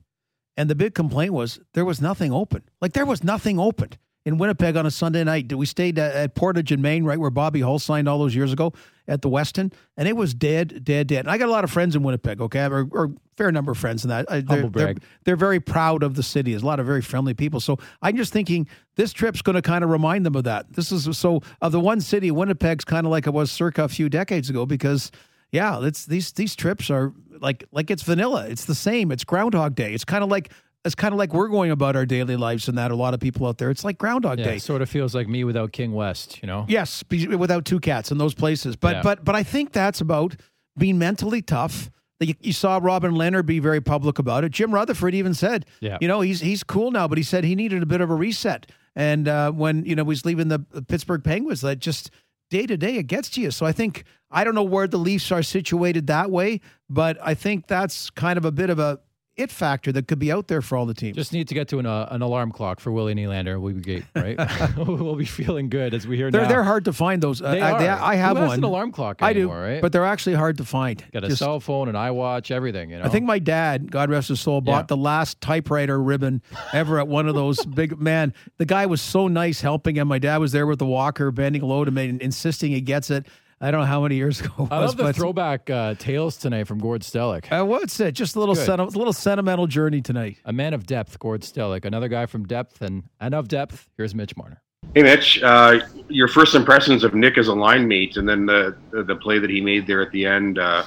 and 0.56 0.70
the 0.70 0.74
big 0.74 0.94
complaint 0.94 1.32
was 1.32 1.60
there 1.74 1.84
was 1.84 2.00
nothing 2.00 2.32
open. 2.32 2.62
Like 2.80 2.92
there 2.92 3.06
was 3.06 3.22
nothing 3.22 3.58
open 3.58 3.90
in 4.26 4.38
Winnipeg 4.38 4.76
on 4.76 4.84
a 4.84 4.90
Sunday 4.90 5.22
night. 5.22 5.52
We 5.54 5.66
stayed 5.66 5.98
at, 5.98 6.34
Portage 6.34 6.72
in 6.72 6.82
Main, 6.82 7.04
right 7.04 7.18
where 7.18 7.30
Bobby 7.30 7.60
Hull 7.60 7.78
signed 7.78 8.08
all 8.08 8.18
those 8.18 8.34
years 8.34 8.52
ago 8.52 8.72
at 9.06 9.22
the 9.22 9.30
Westin, 9.30 9.72
and 9.96 10.08
it 10.08 10.16
was 10.16 10.34
dead, 10.34 10.84
dead, 10.84 11.06
dead. 11.06 11.20
And 11.20 11.30
I 11.30 11.38
got 11.38 11.48
a 11.48 11.52
lot 11.52 11.62
of 11.62 11.70
friends 11.70 11.94
in 11.94 12.02
Winnipeg, 12.02 12.40
okay, 12.40 12.64
or, 12.64 12.88
or 12.90 13.04
a 13.04 13.10
fair 13.36 13.52
number 13.52 13.70
of 13.70 13.78
friends 13.78 14.02
in 14.04 14.10
that. 14.10 14.26
I, 14.28 14.40
they're, 14.40 14.68
they're, 14.68 14.94
they're 15.24 15.36
very 15.36 15.60
proud 15.60 16.02
of 16.02 16.16
the 16.16 16.24
city. 16.24 16.50
There's 16.50 16.64
a 16.64 16.66
lot 16.66 16.80
of 16.80 16.86
very 16.86 17.02
friendly 17.02 17.34
people. 17.34 17.60
So 17.60 17.78
I'm 18.02 18.16
just 18.16 18.32
thinking 18.32 18.66
this 18.96 19.12
trip's 19.12 19.42
going 19.42 19.54
to 19.54 19.62
kind 19.62 19.84
of 19.84 19.90
remind 19.90 20.26
them 20.26 20.34
of 20.34 20.42
that. 20.44 20.72
This 20.72 20.90
is 20.90 21.16
so 21.16 21.40
of 21.62 21.70
the 21.70 21.80
one 21.80 22.00
city, 22.00 22.32
Winnipeg's 22.32 22.84
kind 22.84 23.06
of 23.06 23.12
like 23.12 23.28
it 23.28 23.32
was 23.32 23.52
circa 23.52 23.84
a 23.84 23.88
few 23.88 24.08
decades 24.08 24.50
ago 24.50 24.66
because 24.66 25.12
yeah, 25.52 25.84
it's 25.84 26.04
these 26.04 26.32
these 26.32 26.56
trips 26.56 26.90
are 26.90 27.12
like 27.40 27.64
like 27.72 27.90
it's 27.90 28.02
vanilla. 28.02 28.46
It's 28.48 28.64
the 28.64 28.74
same. 28.74 29.10
It's 29.12 29.24
Groundhog 29.24 29.74
Day. 29.74 29.92
It's 29.94 30.04
kind 30.04 30.22
of 30.24 30.30
like 30.30 30.52
it's 30.84 30.94
kind 30.94 31.12
of 31.12 31.18
like 31.18 31.34
we're 31.34 31.48
going 31.48 31.70
about 31.72 31.96
our 31.96 32.06
daily 32.06 32.36
lives 32.36 32.68
and 32.68 32.78
that 32.78 32.90
a 32.92 32.94
lot 32.96 33.12
of 33.14 33.18
people 33.20 33.46
out 33.46 33.58
there. 33.58 33.70
It's 33.70 33.84
like 33.84 33.98
Groundhog 33.98 34.38
Yeah, 34.38 34.44
Day. 34.46 34.56
it 34.56 34.62
sort 34.62 34.82
of 34.82 34.88
feels 34.88 35.14
like 35.14 35.26
me 35.28 35.42
without 35.44 35.72
King 35.72 35.92
West, 35.92 36.40
you 36.42 36.46
know? 36.46 36.64
Yes, 36.68 37.02
without 37.10 37.64
two 37.64 37.80
cats 37.80 38.12
in 38.12 38.18
those 38.18 38.34
places. 38.34 38.76
But 38.76 38.96
Yeah. 38.96 39.02
but 39.02 39.24
but 39.24 39.34
I 39.34 39.42
think 39.42 39.72
that's 39.72 40.00
about 40.00 40.36
being 40.78 40.98
mentally 40.98 41.42
tough. 41.42 41.90
You, 42.20 42.34
you 42.40 42.52
saw 42.52 42.78
Robin 42.82 43.12
Lehner 43.12 43.44
be 43.44 43.58
very 43.58 43.80
public 43.80 44.18
about 44.18 44.42
it. 44.44 44.50
Jim 44.52 44.72
Rutherford 44.72 45.14
even 45.14 45.34
said, 45.34 45.66
Yeah. 45.80 45.98
you 46.00 46.08
know, 46.08 46.20
he's 46.20 46.40
he's 46.40 46.62
cool 46.62 46.90
now, 46.90 47.08
but 47.08 47.18
he 47.18 47.24
said 47.24 47.44
he 47.44 47.54
needed 47.54 47.82
a 47.82 47.86
bit 47.86 48.00
of 48.00 48.08
a 48.10 48.14
reset. 48.14 48.70
And 48.94 49.28
uh, 49.28 49.50
when 49.52 49.84
you 49.84 49.94
know 49.96 50.04
he 50.04 50.08
was 50.08 50.24
leaving 50.24 50.48
the 50.48 50.60
Pittsburgh 50.88 51.22
Penguins, 51.22 51.60
that 51.62 51.80
just 51.80 52.10
day 52.50 52.66
to 52.66 52.76
day 52.76 52.96
it 52.96 53.04
gets 53.04 53.28
to 53.30 53.40
you. 53.40 53.50
So 53.50 53.66
I 53.66 53.72
think 53.72 54.04
I 54.30 54.44
don't 54.44 54.54
know 54.54 54.62
where 54.62 54.86
the 54.86 54.98
Leafs 54.98 55.30
are 55.30 55.42
situated 55.42 56.06
that 56.08 56.30
way, 56.30 56.60
but 56.88 57.16
I 57.22 57.34
think 57.34 57.66
that's 57.66 58.10
kind 58.10 58.36
of 58.36 58.44
a 58.44 58.52
bit 58.52 58.70
of 58.70 58.78
a 58.78 59.00
it 59.36 59.50
factor 59.50 59.92
that 59.92 60.08
could 60.08 60.18
be 60.18 60.32
out 60.32 60.48
there 60.48 60.62
for 60.62 60.76
all 60.78 60.86
the 60.86 60.94
teams. 60.94 61.14
Just 61.14 61.32
need 61.32 61.46
to 61.48 61.54
get 61.54 61.68
to 61.68 61.78
an, 61.78 61.84
uh, 61.84 62.08
an 62.10 62.22
alarm 62.22 62.50
clock 62.52 62.80
for 62.80 62.90
Willie 62.90 63.14
Nylander. 63.14 63.60
We'll 63.60 63.74
be 63.74 63.82
great, 63.82 64.04
right? 64.14 64.38
we'll 64.76 65.14
be 65.14 65.26
feeling 65.26 65.68
good 65.68 65.92
as 65.92 66.06
we 66.06 66.16
hear 66.16 66.30
they're, 66.30 66.42
now. 66.42 66.48
They're 66.48 66.62
hard 66.62 66.86
to 66.86 66.92
find. 66.94 67.22
Those 67.22 67.40
They 67.40 67.60
I, 67.60 67.70
are. 67.72 67.78
they- 67.78 67.88
I 67.88 68.14
have 68.14 68.36
Who 68.36 68.42
has 68.44 68.48
one. 68.50 68.58
an 68.60 68.64
alarm 68.64 68.92
clock 68.92 69.22
I 69.22 69.34
do, 69.34 69.50
right? 69.50 69.82
but 69.82 69.92
they're 69.92 70.06
actually 70.06 70.36
hard 70.36 70.56
to 70.58 70.64
find. 70.64 71.04
Got 71.12 71.24
a 71.24 71.28
Just- 71.28 71.40
cell 71.40 71.60
phone, 71.60 71.88
an 71.88 71.94
iWatch, 71.94 72.50
everything. 72.50 72.90
You 72.90 72.98
know. 72.98 73.04
I 73.04 73.08
think 73.08 73.26
my 73.26 73.38
dad, 73.38 73.90
God 73.90 74.08
rest 74.08 74.28
his 74.28 74.40
soul, 74.40 74.60
bought 74.62 74.84
Yeah. 74.84 74.86
the 74.86 74.96
last 74.96 75.40
typewriter 75.42 76.02
ribbon 76.02 76.40
ever 76.72 76.98
at 76.98 77.06
one 77.06 77.28
of 77.28 77.34
those 77.34 77.62
big 77.66 78.00
man. 78.00 78.32
The 78.56 78.64
guy 78.66 78.86
was 78.86 79.02
so 79.02 79.28
nice 79.28 79.60
helping 79.60 79.96
him. 79.96 80.08
My 80.08 80.18
dad 80.18 80.38
was 80.38 80.52
there 80.52 80.66
with 80.66 80.78
the 80.78 80.86
walker, 80.86 81.30
bending 81.30 81.60
low 81.62 81.84
to 81.84 81.90
me 81.90 82.08
and 82.08 82.22
insisting 82.22 82.72
he 82.72 82.80
gets 82.80 83.10
it. 83.10 83.26
I 83.60 83.70
don't 83.70 83.80
know 83.80 83.86
how 83.86 84.02
many 84.02 84.16
years 84.16 84.40
ago 84.42 84.52
it 84.58 84.58
was, 84.58 84.68
I 84.70 84.78
love 84.78 84.96
the 84.96 85.02
but 85.04 85.16
throwback 85.16 85.70
uh, 85.70 85.94
tales 85.94 86.36
tonight 86.36 86.64
from 86.64 86.78
Gord 86.78 87.02
Stellick. 87.02 87.50
uh, 87.50 87.64
what's 87.64 87.98
it? 88.00 88.12
Just 88.12 88.36
a 88.36 88.40
little, 88.40 88.54
Good. 88.54 88.66
senti- 88.66 88.82
a 88.82 88.98
little 88.98 89.12
sentimental 89.12 89.66
journey 89.66 90.02
tonight. 90.02 90.38
A 90.44 90.52
man 90.52 90.74
of 90.74 90.86
depth, 90.86 91.18
Gord 91.18 91.40
Stellick. 91.42 91.84
Another 91.84 92.08
guy 92.08 92.26
from 92.26 92.44
depth 92.46 92.82
and, 92.82 93.04
and 93.20 93.34
of 93.34 93.48
depth. 93.48 93.88
Here's 93.96 94.14
Mitch 94.14 94.36
Marner. 94.36 94.62
Hey 94.94 95.02
Mitch, 95.02 95.42
uh, 95.42 95.80
your 96.08 96.28
first 96.28 96.54
impressions 96.54 97.02
of 97.02 97.14
Nick 97.14 97.36
as 97.38 97.48
a 97.48 97.54
line 97.54 97.88
mate, 97.88 98.16
and 98.16 98.28
then 98.28 98.46
the 98.46 98.76
the, 98.92 99.02
the 99.02 99.16
play 99.16 99.38
that 99.38 99.50
he 99.50 99.60
made 99.60 99.86
there 99.86 100.00
at 100.00 100.10
the 100.12 100.24
end 100.24 100.58
uh, 100.58 100.84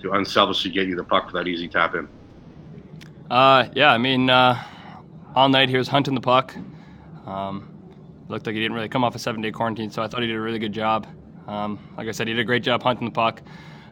to 0.00 0.12
unselfishly 0.12 0.70
get 0.70 0.86
you 0.88 0.96
the 0.96 1.04
puck 1.04 1.30
for 1.30 1.36
that 1.36 1.46
easy 1.46 1.68
tap 1.68 1.94
in. 1.94 2.08
Uh, 3.30 3.68
yeah, 3.74 3.92
I 3.92 3.98
mean, 3.98 4.30
uh, 4.30 4.60
all 5.34 5.48
night 5.48 5.68
he 5.68 5.76
was 5.76 5.86
hunting 5.86 6.14
the 6.14 6.20
puck. 6.20 6.54
Um, 7.26 7.68
looked 8.28 8.46
like 8.46 8.54
he 8.54 8.60
didn't 8.60 8.74
really 8.74 8.88
come 8.88 9.04
off 9.04 9.14
a 9.14 9.18
seven 9.18 9.42
day 9.42 9.52
quarantine, 9.52 9.90
so 9.90 10.02
I 10.02 10.08
thought 10.08 10.22
he 10.22 10.26
did 10.26 10.36
a 10.36 10.40
really 10.40 10.58
good 10.58 10.72
job. 10.72 11.06
Um, 11.46 11.78
like 11.96 12.08
I 12.08 12.12
said, 12.12 12.28
he 12.28 12.34
did 12.34 12.40
a 12.40 12.44
great 12.44 12.62
job 12.62 12.82
hunting 12.82 13.06
the 13.06 13.12
puck. 13.12 13.42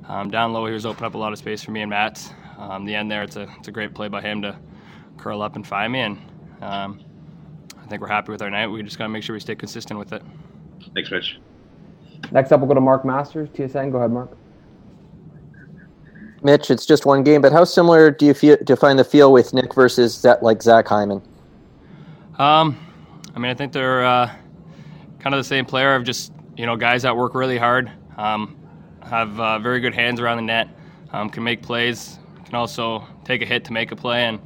Um, 0.08 0.30
down 0.30 0.52
low, 0.52 0.66
he 0.66 0.72
was 0.72 0.86
opening 0.86 1.06
up 1.06 1.14
a 1.14 1.18
lot 1.18 1.32
of 1.32 1.38
space 1.38 1.62
for 1.62 1.70
me 1.70 1.82
and 1.82 1.90
Matt. 1.90 2.32
Um, 2.58 2.84
the 2.84 2.94
end 2.94 3.10
there, 3.10 3.22
it's 3.22 3.36
a, 3.36 3.48
it's 3.58 3.68
a 3.68 3.72
great 3.72 3.94
play 3.94 4.08
by 4.08 4.20
him 4.20 4.42
to 4.42 4.56
curl 5.16 5.42
up 5.42 5.56
and 5.56 5.66
find 5.66 5.92
me, 5.92 6.00
and 6.00 6.18
um, 6.60 7.00
I 7.82 7.86
think 7.86 8.02
we're 8.02 8.08
happy 8.08 8.32
with 8.32 8.42
our 8.42 8.50
night. 8.50 8.66
We 8.66 8.82
just 8.82 8.98
got 8.98 9.04
to 9.04 9.10
make 9.10 9.22
sure 9.22 9.34
we 9.34 9.40
stay 9.40 9.54
consistent 9.54 9.98
with 9.98 10.12
it. 10.12 10.22
Thanks, 10.94 11.10
Mitch. 11.10 11.38
Next 12.32 12.52
up, 12.52 12.60
we'll 12.60 12.68
go 12.68 12.74
to 12.74 12.80
Mark 12.80 13.04
Masters, 13.04 13.48
TSN. 13.50 13.92
Go 13.92 13.98
ahead, 13.98 14.10
Mark. 14.10 14.36
Mitch, 16.42 16.70
it's 16.70 16.86
just 16.86 17.04
one 17.04 17.22
game, 17.22 17.42
but 17.42 17.52
how 17.52 17.64
similar 17.64 18.10
do 18.10 18.24
you 18.24 18.34
feel 18.34 18.56
do 18.56 18.72
you 18.72 18.76
find 18.76 18.98
the 18.98 19.04
feel 19.04 19.32
with 19.32 19.52
Nick 19.52 19.74
versus 19.74 20.16
Za- 20.16 20.38
like 20.40 20.62
Zach 20.62 20.88
Hyman? 20.88 21.22
Um, 22.38 22.78
I 23.34 23.38
mean, 23.38 23.50
I 23.50 23.54
think 23.54 23.72
they're 23.72 24.04
uh, 24.04 24.34
kind 25.18 25.34
of 25.34 25.38
the 25.38 25.44
same 25.44 25.66
player 25.66 25.94
of 25.94 26.04
just 26.04 26.32
you 26.60 26.66
know 26.66 26.76
guys 26.76 27.00
that 27.02 27.16
work 27.16 27.34
really 27.34 27.56
hard, 27.56 27.90
um, 28.18 28.54
have 29.02 29.40
uh, 29.40 29.58
very 29.58 29.80
good 29.80 29.94
hands 29.94 30.20
around 30.20 30.36
the 30.36 30.42
net, 30.42 30.68
um, 31.10 31.30
can 31.30 31.42
make 31.42 31.62
plays, 31.62 32.18
can 32.44 32.54
also 32.54 33.02
take 33.24 33.40
a 33.40 33.46
hit 33.46 33.64
to 33.64 33.72
make 33.72 33.92
a 33.92 33.96
play, 33.96 34.24
and 34.26 34.38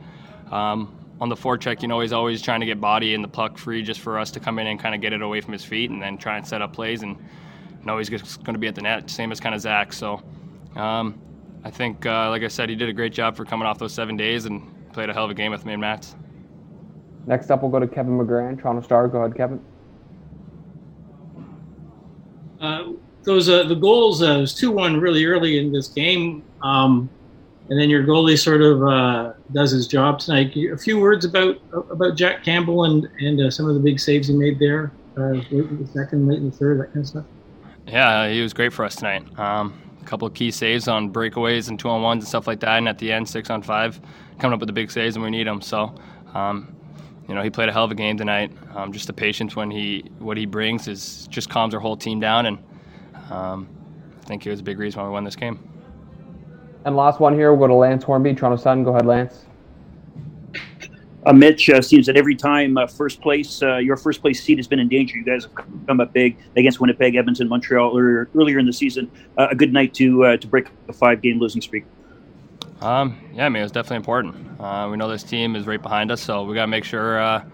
um, 0.53 0.97
on 1.21 1.29
the 1.29 1.35
forecheck, 1.35 1.83
you 1.83 1.89
know, 1.89 1.99
he's 1.99 2.13
always 2.13 2.41
trying 2.41 2.61
to 2.61 2.67
get 2.67 2.81
body 2.81 3.17
and 3.17 3.25
the 3.25 3.29
puck 3.29 3.59
free 3.59 3.83
just 3.83 3.99
for 3.99 4.17
us 4.17 4.31
to 4.31 4.39
come 4.39 4.61
in 4.61 4.69
and 4.69 4.79
kind 4.79 4.95
of 4.95 5.01
get 5.01 5.13
it 5.13 5.23
away 5.23 5.41
from 5.41 5.53
his 5.53 5.65
feet 5.65 5.91
and 5.91 6.01
then 6.01 6.17
try 6.17 6.37
and 6.37 6.47
set 6.47 6.63
up 6.63 6.73
plays 6.73 7.03
and 7.03 7.19
know 7.85 7.99
he's 7.99 8.09
going 8.09 8.55
to 8.55 8.59
be 8.59 8.69
at 8.69 8.77
the 8.77 8.83
net, 8.83 9.11
same 9.11 9.33
as 9.33 9.41
kind 9.41 9.53
of 9.53 9.61
Zach. 9.61 9.93
So 9.93 10.23
um, 10.77 11.21
I 11.65 11.71
think, 11.71 12.07
uh, 12.07 12.31
like 12.31 12.45
I 12.45 12.49
said, 12.49 12.69
he 12.69 12.77
did 12.77 12.89
a 12.89 12.93
great 12.93 13.13
job 13.13 13.37
for 13.37 13.45
coming 13.45 13.67
off 13.67 13.79
those 13.79 13.93
seven 13.93 14.17
days 14.17 14.45
and 14.45 14.73
played 14.93 15.11
a 15.11 15.13
hell 15.13 15.25
of 15.25 15.33
a 15.33 15.35
game 15.35 15.51
with 15.51 15.67
me 15.67 15.73
and 15.73 15.81
Matt. 15.81 16.15
Next 17.27 17.51
up, 17.51 17.63
we'll 17.63 17.73
go 17.73 17.81
to 17.81 17.89
Kevin 17.89 18.17
McGran, 18.17 18.61
Toronto 18.61 18.83
Star. 18.83 19.09
Go 19.09 19.19
ahead, 19.19 19.37
Kevin. 19.37 19.61
Uh, 22.65 22.93
those 23.25 23.49
uh, 23.49 23.65
the 23.65 23.75
goals 23.75 24.23
uh, 24.23 24.39
was 24.41 24.55
two 24.55 24.71
one 24.71 24.99
really 24.99 25.25
early 25.27 25.59
in 25.59 25.73
this 25.73 25.89
game, 25.89 26.43
um, 26.63 27.11
and 27.69 27.79
then 27.79 27.91
your 27.91 28.05
goalie 28.05 28.39
sort 28.39 28.63
of 28.63 28.83
uh, 28.83 29.33
does 29.53 29.71
his 29.71 29.87
job 29.87 30.19
tonight. 30.19 30.57
A 30.57 30.77
few 30.77 30.99
words 30.99 31.25
about 31.25 31.61
about 31.91 32.17
Jack 32.17 32.43
Campbell 32.43 32.85
and 32.85 33.09
and 33.21 33.41
uh, 33.41 33.51
some 33.51 33.69
of 33.69 33.75
the 33.75 33.81
big 33.81 34.01
saves 34.01 34.29
he 34.29 34.35
made 34.35 34.59
there, 34.59 34.93
late 35.17 35.51
in 35.51 35.83
the 35.83 35.89
second, 35.89 36.27
late 36.27 36.39
in 36.39 36.51
the 36.51 36.57
third, 36.57 36.81
that 36.81 36.87
kind 36.87 36.99
of 36.99 37.07
stuff. 37.07 37.25
Yeah, 37.87 38.29
he 38.31 38.41
was 38.41 38.55
great 38.55 38.73
for 38.73 38.85
us 38.85 38.97
tonight. 38.97 39.27
Um, 39.39 39.79
a 40.01 40.05
couple 40.05 40.27
of 40.27 40.35
key 40.35 40.51
saves 40.51 40.89
on 40.89 41.13
breakaways 41.13 41.69
and 41.69 41.79
two 41.79 41.89
on 41.89 42.03
ones 42.03 42.23
and 42.23 42.29
stuff 42.29 42.47
like 42.47 42.61
that, 42.61 42.79
and 42.79 42.89
at 42.89 42.99
the 42.99 43.13
end, 43.13 43.29
six 43.29 43.51
on 43.51 43.63
five, 43.63 44.01
coming 44.39 44.55
up 44.55 44.61
with 44.61 44.69
the 44.69 44.73
big 44.75 44.91
saves 44.91 45.19
when 45.19 45.31
we 45.31 45.37
need 45.37 45.47
them. 45.47 45.61
So, 45.61 45.95
um, 46.35 46.75
you 47.29 47.35
know, 47.35 47.43
he 47.43 47.51
played 47.51 47.69
a 47.69 47.73
hell 47.73 47.85
of 47.85 47.91
a 47.91 47.95
game 47.95 48.17
tonight. 48.17 48.53
Um, 48.75 48.93
just 48.93 49.07
the 49.07 49.13
patience 49.13 49.57
when 49.57 49.71
he 49.71 50.11
what 50.19 50.37
he 50.37 50.47
brings 50.47 50.89
is 50.89 51.27
just 51.29 51.49
calms 51.49 51.75
our 51.75 51.81
whole 51.81 51.97
team 51.97 52.21
down, 52.21 52.47
and 52.47 52.59
um, 53.31 53.69
I 54.23 54.25
think 54.27 54.43
he 54.43 54.51
was 54.51 54.61
a 54.61 54.63
big 54.63 54.79
reason 54.79 55.01
why 55.01 55.07
we 55.07 55.13
won 55.13 55.25
this 55.25 55.37
game. 55.37 55.59
And 56.85 56.97
last 56.97 57.21
one 57.21 57.35
here, 57.35 57.53
we'll 57.53 57.61
go 57.61 57.67
to 57.67 57.75
Lance 57.75 58.05
Hornby, 58.05 58.35
Toronto 58.35 58.63
Sun. 58.63 58.85
Go 58.85 58.91
ahead, 58.91 59.07
Lance. 59.07 59.47
Uh, 61.27 61.33
Mitch, 61.33 61.71
uh, 61.71 61.81
seems 61.81 62.05
that 62.05 62.17
every 62.17 62.37
time 62.37 62.77
uh, 62.77 62.87
first 62.87 63.23
place, 63.23 63.63
uh, 63.63 63.79
your 63.79 63.97
first 63.97 64.21
place 64.21 64.43
seat 64.43 64.59
has 64.59 64.67
been 64.67 64.79
in 64.79 64.89
danger. 64.89 65.17
You 65.17 65.25
guys 65.25 65.45
have 65.45 65.55
come 65.87 66.01
up 66.01 66.13
big 66.13 66.37
against 66.57 66.81
Winnipeg, 66.81 67.15
Edmonton, 67.15 67.49
Montreal 67.49 67.99
earlier, 67.99 68.29
earlier 68.35 68.59
in 68.59 68.67
the 68.67 68.73
season. 68.73 69.11
Uh, 69.39 69.49
a 69.51 69.55
good 69.55 69.73
night 69.73 69.95
to 69.95 70.25
uh, 70.25 70.37
to 70.37 70.47
break 70.47 70.67
a 70.89 70.93
five 70.93 71.23
game 71.23 71.39
losing 71.39 71.63
streak. 71.63 71.85
Um, 72.81 73.19
yeah, 73.35 73.47
I 73.47 73.49
mean, 73.49 73.61
it 73.61 73.65
was 73.65 73.73
definitely 73.73 73.99
important. 73.99 74.61
Uh, 74.61 74.89
we 74.91 74.97
know 74.97 75.09
this 75.09 75.23
team 75.23 75.57
is 75.57 75.67
right 75.67 75.81
behind 75.81 76.11
us, 76.11 76.21
so 76.21 76.45
we 76.45 76.55
got 76.55 76.63
to 76.63 76.69
make 76.69 76.85
sure 76.85 77.21
uh, 77.21 77.45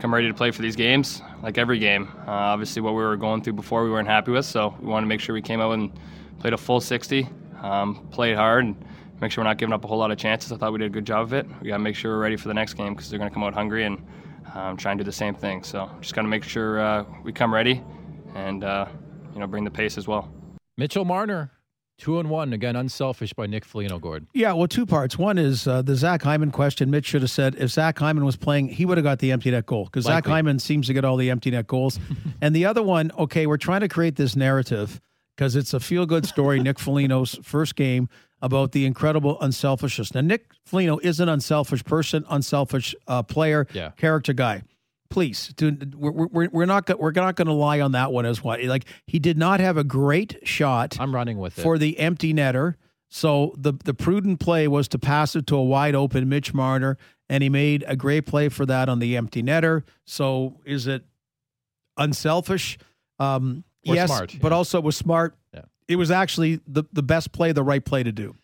come 0.00 0.12
ready 0.12 0.28
to 0.28 0.34
play 0.34 0.50
for 0.50 0.62
these 0.62 0.76
games, 0.76 1.22
like 1.42 1.58
every 1.58 1.78
game. 1.78 2.08
Uh, 2.26 2.30
obviously, 2.30 2.82
what 2.82 2.92
we 2.92 3.02
were 3.02 3.16
going 3.16 3.42
through 3.42 3.52
before, 3.52 3.84
we 3.84 3.90
weren't 3.90 4.08
happy 4.08 4.30
with, 4.30 4.46
so 4.46 4.74
we 4.80 4.86
wanted 4.86 5.04
to 5.04 5.08
make 5.08 5.20
sure 5.20 5.34
we 5.34 5.42
came 5.42 5.60
out 5.60 5.72
and 5.72 5.92
played 6.38 6.52
a 6.52 6.58
full 6.58 6.80
60, 6.80 7.28
um, 7.62 8.06
played 8.10 8.36
hard, 8.36 8.64
and 8.64 8.84
make 9.20 9.30
sure 9.30 9.42
we're 9.42 9.48
not 9.48 9.58
giving 9.58 9.72
up 9.72 9.84
a 9.84 9.86
whole 9.86 9.98
lot 9.98 10.10
of 10.10 10.18
chances. 10.18 10.52
I 10.52 10.56
thought 10.56 10.72
we 10.72 10.78
did 10.78 10.86
a 10.86 10.90
good 10.90 11.06
job 11.06 11.22
of 11.22 11.32
it. 11.32 11.46
We 11.60 11.68
got 11.68 11.76
to 11.76 11.82
make 11.82 11.96
sure 11.96 12.12
we're 12.12 12.22
ready 12.22 12.36
for 12.36 12.48
the 12.48 12.54
next 12.54 12.74
game 12.74 12.94
because 12.94 13.08
they're 13.08 13.18
going 13.18 13.30
to 13.30 13.34
come 13.34 13.44
out 13.44 13.54
hungry 13.54 13.84
and 13.84 14.04
um, 14.54 14.76
try 14.76 14.92
and 14.92 14.98
do 14.98 15.04
the 15.04 15.12
same 15.12 15.34
thing. 15.34 15.62
So 15.62 15.90
just 16.00 16.14
got 16.14 16.22
to 16.22 16.28
make 16.28 16.44
sure 16.44 16.80
uh, 16.80 17.04
we 17.22 17.32
come 17.32 17.52
ready 17.52 17.82
and 18.34 18.64
uh, 18.64 18.86
you 19.32 19.40
know 19.40 19.46
bring 19.46 19.64
the 19.64 19.70
pace 19.70 19.96
as 19.98 20.06
well. 20.06 20.30
Mitchell 20.76 21.04
Marner, 21.04 21.52
two 21.98 22.18
and 22.18 22.28
one 22.30 22.52
again, 22.52 22.76
unselfish 22.76 23.32
by 23.32 23.46
Nick 23.46 23.64
Foligno. 23.64 23.98
Gord. 23.98 24.26
Yeah, 24.34 24.52
well, 24.52 24.66
two 24.68 24.86
parts. 24.86 25.16
One 25.18 25.38
is 25.38 25.66
uh, 25.66 25.82
the 25.82 25.94
Zach 25.96 26.22
Hyman 26.22 26.50
question. 26.50 26.90
Mitch 26.90 27.06
should 27.06 27.22
have 27.22 27.30
said 27.30 27.54
if 27.58 27.70
Zach 27.70 27.98
Hyman 27.98 28.24
was 28.24 28.36
playing, 28.36 28.68
he 28.68 28.84
would 28.84 28.98
have 28.98 29.04
got 29.04 29.18
the 29.20 29.32
empty 29.32 29.50
net 29.50 29.66
goal 29.66 29.84
because 29.86 30.04
Zach 30.04 30.26
Hyman 30.26 30.58
seems 30.58 30.86
to 30.88 30.92
get 30.94 31.04
all 31.04 31.16
the 31.16 31.30
empty 31.30 31.50
net 31.50 31.66
goals. 31.66 31.98
and 32.40 32.54
the 32.54 32.66
other 32.66 32.82
one, 32.82 33.10
okay, 33.18 33.46
we're 33.46 33.56
trying 33.56 33.80
to 33.80 33.88
create 33.88 34.16
this 34.16 34.34
narrative 34.36 35.00
because 35.36 35.56
it's 35.56 35.72
a 35.74 35.80
feel 35.80 36.06
good 36.06 36.26
story. 36.26 36.60
Nick 36.60 36.78
Foligno's 36.78 37.38
first 37.42 37.76
game 37.76 38.08
about 38.42 38.72
the 38.72 38.84
incredible 38.84 39.40
unselfishness. 39.40 40.14
Now, 40.14 40.20
Nick 40.20 40.50
Foligno 40.66 40.98
is 40.98 41.18
an 41.20 41.28
unselfish 41.28 41.82
person, 41.84 42.24
unselfish 42.28 42.94
uh, 43.08 43.22
player, 43.22 43.66
Yeah. 43.72 43.90
character 43.96 44.32
guy. 44.34 44.62
Please, 45.14 45.52
do, 45.56 45.78
we're, 45.96 46.10
we're, 46.26 46.48
we're 46.50 46.66
not 46.66 46.98
we're 46.98 47.12
not 47.12 47.36
going 47.36 47.46
to 47.46 47.52
lie 47.52 47.78
on 47.78 47.92
that 47.92 48.10
one 48.10 48.26
as 48.26 48.42
well. 48.42 48.58
Like 48.66 48.84
he 49.06 49.20
did 49.20 49.38
not 49.38 49.60
have 49.60 49.76
a 49.76 49.84
great 49.84 50.40
shot 50.42 50.96
I'm 50.98 51.14
running 51.14 51.38
with 51.38 51.56
it. 51.56 51.62
for 51.62 51.78
the 51.78 52.00
empty 52.00 52.34
netter. 52.34 52.74
So 53.10 53.54
the 53.56 53.74
the 53.84 53.94
prudent 53.94 54.40
play 54.40 54.66
was 54.66 54.88
to 54.88 54.98
pass 54.98 55.36
it 55.36 55.46
to 55.46 55.56
a 55.56 55.62
wide 55.62 55.94
open 55.94 56.28
Mitch 56.28 56.52
Marner, 56.52 56.98
and 57.28 57.44
he 57.44 57.48
made 57.48 57.84
a 57.86 57.94
great 57.94 58.26
play 58.26 58.48
for 58.48 58.66
that 58.66 58.88
on 58.88 58.98
the 58.98 59.16
empty 59.16 59.40
netter. 59.40 59.84
So 60.04 60.58
is 60.64 60.88
it 60.88 61.04
unselfish? 61.96 62.76
Um, 63.20 63.62
Or 63.86 63.94
yes, 63.94 64.08
smart, 64.08 64.36
but 64.42 64.50
yeah. 64.50 64.56
also 64.56 64.78
it 64.78 64.84
was 64.84 64.96
smart. 64.96 65.36
Yeah. 65.52 65.60
It 65.86 65.94
was 65.94 66.10
actually 66.10 66.58
the 66.66 66.82
the 66.92 67.04
best 67.04 67.30
play, 67.30 67.52
the 67.52 67.62
right 67.62 67.84
play 67.84 68.02
to 68.02 68.10
do. 68.10 68.34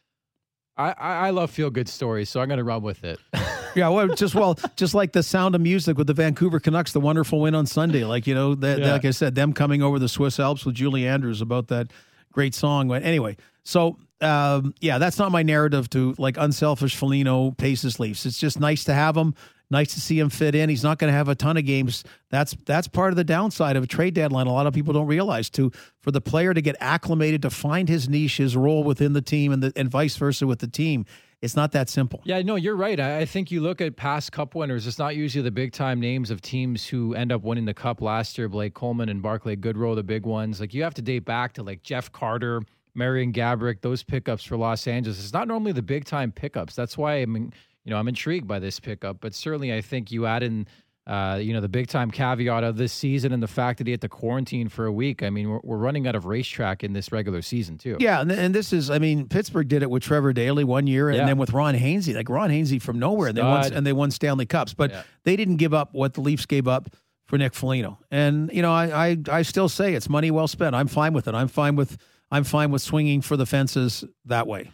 I, 0.76 0.90
I, 0.96 1.12
I 1.26 1.30
love 1.30 1.50
feel 1.50 1.70
good 1.70 1.88
stories, 1.88 2.30
so 2.30 2.40
I'm 2.40 2.46
going 2.46 2.58
to 2.58 2.64
run 2.64 2.82
with 2.82 3.02
it. 3.02 3.18
Yeah, 3.74 3.88
well, 3.88 4.08
just 4.08 4.34
well, 4.34 4.58
just 4.76 4.94
like 4.94 5.12
the 5.12 5.22
sound 5.22 5.54
of 5.54 5.60
music 5.60 5.96
with 5.98 6.06
the 6.06 6.14
Vancouver 6.14 6.60
Canucks, 6.60 6.92
the 6.92 7.00
wonderful 7.00 7.40
win 7.40 7.54
on 7.54 7.66
Sunday. 7.66 8.04
Like 8.04 8.26
you 8.26 8.34
know, 8.34 8.54
that, 8.56 8.78
Yeah. 8.78 8.92
like 8.92 9.04
I 9.04 9.10
said, 9.10 9.34
them 9.34 9.52
coming 9.52 9.82
over 9.82 9.98
the 9.98 10.08
Swiss 10.08 10.40
Alps 10.40 10.64
with 10.66 10.74
Julie 10.74 11.06
Andrews 11.06 11.40
about 11.40 11.68
that 11.68 11.88
great 12.32 12.54
song. 12.54 12.88
But 12.88 13.02
anyway, 13.02 13.36
so 13.64 13.96
um, 14.20 14.74
yeah, 14.80 14.98
that's 14.98 15.18
not 15.18 15.32
my 15.32 15.42
narrative 15.42 15.88
to 15.90 16.14
like 16.18 16.36
unselfish 16.36 16.96
Foligno 16.96 17.52
paces 17.52 17.98
Leafs. 18.00 18.26
It's 18.26 18.38
just 18.38 18.60
nice 18.60 18.84
to 18.84 18.94
have 18.94 19.16
him. 19.16 19.34
Nice 19.72 19.94
to 19.94 20.00
see 20.00 20.18
him 20.18 20.30
fit 20.30 20.56
in. 20.56 20.68
He's 20.68 20.82
not 20.82 20.98
going 20.98 21.12
to 21.12 21.16
have 21.16 21.28
a 21.28 21.36
ton 21.36 21.56
of 21.56 21.64
games. 21.64 22.02
That's 22.30 22.56
that's 22.64 22.88
part 22.88 23.12
of 23.12 23.16
the 23.16 23.22
downside 23.22 23.76
of 23.76 23.84
a 23.84 23.86
trade 23.86 24.14
deadline. 24.14 24.48
A 24.48 24.52
lot 24.52 24.66
of 24.66 24.74
people 24.74 24.92
don't 24.92 25.06
realize 25.06 25.48
too. 25.48 25.70
For 26.00 26.10
the 26.10 26.20
player 26.20 26.52
to 26.52 26.60
get 26.60 26.74
acclimated 26.80 27.42
to 27.42 27.50
find 27.50 27.88
his 27.88 28.08
niche, 28.08 28.38
his 28.38 28.56
role 28.56 28.82
within 28.82 29.12
the 29.12 29.22
team, 29.22 29.52
and 29.52 29.62
the, 29.62 29.72
and 29.76 29.88
vice 29.88 30.16
versa 30.16 30.44
with 30.44 30.58
the 30.58 30.66
team, 30.66 31.06
it's 31.42 31.56
not 31.56 31.72
that 31.72 31.88
simple. 31.88 32.20
Yeah, 32.24 32.42
no, 32.42 32.56
you're 32.56 32.76
right. 32.76 33.00
I, 33.00 33.24
think 33.24 33.50
you 33.50 33.62
look 33.62 33.80
at 33.80 33.96
past 33.96 34.30
Cup 34.30 34.54
winners. 34.54 34.86
It's 34.86 34.98
not 34.98 35.16
usually 35.16 35.42
the 35.42 35.50
big 35.50 35.72
time 35.72 35.98
names 35.98 36.30
of 36.30 36.42
teams 36.42 36.86
who 36.86 37.14
end 37.14 37.32
up 37.32 37.42
winning 37.42 37.64
the 37.64 37.74
Cup 37.74 38.02
last 38.02 38.36
year. 38.36 38.48
Blake 38.48 38.74
Coleman 38.74 39.08
and 39.08 39.22
Barclay 39.22 39.56
Goodrow, 39.56 39.94
the 39.94 40.02
big 40.02 40.26
ones. 40.26 40.60
Like 40.60 40.74
you 40.74 40.82
have 40.82 40.94
to 40.94 41.02
date 41.02 41.24
back 41.24 41.54
to 41.54 41.62
like 41.62 41.82
Jeff 41.82 42.12
Carter, 42.12 42.62
Marian 42.94 43.32
Gaborik, 43.32 43.80
those 43.80 44.02
pickups 44.02 44.44
for 44.44 44.58
Los 44.58 44.86
Angeles. 44.86 45.18
It's 45.18 45.32
not 45.32 45.48
normally 45.48 45.72
the 45.72 45.82
big 45.82 46.04
time 46.04 46.30
pickups. 46.30 46.74
That's 46.74 46.98
why 46.98 47.22
I 47.22 47.26
mean, 47.26 47.54
you 47.84 47.90
know, 47.90 47.96
I'm 47.96 48.08
intrigued 48.08 48.46
by 48.46 48.58
this 48.58 48.78
pickup. 48.78 49.20
But 49.20 49.34
certainly, 49.34 49.72
I 49.72 49.80
think 49.80 50.12
you 50.12 50.26
add 50.26 50.42
in 50.42 50.66
uh, 51.06 51.38
you 51.42 51.52
know, 51.52 51.60
the 51.60 51.68
big 51.68 51.88
time 51.88 52.10
caveat 52.10 52.62
of 52.62 52.76
this 52.76 52.92
season 52.92 53.32
and 53.32 53.42
the 53.42 53.48
fact 53.48 53.78
that 53.78 53.86
he 53.86 53.90
had 53.90 54.00
to 54.02 54.08
quarantine 54.08 54.68
for 54.68 54.86
a 54.86 54.92
week. 54.92 55.22
I 55.22 55.30
mean, 55.30 55.48
we're, 55.50 55.60
we're 55.64 55.76
running 55.76 56.06
out 56.06 56.14
of 56.14 56.24
racetrack 56.26 56.84
in 56.84 56.92
this 56.92 57.10
regular 57.10 57.42
season, 57.42 57.78
too. 57.78 57.96
Yeah, 57.98 58.20
and, 58.20 58.30
and 58.30 58.54
this 58.54 58.72
is, 58.72 58.90
I 58.90 58.98
mean, 58.98 59.26
Pittsburgh 59.26 59.66
did 59.66 59.82
it 59.82 59.90
with 59.90 60.02
Trevor 60.02 60.32
Daley 60.32 60.62
one 60.64 60.86
year, 60.86 61.08
and 61.08 61.18
Yeah. 61.18 61.26
then 61.26 61.38
with 61.38 61.52
Ron 61.52 61.74
Hainsey, 61.74 62.14
like 62.14 62.28
Ron 62.28 62.50
Hainsey 62.50 62.80
from 62.80 62.98
nowhere, 62.98 63.28
and 63.28 63.36
they 63.36 63.42
won, 63.42 63.72
and 63.72 63.86
they 63.86 63.92
won 63.92 64.10
Stanley 64.10 64.46
Cups, 64.46 64.74
but 64.74 64.90
Yeah. 64.90 65.02
they 65.24 65.36
didn't 65.36 65.56
give 65.56 65.74
up 65.74 65.90
what 65.92 66.14
the 66.14 66.20
Leafs 66.20 66.46
gave 66.46 66.68
up 66.68 66.94
for 67.26 67.38
Nick 67.38 67.54
Foligno. 67.54 67.98
And 68.10 68.50
you 68.52 68.60
know, 68.60 68.72
I, 68.72 69.10
I 69.10 69.16
I 69.30 69.42
still 69.42 69.68
say 69.68 69.94
it's 69.94 70.08
money 70.08 70.30
well 70.32 70.48
spent. 70.48 70.74
I'm 70.74 70.88
fine 70.88 71.12
with 71.12 71.28
it. 71.28 71.34
I'm 71.34 71.46
fine 71.48 71.76
with 71.76 71.96
I'm 72.32 72.42
fine 72.44 72.70
with 72.72 72.82
swinging 72.82 73.20
for 73.22 73.36
the 73.36 73.46
fences 73.46 74.04
that 74.24 74.46
way. 74.48 74.70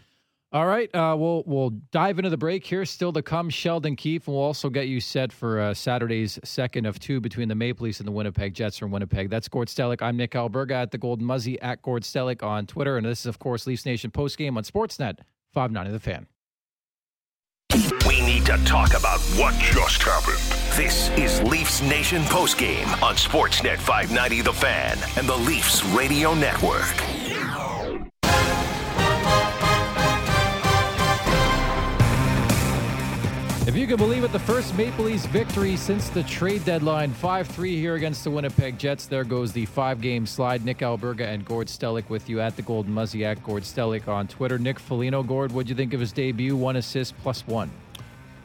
All 0.57 0.67
right, 0.67 0.89
uh, 0.95 1.15
we'll 1.19 1.43
we'll 1.45 1.69
dive 1.93 2.19
into 2.19 2.31
the 2.31 2.39
break 2.39 2.65
here. 2.65 2.87
Still 2.87 3.13
to 3.13 3.21
come, 3.21 3.51
Sheldon 3.51 3.95
Keefe, 3.95 4.27
and 4.27 4.35
we'll 4.35 4.43
also 4.43 4.71
get 4.71 4.89
you 4.89 5.03
set 5.03 5.31
for 5.31 5.61
uh, 5.61 5.75
Saturday's 5.75 6.39
second 6.45 6.87
of 6.87 6.99
two 6.99 7.21
between 7.21 7.49
the 7.49 7.55
Maple 7.55 7.85
Leafs 7.85 8.01
and 8.01 8.09
the 8.09 8.13
Winnipeg 8.13 8.55
Jets 8.55 8.79
from 8.79 8.91
Winnipeg. 8.91 9.29
That's 9.29 9.49
Gord 9.49 9.69
Stellick. 9.69 10.01
I'm 10.01 10.17
Nick 10.17 10.31
Alberga 10.31 10.71
at 10.71 10.93
the 10.93 10.97
Golden 10.97 11.27
Muzzy 11.27 11.61
at 11.61 11.83
Gord 11.83 12.05
Stellick 12.05 12.43
on 12.43 12.65
Twitter, 12.65 12.97
and 12.97 13.05
this 13.05 13.21
is 13.21 13.27
of 13.27 13.39
course 13.39 13.67
Leafs 13.67 13.85
Nation 13.85 14.11
postgame 14.11 14.57
on 14.57 14.65
Sportsnet 14.65 15.19
590 15.53 15.93
The 15.93 16.01
Fan. 16.01 16.27
We 18.09 18.23
need 18.23 18.47
to 18.47 18.57
talk 18.65 18.99
about 18.99 19.21
what 19.37 19.53
just 19.59 20.03
happened. 20.05 20.39
This 20.75 21.11
is 21.19 21.43
Leafs 21.43 21.83
Nation 21.83 22.23
postgame 22.23 22.91
on 23.03 23.15
Sportsnet 23.17 23.77
590 23.77 24.41
The 24.41 24.55
Fan 24.55 24.97
and 25.19 25.29
the 25.29 25.37
Leafs 25.37 25.85
Radio 25.85 26.33
Network. 26.33 27.36
If 33.67 33.75
you 33.75 33.89
can 33.89 33.97
believe 33.97 34.23
it, 34.23 34.31
the 34.31 34.39
first 34.39 34.77
Maple 34.77 35.07
Leafs 35.07 35.27
victory 35.27 35.77
since 35.77 36.09
the 36.09 36.23
trade 36.23 36.65
deadline, 36.65 37.13
5 37.13 37.49
3 37.49 37.75
here 37.75 37.97
against 37.97 38.23
the 38.23 38.31
Winnipeg 38.31 38.79
Jets. 38.79 39.07
There 39.07 39.25
goes 39.25 39.51
the 39.51 39.67
five 39.67 40.01
game 40.01 40.25
slide. 40.25 40.65
Nick 40.65 40.79
Alberga 40.79 41.23
and 41.23 41.45
Gord 41.45 41.67
Stellick 41.67 42.09
with 42.09 42.29
you 42.29 42.41
at 42.41 42.55
the 42.55 42.63
Golden 42.63 42.95
Muzzy 42.95 43.25
at 43.25 43.43
Gord 43.43 43.65
Stellick 43.65 44.07
on 44.07 44.29
Twitter. 44.29 44.57
Nick 44.57 44.79
Foligno, 44.79 45.25
Gord, 45.25 45.51
what'd 45.51 45.69
you 45.69 45.75
think 45.75 45.95
of 45.95 45.99
his 45.99 46.13
debut? 46.13 46.55
One 46.55 46.77
assist 46.77 47.19
plus 47.23 47.45
one. 47.45 47.69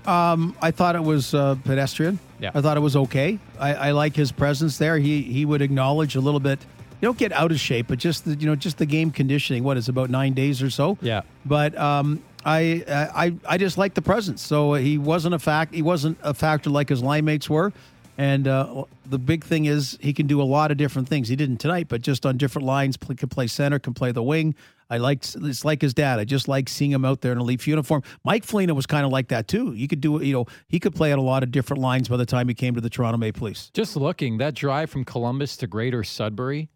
Um, 0.08 0.56
I 0.60 0.72
thought 0.72 0.96
it 0.96 1.04
was 1.04 1.36
uh, 1.36 1.56
pedestrian. 1.66 2.18
Yeah. 2.40 2.50
I 2.56 2.62
thought 2.62 2.76
it 2.76 2.82
was 2.82 2.96
okay. 2.96 3.38
I, 3.60 3.76
I 3.76 3.92
like 3.92 4.16
his 4.16 4.32
presence 4.32 4.80
there. 4.80 4.98
He 4.98 5.22
he 5.22 5.46
would 5.46 5.62
acknowledge 5.62 6.16
a 6.16 6.20
little 6.20 6.40
bit. 6.40 6.60
You 7.00 7.08
don't 7.08 7.18
get 7.18 7.32
out 7.32 7.52
of 7.52 7.60
shape, 7.60 7.88
but 7.88 8.00
just 8.00 8.26
the, 8.26 8.34
you 8.34 8.48
know 8.48 8.56
just 8.56 8.80
the 8.80 8.88
game 8.88 9.12
conditioning. 9.12 9.64
What 9.64 9.78
is 9.78 9.88
about 9.88 10.10
nine 10.10 10.34
days 10.34 10.64
or 10.64 10.72
so? 10.72 10.98
Yeah. 11.00 11.22
But 11.46 11.78
um, 11.78 12.24
I 12.46 12.84
I 12.88 13.34
I 13.46 13.58
just 13.58 13.78
like 13.78 13.94
the 13.94 14.02
presence. 14.02 14.42
So 14.42 14.74
he 14.74 14.98
wasn't 14.98 15.36
a 15.36 15.40
fact. 15.40 15.74
He 15.74 15.82
wasn't 15.82 16.18
a 16.24 16.34
factor 16.34 16.70
like 16.70 16.90
his 16.90 17.02
line 17.02 17.26
mates 17.26 17.50
were. 17.50 17.72
And 18.18 18.48
uh, 18.48 18.84
the 19.06 19.18
big 19.18 19.44
thing 19.44 19.66
is 19.66 19.98
he 20.02 20.14
can 20.14 20.28
do 20.28 20.42
a 20.42 20.44
lot 20.44 20.70
of 20.70 20.78
different 20.78 21.08
things. 21.08 21.28
He 21.28 21.36
didn't 21.36 21.58
tonight, 21.58 21.88
but 21.88 22.02
just 22.02 22.26
on 22.26 22.38
different 22.38 22.68
lines, 22.68 22.98
play, 22.98 23.16
can 23.16 23.30
play 23.30 23.48
center, 23.48 23.80
can 23.80 23.94
play 23.94 24.12
the 24.12 24.22
wing. 24.22 24.54
I 24.92 24.98
like 24.98 25.24
it's 25.24 25.64
like 25.64 25.82
his 25.82 25.94
dad. 25.94 26.20
I 26.20 26.26
just 26.26 26.50
like 26.50 26.68
seeing 26.68 26.92
him 26.92 27.06
out 27.06 27.22
there 27.22 27.32
in 27.32 27.38
a 27.38 27.44
Leaf 27.44 27.66
uniform. 27.66 28.04
Mike 28.26 28.44
Foligno 28.44 28.74
was 28.74 28.86
kind 28.86 29.06
of 29.06 29.12
like 29.12 29.30
that 29.30 29.48
too. 29.48 29.72
He 29.72 29.88
could 29.88 30.02
do 30.02 30.22
you 30.22 30.34
know 30.34 30.46
he 30.68 30.80
could 30.80 30.94
play 30.94 31.14
at 31.14 31.18
a 31.18 31.22
lot 31.22 31.44
of 31.44 31.52
different 31.52 31.82
lines 31.82 32.10
by 32.10 32.18
the 32.18 32.26
time 32.26 32.50
he 32.50 32.54
came 32.54 32.76
to 32.76 32.82
the 32.82 32.90
Toronto 32.90 33.18
Maple 33.18 33.48
Leafs. 33.48 33.72
Just 33.74 33.96
looking, 33.96 34.38
that 34.40 34.54
drive 34.54 34.90
from 34.90 35.06
Columbus 35.06 35.56
to 35.58 35.68
Greater 35.68 36.04
Sudbury, 36.04 36.70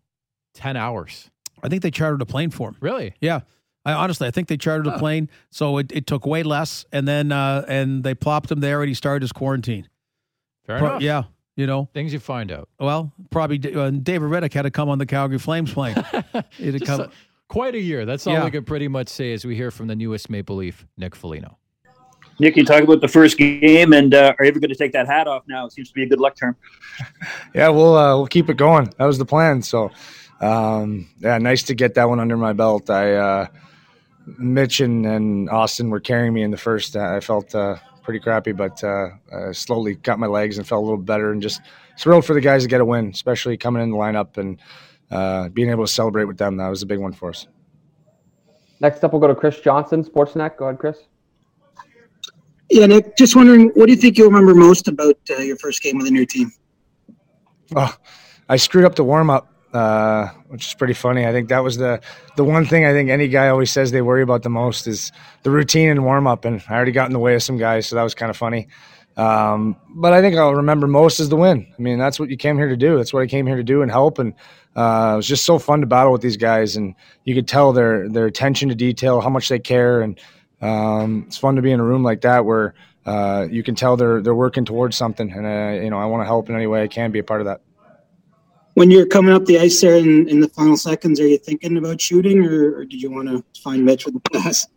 10 0.53 0.77
hours. 0.77 1.29
I 1.61 1.67
think 1.67 1.81
they 1.81 1.91
chartered 1.91 2.21
a 2.21 2.25
plane 2.25 2.51
for 2.51 2.69
him. 2.69 2.77
Really? 2.79 3.15
Yeah. 3.19 3.41
I 3.85 3.93
honestly, 3.93 4.27
I 4.27 4.31
think 4.31 4.47
they 4.47 4.57
chartered 4.57 4.87
a 4.87 4.97
plane, 4.97 5.29
so 5.51 5.77
it, 5.77 5.91
it 5.91 6.07
took 6.07 6.25
way 6.25 6.41
less, 6.43 6.85
and 6.91 7.07
then 7.07 7.31
uh, 7.31 7.63
and 7.67 8.03
they 8.03 8.15
plopped 8.15 8.51
him 8.51 8.59
there, 8.59 8.81
and 8.81 8.87
he 8.87 8.93
started 8.95 9.21
his 9.21 9.31
quarantine. 9.31 9.87
Fair 10.65 10.79
Pro- 10.79 10.87
enough. 10.89 11.01
Yeah, 11.03 11.23
you 11.55 11.67
know, 11.67 11.87
Things 11.93 12.11
you 12.11 12.19
find 12.19 12.51
out. 12.51 12.67
well, 12.79 13.13
probably 13.29 13.57
uh, 13.75 13.91
David 13.91 14.29
Rittich 14.29 14.53
had 14.53 14.63
to 14.63 14.71
come 14.71 14.89
on 14.89 14.97
the 14.97 15.05
Calgary 15.05 15.37
Flames 15.37 15.71
plane. 15.73 15.95
He'd 16.57 16.83
come- 16.85 17.01
a- 17.01 17.11
quite 17.47 17.75
a 17.75 17.79
year. 17.79 18.05
That's 18.05 18.25
all 18.25 18.33
Yeah. 18.33 18.45
we 18.45 18.49
can 18.51 18.63
pretty 18.65 18.87
much 18.87 19.07
say 19.07 19.31
as 19.33 19.45
we 19.45 19.55
hear 19.55 19.69
from 19.69 19.85
the 19.85 19.95
newest 19.95 20.31
Maple 20.31 20.55
Leaf, 20.55 20.87
Nick 20.97 21.15
Foligno. 21.15 21.57
Nick, 22.39 22.57
you 22.57 22.65
talk 22.65 22.81
about 22.83 22.99
the 23.01 23.07
first 23.07 23.37
game, 23.37 23.93
and 23.93 24.13
uh, 24.15 24.33
are 24.39 24.45
you 24.45 24.49
ever 24.49 24.59
going 24.59 24.69
to 24.71 24.75
take 24.75 24.91
that 24.93 25.05
hat 25.05 25.27
off 25.27 25.43
now? 25.47 25.67
It 25.67 25.73
seems 25.73 25.89
to 25.89 25.93
be 25.93 26.01
a 26.03 26.07
good 26.07 26.19
luck 26.19 26.35
term. 26.35 26.55
yeah, 27.53 27.69
we'll 27.69 27.95
uh, 27.95 28.17
we'll 28.17 28.25
keep 28.27 28.49
it 28.49 28.57
going. 28.57 28.91
That 28.97 29.05
was 29.05 29.19
the 29.19 29.25
plan. 29.25 29.61
So, 29.61 29.91
um, 30.41 31.07
yeah, 31.19 31.37
nice 31.37 31.61
to 31.63 31.75
get 31.75 31.93
that 31.93 32.09
one 32.09 32.19
under 32.19 32.35
my 32.35 32.51
belt. 32.51 32.89
I 32.89 33.13
uh, 33.13 33.47
Mitch 34.37 34.79
and, 34.79 35.05
and 35.05 35.49
Auston 35.49 35.89
were 35.89 35.99
carrying 35.99 36.33
me 36.33 36.43
in 36.43 36.51
the 36.51 36.57
first. 36.57 36.95
I 36.95 37.19
felt 37.19 37.53
uh, 37.53 37.75
pretty 38.03 38.19
crappy, 38.19 38.51
but 38.51 38.83
uh, 38.83 39.09
I 39.33 39.51
slowly 39.51 39.95
got 39.95 40.19
my 40.19 40.27
legs 40.27 40.57
and 40.57 40.67
felt 40.67 40.81
a 40.81 40.85
little 40.85 40.97
better. 40.97 41.31
And 41.31 41.41
just 41.41 41.61
thrilled 41.99 42.25
for 42.25 42.33
the 42.33 42.41
guys 42.41 42.63
to 42.63 42.69
get 42.69 42.81
a 42.81 42.85
win, 42.85 43.09
especially 43.09 43.57
coming 43.57 43.83
in 43.83 43.91
the 43.91 43.97
lineup 43.97 44.37
and 44.37 44.59
uh, 45.11 45.49
being 45.49 45.69
able 45.69 45.85
to 45.85 45.91
celebrate 45.91 46.25
with 46.25 46.37
them. 46.37 46.57
That 46.57 46.69
was 46.69 46.81
a 46.81 46.85
big 46.85 46.99
one 46.99 47.13
for 47.13 47.29
us. 47.29 47.47
Next 48.79 49.03
up, 49.03 49.13
we'll 49.13 49.21
go 49.21 49.27
to 49.27 49.35
Chris 49.35 49.59
Johnson, 49.59 50.03
Sportsnet. 50.03 50.57
Go 50.57 50.65
ahead, 50.65 50.79
Chris. 50.79 50.97
Yeah, 52.69 52.87
Nick, 52.87 53.15
just 53.15 53.35
wondering, 53.35 53.69
what 53.75 53.85
do 53.85 53.91
you 53.91 53.97
think 53.97 54.17
you'll 54.17 54.29
remember 54.29 54.55
most 54.55 54.87
about 54.87 55.15
uh, 55.29 55.37
your 55.37 55.55
first 55.57 55.83
game 55.83 55.97
with 55.97 56.07
a 56.07 56.11
new 56.11 56.25
team? 56.25 56.51
Oh, 57.75 57.95
I 58.49 58.57
screwed 58.57 58.85
up 58.85 58.95
the 58.95 59.03
warm 59.03 59.29
up, 59.29 59.51
uh, 59.75 60.29
which 60.47 60.67
is 60.67 60.73
pretty 60.73 60.93
funny. 60.93 61.25
I 61.27 61.33
think 61.33 61.49
that 61.49 61.59
was 61.59 61.77
the 61.77 61.99
the 62.37 62.45
one 62.45 62.65
thing 62.65 62.85
I 62.85 62.93
think 62.93 63.09
any 63.09 63.27
guy 63.27 63.49
always 63.49 63.71
says 63.71 63.91
they 63.91 64.01
worry 64.01 64.23
about 64.23 64.43
the 64.43 64.49
most 64.49 64.87
is 64.87 65.11
the 65.43 65.51
routine 65.51 65.89
and 65.89 66.05
warm 66.05 66.27
up, 66.27 66.45
and 66.45 66.63
I 66.69 66.75
already 66.75 66.93
got 66.93 67.07
in 67.07 67.13
the 67.13 67.19
way 67.19 67.35
of 67.35 67.43
some 67.43 67.57
guys, 67.57 67.87
so 67.87 67.95
that 67.97 68.03
was 68.03 68.15
kind 68.15 68.29
of 68.29 68.37
funny. 68.37 68.69
Um, 69.17 69.75
but 69.89 70.13
I 70.13 70.21
think 70.21 70.35
I'll 70.37 70.55
remember 70.55 70.87
most 70.87 71.19
is 71.19 71.29
the 71.29 71.35
win. 71.35 71.67
I 71.77 71.81
mean, 71.81 71.99
that's 71.99 72.19
what 72.19 72.29
you 72.29 72.37
came 72.37 72.57
here 72.57 72.69
to 72.69 72.77
do. 72.77 72.97
That's 72.97 73.13
what 73.13 73.23
I 73.23 73.27
came 73.27 73.47
here 73.47 73.55
to 73.57 73.63
do 73.63 73.81
and 73.81 73.89
help. 73.89 74.19
And 74.19 74.33
uh, 74.75 75.11
it 75.13 75.17
was 75.17 75.27
just 75.27 75.45
so 75.45 75.57
fun 75.57 75.81
to 75.81 75.87
battle 75.87 76.11
with 76.11 76.21
these 76.21 76.37
guys, 76.37 76.77
and 76.77 76.95
you 77.25 77.35
could 77.35 77.47
tell 77.47 77.73
their 77.73 78.07
their 78.07 78.27
attention 78.27 78.69
to 78.69 78.75
detail, 78.75 79.19
how 79.19 79.29
much 79.29 79.49
they 79.49 79.59
care, 79.59 80.01
and 80.01 80.19
um, 80.61 81.25
it's 81.27 81.37
fun 81.37 81.57
to 81.57 81.61
be 81.61 81.71
in 81.71 81.81
a 81.81 81.83
room 81.83 82.03
like 82.03 82.21
that 82.21 82.45
where 82.45 82.75
uh, 83.05 83.45
you 83.51 83.61
can 83.61 83.75
tell 83.75 83.97
they're 83.97 84.21
they're 84.21 84.35
working 84.35 84.63
towards 84.63 84.95
something. 84.95 85.29
And 85.31 85.45
uh, 85.45 85.83
you 85.83 85.89
know, 85.89 85.99
I 85.99 86.05
want 86.05 86.21
to 86.21 86.25
help 86.25 86.49
in 86.49 86.55
any 86.55 86.67
way 86.67 86.83
I 86.83 86.87
can, 86.87 87.11
be 87.11 87.19
a 87.19 87.23
part 87.23 87.41
of 87.41 87.47
that. 87.47 87.59
When 88.75 88.91
you're 88.91 89.05
coming 89.05 89.33
up 89.33 89.45
the 89.45 89.59
ice 89.59 89.81
there 89.81 89.95
in, 89.95 90.29
in 90.29 90.39
the 90.41 90.49
final 90.49 90.77
seconds, 90.77 91.19
are 91.19 91.27
you 91.27 91.37
thinking 91.37 91.77
about 91.77 91.99
shooting, 91.99 92.45
or, 92.45 92.77
or 92.77 92.85
did 92.85 93.01
you 93.01 93.09
want 93.09 93.27
to 93.29 93.43
find 93.61 93.83
Mitch 93.83 94.05
with 94.05 94.13
the 94.13 94.29
pass? 94.29 94.67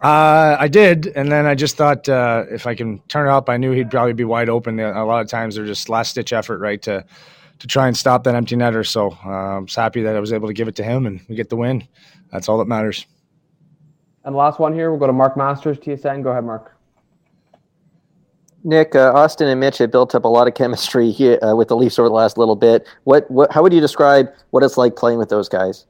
Uh, 0.00 0.56
I 0.58 0.68
did, 0.68 1.06
and 1.06 1.30
then 1.30 1.46
I 1.46 1.54
just 1.54 1.76
thought 1.76 2.08
uh, 2.08 2.44
if 2.50 2.66
I 2.66 2.74
can 2.74 2.98
turn 3.08 3.28
it 3.28 3.30
up, 3.30 3.48
I 3.48 3.56
knew 3.56 3.70
he'd 3.70 3.90
probably 3.90 4.12
be 4.12 4.24
wide 4.24 4.48
open. 4.48 4.80
A 4.80 5.04
lot 5.04 5.22
of 5.22 5.28
times 5.28 5.54
they're 5.54 5.64
just 5.64 5.88
last 5.88 6.14
ditch 6.14 6.32
effort, 6.32 6.58
right, 6.58 6.82
to 6.82 7.04
to 7.60 7.66
try 7.68 7.86
and 7.86 7.96
stop 7.96 8.24
that 8.24 8.34
empty 8.34 8.56
netter. 8.56 8.84
So 8.86 9.16
uh, 9.24 9.28
I'm 9.28 9.66
just 9.66 9.76
happy 9.76 10.02
that 10.02 10.16
I 10.16 10.20
was 10.20 10.32
able 10.32 10.48
to 10.48 10.54
give 10.54 10.66
it 10.66 10.74
to 10.76 10.84
him, 10.84 11.06
and 11.06 11.20
we 11.28 11.36
get 11.36 11.48
the 11.48 11.56
win. 11.56 11.86
That's 12.30 12.48
all 12.48 12.58
that 12.58 12.66
matters. 12.66 13.06
And 14.24 14.34
the 14.34 14.38
last 14.38 14.58
one 14.58 14.74
here, 14.74 14.90
we'll 14.90 14.98
go 14.98 15.06
to 15.06 15.12
Mark 15.12 15.36
Masters, 15.36 15.78
TSN. 15.78 16.22
Go 16.22 16.30
ahead, 16.30 16.44
Mark. 16.44 16.73
Nick, 18.64 18.94
uh, 18.94 19.12
Auston, 19.12 19.50
and 19.50 19.60
Mitch 19.60 19.78
have 19.78 19.90
built 19.90 20.14
up 20.14 20.24
a 20.24 20.28
lot 20.28 20.48
of 20.48 20.54
chemistry 20.54 21.10
here 21.12 21.38
uh, 21.42 21.54
with 21.54 21.68
the 21.68 21.76
Leafs 21.76 21.98
over 21.98 22.08
the 22.08 22.14
last 22.14 22.38
little 22.38 22.56
bit. 22.56 22.86
What, 23.04 23.30
what, 23.30 23.52
how 23.52 23.62
would 23.62 23.72
you 23.72 23.80
describe 23.80 24.32
what 24.50 24.62
it's 24.62 24.76
like 24.76 24.96
playing 24.96 25.18
with 25.18 25.28
those 25.28 25.48
guys? 25.48 25.86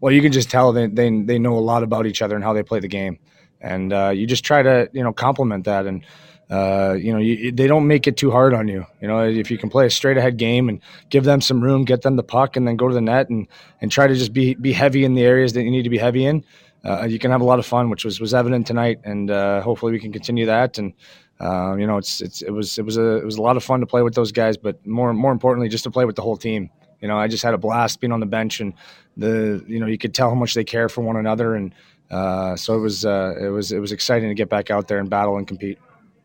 Well, 0.00 0.12
you 0.12 0.22
can 0.22 0.30
just 0.30 0.48
tell 0.48 0.72
they 0.72 0.86
they 0.86 1.10
they 1.22 1.40
know 1.40 1.58
a 1.58 1.60
lot 1.60 1.82
about 1.82 2.06
each 2.06 2.22
other 2.22 2.36
and 2.36 2.44
how 2.44 2.52
they 2.52 2.62
play 2.62 2.78
the 2.78 2.86
game, 2.86 3.18
and 3.60 3.92
uh, 3.92 4.10
you 4.10 4.28
just 4.28 4.44
try 4.44 4.62
to 4.62 4.88
you 4.92 5.02
know 5.02 5.12
complement 5.12 5.64
that 5.64 5.86
and. 5.86 6.04
Uh, 6.50 6.96
you 6.98 7.12
know, 7.12 7.18
you, 7.18 7.52
they 7.52 7.66
don't 7.66 7.86
make 7.86 8.06
it 8.06 8.16
too 8.16 8.30
hard 8.30 8.54
on 8.54 8.68
you. 8.68 8.82
You 9.02 9.06
know, 9.06 9.22
if 9.22 9.50
you 9.50 9.58
can 9.58 9.68
play 9.68 9.84
a 9.84 9.90
straight 9.90 10.16
ahead 10.16 10.38
game 10.38 10.70
and 10.70 10.80
give 11.10 11.24
them 11.24 11.42
some 11.42 11.60
room, 11.60 11.84
get 11.84 12.00
them 12.00 12.16
the 12.16 12.22
puck, 12.22 12.56
and 12.56 12.66
then 12.66 12.76
go 12.76 12.88
to 12.88 12.94
the 12.94 13.02
net 13.02 13.28
and 13.28 13.46
and 13.82 13.92
try 13.92 14.06
to 14.06 14.14
just 14.14 14.32
be 14.32 14.54
be 14.54 14.72
heavy 14.72 15.04
in 15.04 15.12
the 15.12 15.24
areas 15.24 15.52
that 15.52 15.64
you 15.64 15.70
need 15.70 15.82
to 15.82 15.90
be 15.90 15.98
heavy 15.98 16.24
in, 16.24 16.42
uh, 16.84 17.04
you 17.04 17.18
can 17.18 17.30
have 17.30 17.40
a 17.40 17.44
lot 17.44 17.58
of 17.58 17.66
fun, 17.66 17.90
which 17.90 18.04
was 18.04 18.20
was 18.20 18.32
evident 18.32 18.66
tonight, 18.66 19.00
and 19.04 19.30
uh, 19.30 19.60
hopefully 19.60 19.92
we 19.92 19.98
can 19.98 20.12
continue 20.12 20.46
that. 20.46 20.78
And 20.78 20.94
uh, 21.40 21.76
you 21.76 21.86
know, 21.86 21.98
it's 21.98 22.20
it's 22.20 22.42
it 22.42 22.50
was 22.50 22.78
it 22.78 22.84
was 22.84 22.96
a 22.96 23.16
it 23.16 23.24
was 23.24 23.36
a 23.36 23.42
lot 23.42 23.56
of 23.56 23.62
fun 23.62 23.80
to 23.80 23.86
play 23.86 24.02
with 24.02 24.14
those 24.14 24.32
guys, 24.32 24.56
but 24.56 24.84
more 24.86 25.12
more 25.12 25.32
importantly, 25.32 25.68
just 25.68 25.84
to 25.84 25.90
play 25.90 26.04
with 26.04 26.16
the 26.16 26.22
whole 26.22 26.36
team. 26.36 26.70
You 27.00 27.06
know, 27.06 27.16
I 27.16 27.28
just 27.28 27.44
had 27.44 27.54
a 27.54 27.58
blast 27.58 28.00
being 28.00 28.12
on 28.12 28.18
the 28.18 28.26
bench, 28.26 28.60
and 28.60 28.74
the 29.16 29.64
you 29.66 29.78
know 29.78 29.86
you 29.86 29.98
could 29.98 30.14
tell 30.14 30.30
how 30.30 30.34
much 30.34 30.54
they 30.54 30.64
care 30.64 30.88
for 30.88 31.02
one 31.02 31.16
another, 31.16 31.54
and 31.54 31.72
uh, 32.10 32.56
so 32.56 32.74
it 32.74 32.80
was 32.80 33.04
uh, 33.04 33.34
it 33.40 33.48
was 33.48 33.70
it 33.70 33.78
was 33.78 33.92
exciting 33.92 34.28
to 34.28 34.34
get 34.34 34.48
back 34.48 34.70
out 34.70 34.88
there 34.88 34.98
and 34.98 35.08
battle 35.08 35.36
and 35.36 35.46
compete. 35.46 35.78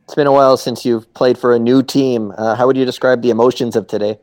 It's 0.06 0.16
been 0.16 0.28
a 0.28 0.32
while 0.32 0.58
since 0.58 0.84
you've 0.84 1.12
played 1.14 1.38
for 1.38 1.54
a 1.54 1.60
new 1.60 1.84
team. 1.84 2.34
Uh, 2.38 2.56
how 2.56 2.66
would 2.66 2.76
you 2.76 2.86
describe 2.86 3.22
the 3.22 3.30
emotions 3.30 3.76
of 3.76 3.88
today? 3.88 4.18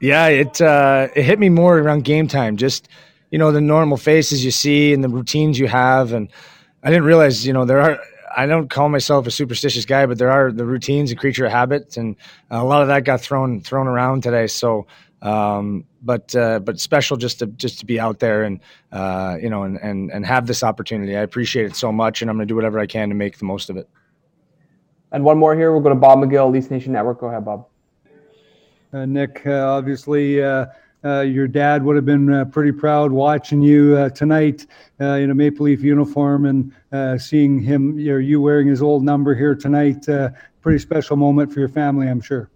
Yeah, 0.00 0.28
it 0.28 0.60
uh, 0.60 1.08
it 1.16 1.24
hit 1.24 1.40
me 1.40 1.48
more 1.48 1.78
around 1.78 2.04
game 2.04 2.28
time. 2.28 2.56
Just 2.56 2.88
you 3.30 3.38
know 3.38 3.50
the 3.50 3.60
normal 3.60 3.96
faces 3.96 4.44
you 4.44 4.52
see 4.52 4.92
and 4.92 5.02
the 5.02 5.08
routines 5.08 5.58
you 5.58 5.66
have, 5.66 6.12
and 6.12 6.28
I 6.84 6.90
didn't 6.90 7.04
realize 7.04 7.44
you 7.44 7.52
know 7.52 7.64
there 7.64 7.80
are. 7.80 7.98
I 8.36 8.46
don't 8.46 8.68
call 8.68 8.88
myself 8.88 9.26
a 9.26 9.30
superstitious 9.30 9.84
guy, 9.84 10.06
but 10.06 10.18
there 10.18 10.30
are 10.30 10.52
the 10.52 10.64
routines 10.64 11.10
and 11.10 11.18
creature 11.18 11.44
of 11.46 11.52
habit, 11.52 11.96
and 11.96 12.16
a 12.50 12.64
lot 12.64 12.82
of 12.82 12.88
that 12.88 13.04
got 13.04 13.20
thrown 13.20 13.60
thrown 13.60 13.86
around 13.86 14.22
today. 14.22 14.46
So, 14.46 14.86
um, 15.20 15.84
but 16.02 16.34
uh, 16.34 16.60
but 16.60 16.80
special 16.80 17.16
just 17.16 17.38
to 17.40 17.46
just 17.46 17.78
to 17.80 17.86
be 17.86 18.00
out 18.00 18.18
there 18.18 18.42
and 18.42 18.60
uh, 18.90 19.36
you 19.40 19.50
know 19.50 19.62
and, 19.64 19.78
and 19.78 20.10
and 20.10 20.26
have 20.26 20.46
this 20.46 20.62
opportunity. 20.62 21.16
I 21.16 21.20
appreciate 21.20 21.66
it 21.66 21.76
so 21.76 21.92
much, 21.92 22.22
and 22.22 22.30
I'm 22.30 22.36
going 22.36 22.46
to 22.46 22.52
do 22.52 22.56
whatever 22.56 22.78
I 22.78 22.86
can 22.86 23.08
to 23.08 23.14
make 23.14 23.38
the 23.38 23.44
most 23.44 23.70
of 23.70 23.76
it. 23.76 23.88
And 25.10 25.24
one 25.24 25.38
more 25.38 25.54
here. 25.54 25.72
We'll 25.72 25.82
go 25.82 25.90
to 25.90 25.94
Bob 25.94 26.18
McGill, 26.18 26.50
Leafs 26.50 26.70
Nation 26.70 26.92
Network. 26.92 27.20
Go 27.20 27.26
ahead, 27.26 27.44
Bob. 27.44 27.66
Uh, 28.92 29.06
Nick, 29.06 29.42
uh, 29.46 29.68
obviously, 29.68 30.42
uh 30.42 30.66
your 31.04 31.48
dad 31.48 31.84
would 31.84 31.96
have 31.96 32.06
been 32.06 32.32
uh, 32.32 32.44
pretty 32.46 32.72
proud 32.72 33.12
watching 33.12 33.62
you 33.62 33.96
uh, 33.96 34.08
tonight 34.10 34.66
in 35.00 35.30
a 35.30 35.34
Maple 35.34 35.66
Leaf 35.66 35.82
uniform 35.82 36.46
and 36.46 37.20
seeing 37.20 37.60
him, 37.60 37.98
you, 37.98 38.12
know, 38.12 38.18
you 38.18 38.40
wearing 38.40 38.68
his 38.68 38.82
old 38.82 39.02
number 39.04 39.34
here 39.34 39.54
tonight. 39.54 40.06
pretty 40.60 40.78
special 40.78 41.16
moment 41.16 41.52
for 41.52 41.58
your 41.60 41.68
family, 41.68 42.08
I'm 42.08 42.20
sure. 42.20 42.50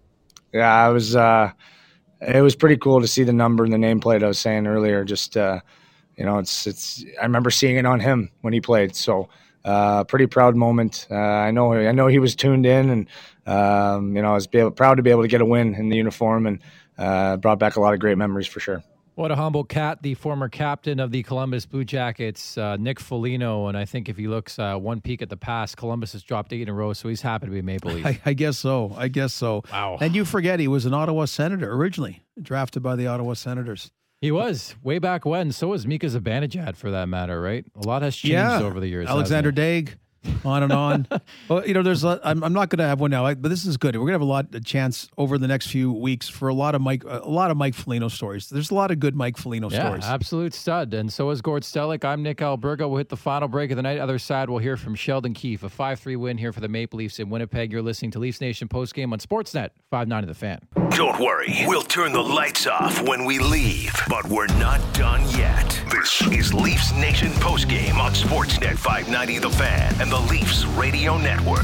Yeah, 0.53 0.73
I 0.73 0.89
was. 0.89 1.15
it 1.15 2.41
was 2.41 2.55
pretty 2.55 2.77
cool 2.77 3.01
to 3.01 3.07
see 3.07 3.23
the 3.23 3.33
number 3.33 3.63
and 3.63 3.73
the 3.73 3.77
nameplate. 3.77 4.23
I 4.23 4.27
was 4.27 4.39
saying 4.39 4.65
earlier. 4.65 5.03
Just 5.03 5.35
you 5.35 6.25
know, 6.25 6.39
it's 6.39 6.65
it's. 6.65 7.05
I 7.19 7.23
remember 7.23 7.49
seeing 7.49 7.77
it 7.77 7.85
on 7.85 7.99
him 7.99 8.31
when 8.41 8.53
he 8.53 8.61
played. 8.61 8.95
So 8.95 9.29
uh, 9.67 10.05
pretty 10.05 10.25
proud 10.25 10.55
moment. 10.55 11.07
Uh, 11.11 11.15
I 11.15 11.51
know 11.51 11.73
I 11.73 11.91
know 11.91 12.07
he 12.07 12.19
was 12.19 12.35
tuned 12.35 12.65
in, 12.65 12.89
and 12.89 13.07
um, 13.45 14.15
you 14.15 14.21
know 14.21 14.31
I 14.31 14.33
was 14.33 14.47
able, 14.51 14.71
proud 14.71 14.95
to 14.95 15.03
be 15.03 15.11
able 15.11 15.23
to 15.23 15.27
get 15.27 15.41
a 15.41 15.45
win 15.45 15.75
in 15.75 15.89
the 15.89 15.97
uniform, 15.97 16.47
and 16.47 16.59
uh, 16.97 17.37
brought 17.37 17.59
back 17.59 17.75
a 17.75 17.81
lot 17.81 17.93
of 17.93 17.99
great 17.99 18.17
memories 18.17 18.47
for 18.47 18.59
sure. 18.59 18.83
What 19.17 19.31
a 19.31 19.35
humble 19.35 19.63
cat, 19.63 20.03
the 20.03 20.13
former 20.13 20.47
captain 20.47 20.99
of 20.99 21.09
the 21.09 21.23
Columbus 21.23 21.65
Blue 21.65 21.83
Jackets, 21.83 22.55
uh, 22.55 22.77
Nick 22.77 22.99
Foligno. 22.99 23.65
And 23.65 23.75
I 23.75 23.83
think 23.83 24.09
if 24.09 24.17
he 24.17 24.27
looks 24.27 24.59
uh, 24.59 24.75
one 24.75 25.01
peek 25.01 25.23
at 25.23 25.29
the 25.29 25.37
past, 25.37 25.75
Columbus 25.75 26.11
has 26.11 26.21
dropped 26.21 26.53
eight 26.53 26.61
in 26.61 26.69
a 26.69 26.73
row, 26.73 26.93
so 26.93 27.09
he's 27.09 27.21
happy 27.21 27.47
to 27.47 27.51
be 27.51 27.63
Maple 27.63 27.93
Leaf. 27.93 28.05
I, 28.05 28.21
I 28.27 28.33
guess 28.33 28.59
so. 28.59 28.93
I 28.95 29.07
guess 29.07 29.33
so. 29.33 29.63
Wow. 29.71 29.97
And 29.99 30.13
you 30.13 30.23
forget 30.23 30.59
he 30.59 30.67
was 30.67 30.85
an 30.85 30.93
Ottawa 30.93 31.25
Senator 31.25 31.73
originally, 31.73 32.21
drafted 32.39 32.83
by 32.83 32.95
the 32.95 33.07
Ottawa 33.07 33.33
Senators. 33.33 33.89
He 34.21 34.31
was 34.31 34.75
way 34.83 34.99
back 34.99 35.25
when. 35.25 35.51
So 35.51 35.69
was 35.69 35.87
Mika 35.87 36.05
Zibanejad, 36.05 36.75
for 36.75 36.91
that 36.91 37.09
matter, 37.09 37.41
right? 37.41 37.65
A 37.75 37.87
lot 37.87 38.03
has 38.03 38.15
changed 38.15 38.33
yeah. 38.33 38.61
over 38.61 38.79
the 38.79 38.87
years. 38.87 39.07
Alexandre 39.07 39.51
Daigle 39.51 39.95
on 40.43 40.63
and 40.63 40.71
on. 40.73 41.07
well, 41.49 41.65
you 41.65 41.73
know, 41.73 41.83
there's 41.83 42.03
a, 42.03 42.19
I'm, 42.23 42.43
I'm 42.43 42.53
not 42.53 42.69
going 42.69 42.79
to 42.79 42.85
have 42.85 42.99
one 42.99 43.11
now, 43.11 43.33
but 43.33 43.49
this 43.49 43.65
is 43.65 43.77
good. 43.77 43.95
We're 43.95 44.01
going 44.01 44.09
to 44.09 44.13
have 44.13 44.21
a 44.21 44.25
lot 44.25 44.53
of 44.53 44.65
chance 44.65 45.07
over 45.17 45.37
the 45.37 45.47
next 45.47 45.67
few 45.67 45.91
weeks 45.91 46.29
for 46.29 46.47
a 46.47 46.53
lot 46.53 46.75
of 46.75 46.81
Mike, 46.81 47.03
a 47.05 47.29
lot 47.29 47.51
of 47.51 47.57
Mike 47.57 47.75
Foligno 47.75 48.07
stories. 48.07 48.49
There's 48.49 48.71
a 48.71 48.75
lot 48.75 48.91
of 48.91 48.99
good 48.99 49.15
Mike 49.15 49.37
Foligno 49.37 49.69
yeah, 49.69 49.85
stories. 49.85 50.05
absolute 50.05 50.53
stud. 50.53 50.93
And 50.93 51.11
so 51.11 51.29
is 51.29 51.41
Gord 51.41 51.63
Stellick. 51.63 52.05
I'm 52.05 52.23
Nick 52.23 52.37
Alberga. 52.37 52.89
We'll 52.89 52.97
hit 52.97 53.09
the 53.09 53.17
final 53.17 53.47
break 53.47 53.71
of 53.71 53.77
the 53.77 53.83
night. 53.83 53.99
Other 53.99 54.19
side, 54.19 54.49
we'll 54.49 54.59
hear 54.59 54.77
from 54.77 54.95
Sheldon 54.95 55.33
Keefe, 55.33 55.63
a 55.63 55.69
5-3 55.69 56.17
win 56.17 56.37
here 56.37 56.53
for 56.53 56.59
the 56.59 56.69
Maple 56.69 56.97
Leafs 56.97 57.19
in 57.19 57.29
Winnipeg. 57.29 57.71
You're 57.71 57.81
listening 57.81 58.11
to 58.11 58.19
Leafs 58.19 58.41
Nation 58.41 58.67
postgame 58.67 59.11
on 59.11 59.19
Sportsnet 59.19 59.69
5-9 59.91 60.19
of 60.19 60.27
The 60.27 60.33
Fan. 60.33 60.59
Don't 60.91 61.19
worry. 61.19 61.63
We'll 61.65 61.83
turn 61.83 62.11
the 62.11 62.21
lights 62.21 62.65
off 62.65 63.01
when 63.07 63.25
we 63.25 63.39
leave, 63.39 63.93
but 64.09 64.25
we're 64.27 64.47
not 64.47 64.81
done 64.93 65.21
yet. 65.37 65.79
This 65.91 66.21
is 66.27 66.53
Leafs 66.53 66.91
Nation 66.93 67.29
postgame 67.33 67.95
on 67.95 68.13
Sportsnet 68.13 68.77
590 68.77 69.39
The 69.39 69.49
Fan 69.49 70.06
and 70.07 70.13
the 70.13 70.31
Leafs 70.31 70.65
Radio 70.65 71.17
Network. 71.17 71.59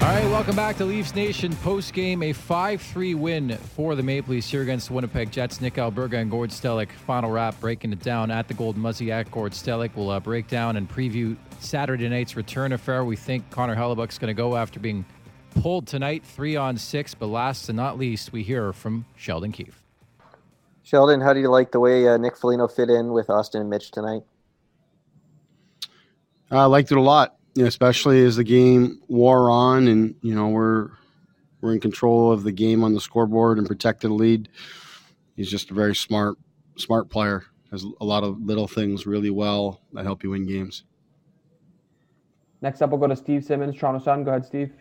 All 0.00 0.14
right, 0.14 0.24
welcome 0.24 0.56
back 0.56 0.76
to 0.78 0.84
Leafs 0.84 1.14
Nation 1.14 1.54
post 1.56 1.92
game. 1.92 2.22
A 2.22 2.32
5 2.32 2.80
3 2.80 3.14
win 3.14 3.56
for 3.56 3.94
the 3.94 4.02
Maple 4.02 4.32
Leafs 4.32 4.50
here 4.50 4.62
against 4.62 4.88
the 4.88 4.94
Winnipeg 4.94 5.30
Jets. 5.30 5.60
Nick 5.60 5.74
Alberga 5.74 6.14
and 6.14 6.30
Gord 6.30 6.50
Stellick. 6.50 6.90
Final 7.06 7.30
wrap 7.30 7.60
breaking 7.60 7.92
it 7.92 8.00
down 8.00 8.30
at 8.30 8.48
the 8.48 8.54
Golden 8.54 8.82
Muzzy 8.82 9.12
at 9.12 9.30
Gord 9.30 9.52
Stellick. 9.52 9.90
We'll 9.94 10.10
uh, 10.10 10.18
break 10.18 10.48
down 10.48 10.76
and 10.76 10.90
preview 10.90 11.36
Saturday 11.60 12.08
night's 12.08 12.36
return 12.36 12.72
affair. 12.72 13.04
We 13.04 13.16
think 13.16 13.48
Connor 13.50 13.76
Hellebuyck's 13.76 14.18
going 14.18 14.34
to 14.34 14.34
go 14.34 14.56
after 14.56 14.80
being 14.80 15.04
pulled 15.60 15.86
tonight, 15.86 16.24
three 16.24 16.56
on 16.56 16.78
six. 16.78 17.14
But 17.14 17.26
last 17.26 17.68
and 17.68 17.76
not 17.76 17.96
least, 17.96 18.32
we 18.32 18.42
hear 18.42 18.72
from 18.72 19.04
Sheldon 19.16 19.52
Keefe. 19.52 19.77
Sheldon, 20.88 21.20
how 21.20 21.34
do 21.34 21.40
you 21.40 21.50
like 21.50 21.70
the 21.70 21.80
way 21.80 22.08
uh, 22.08 22.16
Nick 22.16 22.34
Foligno 22.34 22.66
fit 22.66 22.88
in 22.88 23.12
with 23.12 23.26
Auston 23.26 23.60
and 23.60 23.68
Mitch 23.68 23.90
tonight? 23.90 24.22
I 26.50 26.64
liked 26.64 26.90
it 26.90 26.96
a 26.96 27.02
lot, 27.02 27.36
you 27.54 27.60
know, 27.60 27.68
especially 27.68 28.24
as 28.24 28.36
the 28.36 28.44
game 28.44 29.02
wore 29.06 29.50
on, 29.50 29.86
and 29.86 30.14
you 30.22 30.34
know 30.34 30.48
we're 30.48 30.88
we're 31.60 31.74
in 31.74 31.80
control 31.80 32.32
of 32.32 32.42
the 32.42 32.52
game 32.52 32.82
on 32.84 32.94
the 32.94 33.02
scoreboard 33.02 33.58
and 33.58 33.66
protected 33.66 34.08
the 34.10 34.14
lead. 34.14 34.48
He's 35.36 35.50
just 35.50 35.70
a 35.70 35.74
very 35.74 35.94
smart 35.94 36.38
smart 36.78 37.10
player. 37.10 37.44
Has 37.70 37.84
a 38.00 38.04
lot 38.06 38.24
of 38.24 38.40
little 38.40 38.66
things 38.66 39.06
really 39.06 39.28
well 39.28 39.82
that 39.92 40.06
help 40.06 40.24
you 40.24 40.30
win 40.30 40.46
games. 40.46 40.84
Next 42.62 42.80
up, 42.80 42.88
we'll 42.88 42.98
go 42.98 43.08
to 43.08 43.16
Steve 43.16 43.44
Simmons, 43.44 43.76
Toronto 43.76 44.02
Sun. 44.02 44.24
Go 44.24 44.30
ahead, 44.30 44.46
Steve. 44.46 44.72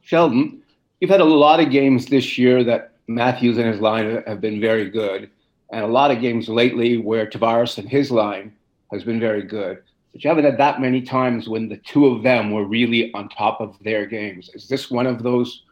Sheldon, 0.00 0.62
you've 1.00 1.10
had 1.10 1.20
a 1.20 1.24
lot 1.24 1.60
of 1.60 1.70
games 1.70 2.06
this 2.06 2.38
year 2.38 2.64
that 2.64 2.92
Matthews 3.06 3.58
and 3.58 3.66
his 3.66 3.80
line 3.80 4.22
have 4.26 4.40
been 4.40 4.60
very 4.60 4.90
good, 4.90 5.30
and 5.72 5.84
a 5.84 5.88
lot 5.88 6.10
of 6.10 6.20
games 6.20 6.48
lately 6.48 6.98
where 6.98 7.26
Tavares 7.26 7.78
and 7.78 7.88
his 7.88 8.10
line 8.10 8.52
has 8.92 9.04
been 9.04 9.20
very 9.20 9.42
good. 9.42 9.82
But 10.12 10.24
you 10.24 10.28
haven't 10.28 10.44
had 10.44 10.58
that 10.58 10.80
many 10.80 11.02
times 11.02 11.48
when 11.48 11.68
the 11.68 11.76
two 11.76 12.06
of 12.06 12.22
them 12.22 12.50
were 12.50 12.64
really 12.64 13.12
on 13.14 13.28
top 13.28 13.60
of 13.60 13.76
their 13.82 14.06
games. 14.06 14.50
Is 14.54 14.68
this 14.68 14.90
one 14.90 15.06
of 15.06 15.22
those 15.22 15.62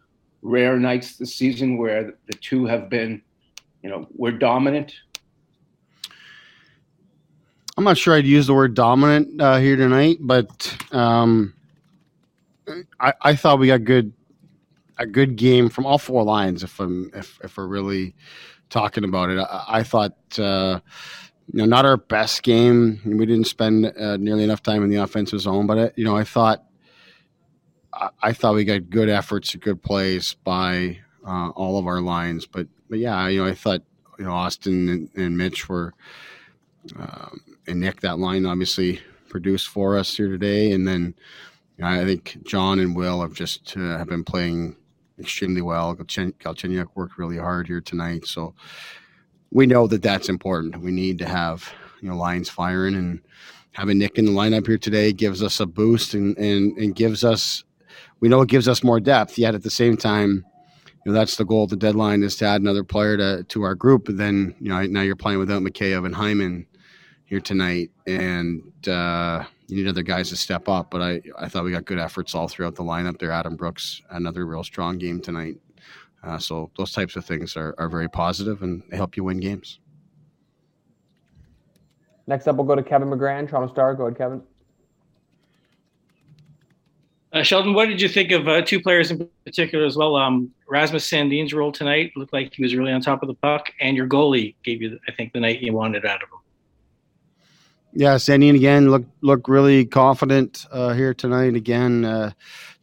rare 0.43 0.79
nights 0.79 1.16
this 1.16 1.35
season 1.35 1.79
where 1.79 2.12
the 2.27 2.35
two 2.35 2.66
have 2.66 2.89
been, 2.89 3.22
you 3.83 3.91
know, 3.91 4.07
we're 4.14 4.33
dominant? 4.33 4.95
I'm 7.79 7.85
not 7.85 7.99
sure 7.99 8.14
I'd 8.14 8.27
use 8.27 8.47
the 8.47 8.55
word 8.55 8.74
dominant 8.74 9.41
uh, 9.41 9.57
here 9.57 9.77
tonight, 9.77 10.18
but 10.20 10.77
um, 10.93 11.53
I, 12.99 13.12
I 13.20 13.37
thought 13.37 13.59
we 13.59 13.66
got 13.66 13.85
good 13.85 14.12
a 14.99 15.07
good 15.07 15.37
game 15.37 15.69
from 15.69 15.87
all 15.87 15.99
four 15.99 16.23
lines. 16.25 16.63
If 16.63 16.81
I'm 16.81 17.11
if 17.15 17.39
if 17.43 17.57
we're 17.57 17.67
really 17.67 18.15
talking 18.71 19.05
about 19.05 19.31
it, 19.31 19.39
I, 19.39 19.65
I 19.69 19.83
thought 19.83 20.17
uh, 20.39 20.81
you 21.53 21.59
know 21.59 21.67
not 21.67 21.85
our 21.85 21.97
best 21.97 22.43
game. 22.43 23.01
We 23.05 23.27
didn't 23.27 23.47
spend 23.47 23.87
uh, 23.87 24.17
nearly 24.17 24.45
enough 24.45 24.63
time 24.63 24.83
in 24.83 24.91
the 24.91 24.97
offensive 24.97 25.41
zone, 25.41 25.67
but 25.67 25.79
uh, 25.79 25.91
you 25.97 26.05
know 26.05 26.17
I 26.17 26.25
thought 26.25 26.65
I, 27.93 28.11
I, 28.23 28.33
thought 28.33 28.55
we 28.55 28.65
got 28.65 28.91
good 28.91 29.09
efforts, 29.09 29.55
good 29.57 29.83
plays 29.83 30.35
by 30.45 30.99
uh, 31.27 31.51
all 31.51 31.79
of 31.79 31.87
our 31.87 32.01
lines. 32.01 32.47
But 32.47 32.69
but 32.89 32.99
yeah, 32.99 33.29
you 33.29 33.43
know 33.43 33.49
I 33.49 33.55
thought 33.55 33.83
you 34.19 34.25
know 34.25 34.33
Auston 34.33 34.91
and, 34.91 35.11
and 35.15 35.37
Mitch 35.37 35.69
were 35.69 35.93
um, 36.99 37.41
and 37.67 37.81
Nick 37.81 38.01
that 38.01 38.19
line 38.19 38.47
obviously 38.47 39.01
produced 39.29 39.69
for 39.69 39.99
us 39.99 40.17
here 40.17 40.29
today, 40.29 40.73
and 40.73 40.87
then. 40.87 41.15
I 41.79 42.07
think 42.07 42.39
John 42.47 42.79
and 42.79 42.97
Will 42.97 43.21
have 43.21 43.35
just 43.35 43.77
uh, 43.77 43.99
have 43.99 44.09
been 44.09 44.25
playing 44.25 44.77
extremely 45.19 45.62
well. 45.62 45.95
Galchenyuk 45.95 46.89
worked 46.95 47.19
really 47.19 47.39
hard 47.39 47.67
here 47.67 47.81
tonight, 47.81 48.27
so 48.27 48.55
we 49.51 49.67
know 49.67 49.87
that 49.87 50.03
that's 50.03 50.29
important. 50.29 50.81
We 50.81 50.91
need 50.91 51.19
to 51.19 51.27
have 51.27 51.73
you 52.01 52.09
know 52.09 52.17
lines 52.17 52.49
firing 52.49 52.95
and 52.95 53.21
having 53.73 53.99
Nick 53.99 54.19
in 54.19 54.25
the 54.25 54.33
lineup 54.33 54.67
here 54.67 54.79
today 54.79 55.12
gives 55.12 55.43
us 55.43 55.61
a 55.61 55.67
boost 55.67 56.14
and 56.14 56.37
and, 56.39 56.77
and 56.79 56.95
gives 56.95 57.25
us 57.25 57.64
we 58.21 58.29
know 58.29 58.41
it 58.43 58.49
gives 58.49 58.69
us 58.69 58.83
more 58.83 59.01
depth. 59.01 59.39
Yet 59.39 59.55
at 59.55 59.62
the 59.62 59.71
same 59.71 59.97
time, 59.97 60.45
you 60.87 61.12
know 61.12 61.12
that's 61.12 61.37
the 61.37 61.45
goal. 61.45 61.67
The 61.67 61.77
deadline 61.77 62.23
is 62.23 62.37
to 62.37 62.47
add 62.47 62.61
another 62.61 62.85
player 62.85 63.17
to 63.17 63.45
to 63.45 63.62
our 63.62 63.75
group. 63.75 64.07
But 64.07 64.17
then 64.17 64.55
you 64.61 64.69
know 64.69 64.83
now 64.83 65.03
you're 65.03 65.17
playing 65.17 65.39
without 65.39 65.62
Mikheyev 65.62 66.05
and 66.05 66.14
Hyman 66.14 66.67
here 67.25 67.41
tonight, 67.41 67.91
and 68.07 68.62
uh, 68.89 69.45
you 69.69 69.77
need 69.77 69.89
other 69.89 70.03
guys 70.03 70.29
to 70.31 70.37
step 70.37 70.69
up. 70.69 70.91
But 70.91 71.03
I, 71.03 71.23
I 71.39 71.49
thought 71.49 71.64
we 71.64 71.73
got 71.73 71.85
good 71.85 71.99
efforts 71.99 72.35
all 72.35 72.49
throughout 72.49 72.75
the 72.75 72.83
lineup 72.83 73.19
there. 73.19 73.33
Adam 73.33 73.57
Brooks, 73.57 74.03
another 74.11 74.47
real 74.47 74.64
strong 74.64 74.99
game 74.99 75.21
tonight. 75.21 75.57
Uh, 76.23 76.39
so 76.39 76.71
those 76.77 76.93
types 76.93 77.17
of 77.17 77.25
things 77.25 77.57
are, 77.57 77.75
are 77.79 77.89
very 77.89 78.09
positive 78.09 78.62
and 78.62 78.83
they 78.91 78.97
help 78.97 79.17
you 79.17 79.25
win 79.25 79.39
games. 79.39 79.79
Next 82.27 82.49
up, 82.49 82.57
we'll 82.57 82.67
go 82.67 82.75
to 82.75 82.83
Kevin 82.83 83.09
McGran, 83.09 83.49
Toronto 83.49 83.73
Star. 83.73 83.95
Go 83.95 84.07
ahead, 84.07 84.19
Kevin. 84.19 84.43
Uh, 87.33 87.43
Sheldon, 87.43 87.75
what 87.75 87.87
did 87.87 88.01
you 88.01 88.09
think 88.09 88.33
of 88.33 88.49
uh, 88.49 88.62
two 88.62 88.81
players 88.81 89.11
in 89.11 89.29
particular 89.45 89.85
as 89.85 89.97
well? 89.97 90.17
Um, 90.17 90.51
Rasmus 90.69 91.05
Sandin's 91.05 91.53
role 91.53 91.71
tonight 91.71 92.12
looked 92.17 92.33
like 92.33 92.55
he 92.55 92.62
was 92.62 92.75
really 92.75 92.93
on 92.93 93.01
top 93.01 93.23
of 93.23 93.27
the 93.29 93.35
puck, 93.35 93.71
and 93.81 93.97
your 93.97 94.09
goalie 94.09 94.55
gave 94.64 94.81
you, 94.81 94.99
I 95.07 95.12
think, 95.12 95.33
the 95.33 95.41
night 95.41 95.61
you 95.61 95.73
wanted 95.73 96.07
out 96.07 96.23
of 96.23 96.31
him. 96.31 96.39
Yeah, 97.99 98.17
Sandin 98.17 98.55
again 98.55 98.91
look 98.91 99.07
look 99.23 99.49
really 99.49 99.87
confident 99.87 100.67
uh, 100.71 100.93
here 100.93 101.15
tonight. 101.15 101.55
Again, 101.55 102.05
uh, 102.05 102.33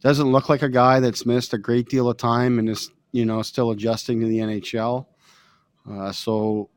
doesn't 0.00 0.32
look 0.32 0.48
like 0.48 0.62
a 0.62 0.68
guy 0.68 0.98
that's 0.98 1.24
missed 1.24 1.54
a 1.54 1.58
great 1.58 1.88
deal 1.88 2.08
of 2.08 2.16
time 2.16 2.58
and 2.58 2.68
is 2.68 2.90
you 3.12 3.24
know 3.24 3.40
still 3.42 3.70
adjusting 3.70 4.18
to 4.20 4.26
the 4.26 4.38
NHL. 4.38 5.06
Uh, 5.88 6.10
so, 6.10 6.68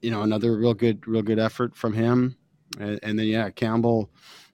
you 0.00 0.12
know, 0.12 0.22
another 0.22 0.56
real 0.56 0.72
good 0.72 1.04
real 1.08 1.22
good 1.22 1.40
effort 1.40 1.76
from 1.76 1.94
him. 1.94 2.36
And, 2.78 3.00
and, 3.02 3.18
then 3.18 3.26
yeah, 3.26 3.50
Campbell. 3.50 4.08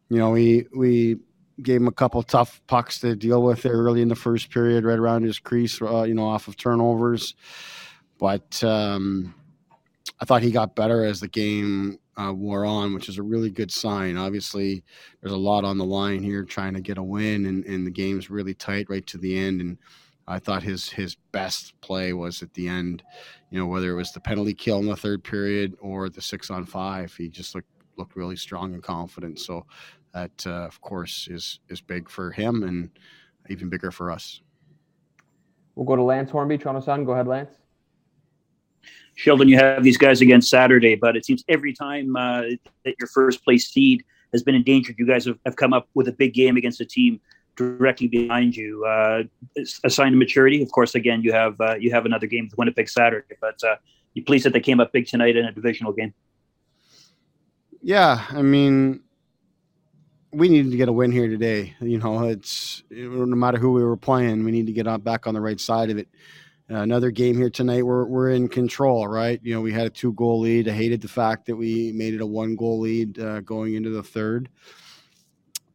You 0.08 0.16
know, 0.16 0.30
we 0.30 0.66
we 0.74 1.18
gave 1.60 1.82
him 1.82 1.88
a 1.88 1.92
couple 1.92 2.22
tough 2.22 2.62
pucks 2.68 3.00
to 3.00 3.14
deal 3.14 3.42
with 3.42 3.60
there 3.60 3.74
early 3.74 4.00
in 4.00 4.08
the 4.08 4.16
first 4.16 4.48
period, 4.48 4.84
right 4.84 4.98
around 4.98 5.24
his 5.24 5.38
crease. 5.38 5.82
Uh, 5.82 6.04
you 6.04 6.14
know, 6.14 6.24
off 6.24 6.48
of 6.48 6.56
turnovers, 6.56 7.34
but. 8.18 8.64
Um, 8.64 9.34
I 10.20 10.24
thought 10.24 10.42
he 10.42 10.52
got 10.52 10.76
better 10.76 11.04
as 11.04 11.18
the 11.18 11.26
game 11.26 11.98
uh, 12.16 12.32
wore 12.32 12.64
on, 12.64 12.94
which 12.94 13.08
is 13.08 13.18
a 13.18 13.22
really 13.22 13.50
good 13.50 13.70
sign. 13.70 14.16
Obviously, 14.16 14.84
there's 15.20 15.32
a 15.32 15.36
lot 15.36 15.64
on 15.64 15.78
the 15.78 15.84
line 15.84 16.22
here 16.22 16.44
trying 16.44 16.74
to 16.74 16.80
get 16.80 16.98
a 16.98 17.02
win, 17.02 17.46
and, 17.46 17.64
and 17.64 17.86
the 17.86 17.90
game's 17.90 18.30
really 18.30 18.54
tight 18.54 18.86
right 18.88 19.06
to 19.06 19.18
the 19.18 19.38
end. 19.38 19.60
And 19.60 19.78
I 20.26 20.38
thought 20.38 20.62
his 20.62 20.90
his 20.90 21.16
best 21.32 21.80
play 21.80 22.12
was 22.12 22.42
at 22.42 22.54
the 22.54 22.68
end. 22.68 23.02
You 23.50 23.58
know, 23.58 23.66
whether 23.66 23.90
it 23.90 23.96
was 23.96 24.12
the 24.12 24.20
penalty 24.20 24.54
kill 24.54 24.78
in 24.78 24.86
the 24.86 24.96
third 24.96 25.24
period 25.24 25.74
or 25.80 26.08
the 26.08 26.22
six 26.22 26.50
on 26.50 26.66
five, 26.66 27.14
he 27.14 27.28
just 27.28 27.54
looked 27.54 27.68
looked 27.96 28.16
really 28.16 28.36
strong 28.36 28.74
and 28.74 28.82
confident. 28.82 29.38
So 29.38 29.66
that, 30.12 30.46
uh, 30.46 30.66
of 30.66 30.80
course, 30.80 31.28
is 31.28 31.60
is 31.68 31.80
big 31.80 32.08
for 32.08 32.30
him 32.30 32.62
and 32.62 32.90
even 33.48 33.68
bigger 33.68 33.90
for 33.90 34.10
us. 34.10 34.40
We'll 35.74 35.86
go 35.86 35.96
to 35.96 36.02
Lance 36.02 36.30
Hornby, 36.30 36.58
Toronto 36.58 36.80
Sun. 36.80 37.04
Go 37.04 37.12
ahead, 37.12 37.26
Lance. 37.26 37.61
Sheldon, 39.14 39.48
you 39.48 39.56
have 39.56 39.82
these 39.82 39.98
guys 39.98 40.20
again 40.20 40.40
Saturday, 40.40 40.94
but 40.94 41.16
it 41.16 41.24
seems 41.24 41.44
every 41.48 41.72
time 41.72 42.16
uh, 42.16 42.42
that 42.84 42.94
your 42.98 43.08
first 43.12 43.44
place 43.44 43.68
seed 43.68 44.04
has 44.32 44.42
been 44.42 44.54
endangered, 44.54 44.96
you 44.98 45.06
guys 45.06 45.26
have, 45.26 45.38
have 45.44 45.56
come 45.56 45.72
up 45.72 45.88
with 45.94 46.08
a 46.08 46.12
big 46.12 46.32
game 46.32 46.56
against 46.56 46.80
a 46.80 46.86
team 46.86 47.20
directly 47.56 48.08
behind 48.08 48.56
you. 48.56 48.84
Uh, 48.84 49.22
a 49.84 49.90
sign 49.90 50.12
of 50.12 50.18
maturity. 50.18 50.62
Of 50.62 50.72
course, 50.72 50.94
again, 50.94 51.22
you 51.22 51.32
have 51.32 51.60
uh, 51.60 51.74
you 51.74 51.90
have 51.90 52.06
another 52.06 52.26
game 52.26 52.48
with 52.50 52.58
Winnipeg 52.58 52.88
Saturday, 52.88 53.36
but 53.40 53.62
uh, 53.62 53.76
you 54.14 54.24
pleased 54.24 54.44
that 54.46 54.52
they 54.52 54.60
came 54.60 54.80
up 54.80 54.92
big 54.92 55.06
tonight 55.06 55.36
in 55.36 55.44
a 55.44 55.52
divisional 55.52 55.92
game. 55.92 56.14
Yeah, 57.82 58.24
I 58.30 58.42
mean, 58.42 59.00
we 60.32 60.48
needed 60.48 60.70
to 60.70 60.76
get 60.76 60.88
a 60.88 60.92
win 60.92 61.12
here 61.12 61.28
today. 61.28 61.74
You 61.80 61.98
know, 61.98 62.28
it's 62.28 62.82
no 62.90 63.26
matter 63.26 63.58
who 63.58 63.72
we 63.72 63.82
were 63.82 63.96
playing, 63.96 64.44
we 64.44 64.52
need 64.52 64.66
to 64.66 64.72
get 64.72 64.86
on 64.86 65.00
back 65.00 65.26
on 65.26 65.34
the 65.34 65.40
right 65.40 65.60
side 65.60 65.90
of 65.90 65.98
it. 65.98 66.08
Another 66.74 67.10
game 67.10 67.36
here 67.36 67.50
tonight. 67.50 67.84
We're 67.84 68.06
we're 68.06 68.30
in 68.30 68.48
control, 68.48 69.06
right? 69.06 69.38
You 69.42 69.52
know, 69.54 69.60
we 69.60 69.72
had 69.72 69.86
a 69.86 69.90
two 69.90 70.14
goal 70.14 70.40
lead. 70.40 70.68
I 70.68 70.72
hated 70.72 71.02
the 71.02 71.08
fact 71.08 71.44
that 71.46 71.56
we 71.56 71.92
made 71.92 72.14
it 72.14 72.22
a 72.22 72.26
one 72.26 72.56
goal 72.56 72.80
lead 72.80 73.18
uh, 73.18 73.40
going 73.40 73.74
into 73.74 73.90
the 73.90 74.02
third. 74.02 74.48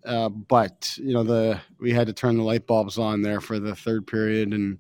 Uh, 0.04 0.30
but 0.30 0.98
you 0.98 1.14
know, 1.14 1.24
the 1.24 1.62
we 1.80 1.94
had 1.94 2.08
to 2.08 2.14
turn 2.14 2.36
the 2.36 2.44
light 2.44 2.66
bulbs 2.66 2.98
on 2.98 3.22
there 3.22 3.42
for 3.42 3.60
the 3.60 3.76
third 3.76 4.08
period 4.08 4.54
and 4.54 4.80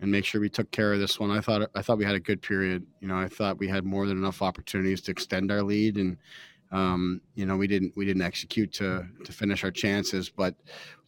and 0.00 0.10
make 0.10 0.24
sure 0.24 0.40
we 0.40 0.48
took 0.48 0.70
care 0.70 0.94
of 0.94 0.98
this 0.98 1.20
one. 1.20 1.30
I 1.30 1.42
thought 1.42 1.68
I 1.74 1.82
thought 1.82 1.98
we 1.98 2.06
had 2.06 2.14
a 2.14 2.20
good 2.20 2.40
period. 2.40 2.86
You 3.00 3.08
know, 3.08 3.18
I 3.18 3.28
thought 3.28 3.58
we 3.58 3.68
had 3.68 3.84
more 3.84 4.06
than 4.06 4.16
enough 4.16 4.40
opportunities 4.40 5.02
to 5.02 5.10
extend 5.10 5.52
our 5.52 5.62
lead 5.62 5.96
and 5.96 6.16
um, 6.72 7.20
you 7.34 7.46
know, 7.46 7.56
we 7.56 7.66
didn't 7.66 7.96
we 7.96 8.04
didn't 8.04 8.22
execute 8.22 8.72
to 8.74 9.06
to 9.24 9.32
finish 9.32 9.64
our 9.64 9.70
chances, 9.70 10.28
but 10.28 10.54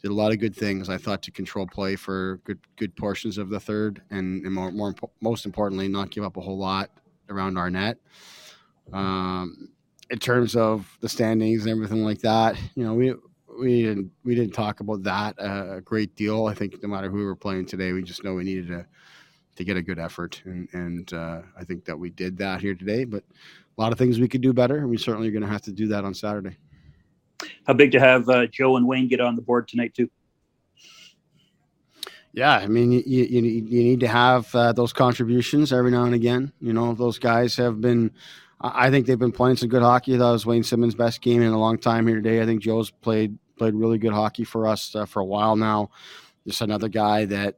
did 0.02 0.10
a 0.10 0.14
lot 0.14 0.32
of 0.32 0.40
good 0.40 0.56
things. 0.56 0.88
I 0.88 0.98
thought 0.98 1.22
to 1.22 1.30
control 1.30 1.66
play 1.66 1.94
for 1.96 2.40
good 2.44 2.58
good 2.76 2.96
portions 2.96 3.38
of 3.38 3.48
the 3.48 3.60
third, 3.60 4.02
and, 4.10 4.44
and 4.44 4.54
more, 4.54 4.72
more 4.72 4.94
most 5.20 5.46
importantly, 5.46 5.88
not 5.88 6.10
give 6.10 6.24
up 6.24 6.36
a 6.36 6.40
whole 6.40 6.58
lot 6.58 6.90
around 7.28 7.56
our 7.56 7.70
net. 7.70 7.98
Um, 8.92 9.68
in 10.10 10.18
terms 10.18 10.56
of 10.56 10.86
the 11.00 11.08
standings 11.08 11.62
and 11.62 11.70
everything 11.70 12.04
like 12.04 12.20
that, 12.20 12.56
you 12.74 12.84
know, 12.84 12.94
we 12.94 13.14
we 13.58 13.82
didn't 13.82 14.10
we 14.24 14.34
didn't 14.34 14.54
talk 14.54 14.80
about 14.80 15.04
that 15.04 15.36
a 15.38 15.80
great 15.80 16.16
deal. 16.16 16.46
I 16.46 16.54
think 16.54 16.82
no 16.82 16.88
matter 16.88 17.08
who 17.08 17.18
we 17.18 17.24
were 17.24 17.36
playing 17.36 17.66
today, 17.66 17.92
we 17.92 18.02
just 18.02 18.24
know 18.24 18.34
we 18.34 18.44
needed 18.44 18.68
to 18.68 18.86
to 19.54 19.64
get 19.64 19.76
a 19.76 19.82
good 19.82 19.98
effort, 19.98 20.42
and 20.44 20.68
and 20.72 21.12
uh, 21.12 21.42
I 21.56 21.64
think 21.64 21.84
that 21.84 21.98
we 21.98 22.10
did 22.10 22.38
that 22.38 22.60
here 22.60 22.74
today. 22.74 23.04
But 23.04 23.24
a 23.76 23.80
lot 23.80 23.92
of 23.92 23.98
things 23.98 24.20
we 24.20 24.28
could 24.28 24.40
do 24.40 24.52
better, 24.52 24.78
and 24.78 24.88
we 24.88 24.96
certainly 24.96 25.28
are 25.28 25.32
going 25.32 25.42
to 25.42 25.48
have 25.48 25.62
to 25.62 25.72
do 25.72 25.88
that 25.88 26.04
on 26.04 26.14
Saturday. 26.14 26.56
How 27.66 27.74
big 27.74 27.92
to 27.92 28.00
have 28.00 28.28
uh, 28.28 28.46
Joe 28.46 28.76
and 28.76 28.86
Wayne 28.86 29.08
get 29.08 29.20
on 29.20 29.36
the 29.36 29.42
board 29.42 29.68
tonight 29.68 29.94
too? 29.94 30.10
Yeah, 32.32 32.54
I 32.54 32.66
mean, 32.66 32.92
you 32.92 33.02
you, 33.04 33.42
you 33.42 33.82
need 33.82 34.00
to 34.00 34.08
have 34.08 34.54
uh, 34.54 34.72
those 34.72 34.92
contributions 34.92 35.72
every 35.72 35.90
now 35.90 36.04
and 36.04 36.14
again. 36.14 36.52
You 36.60 36.72
know, 36.72 36.94
those 36.94 37.18
guys 37.18 37.56
have 37.56 37.80
been. 37.80 38.12
I 38.64 38.90
think 38.90 39.06
they've 39.06 39.18
been 39.18 39.32
playing 39.32 39.56
some 39.56 39.68
good 39.68 39.82
hockey. 39.82 40.16
That 40.16 40.30
was 40.30 40.46
Wayne 40.46 40.62
Simmonds' 40.62 40.94
best 40.94 41.20
game 41.20 41.42
in 41.42 41.52
a 41.52 41.58
long 41.58 41.78
time 41.78 42.06
here 42.06 42.16
today. 42.16 42.40
I 42.40 42.46
think 42.46 42.62
Joe's 42.62 42.90
played 42.90 43.36
played 43.58 43.74
really 43.74 43.98
good 43.98 44.12
hockey 44.12 44.44
for 44.44 44.66
us 44.66 44.94
uh, 44.94 45.04
for 45.04 45.20
a 45.20 45.24
while 45.24 45.56
now. 45.56 45.90
Just 46.46 46.60
another 46.60 46.88
guy 46.88 47.24
that, 47.26 47.56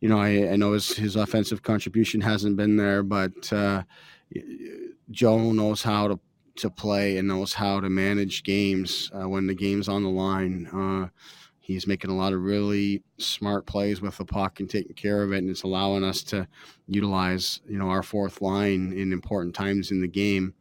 you 0.00 0.08
know, 0.08 0.18
I, 0.18 0.52
I 0.52 0.56
know 0.56 0.72
his 0.72 0.92
his 0.92 1.16
offensive 1.16 1.62
contribution 1.62 2.20
hasn't 2.20 2.56
been 2.56 2.76
there, 2.76 3.02
but 3.02 3.52
uh, 3.52 3.84
Joe 5.10 5.52
knows 5.52 5.82
how 5.82 6.08
to 6.08 6.20
to 6.56 6.70
play 6.70 7.16
and 7.16 7.28
knows 7.28 7.54
how 7.54 7.80
to 7.80 7.88
manage 7.88 8.42
games 8.42 9.10
uh, 9.14 9.28
when 9.28 9.46
the 9.46 9.54
game's 9.54 9.88
on 9.88 10.02
the 10.02 10.10
line. 10.10 10.66
Uh, 10.66 11.08
he's 11.60 11.86
making 11.86 12.10
a 12.10 12.16
lot 12.16 12.32
of 12.32 12.42
really 12.42 13.02
smart 13.18 13.64
plays 13.66 14.02
with 14.02 14.18
the 14.18 14.24
puck 14.24 14.60
and 14.60 14.68
taking 14.68 14.94
care 14.94 15.22
of 15.22 15.32
it, 15.32 15.38
and 15.38 15.48
it's 15.48 15.62
allowing 15.62 16.04
us 16.04 16.22
to 16.24 16.46
utilize 16.86 17.60
you 17.66 17.78
know 17.78 17.88
our 17.88 18.02
fourth 18.02 18.42
line 18.42 18.92
in 18.92 19.12
important 19.12 19.54
times 19.54 19.90
in 19.90 20.00
the 20.00 20.08
game. 20.08 20.54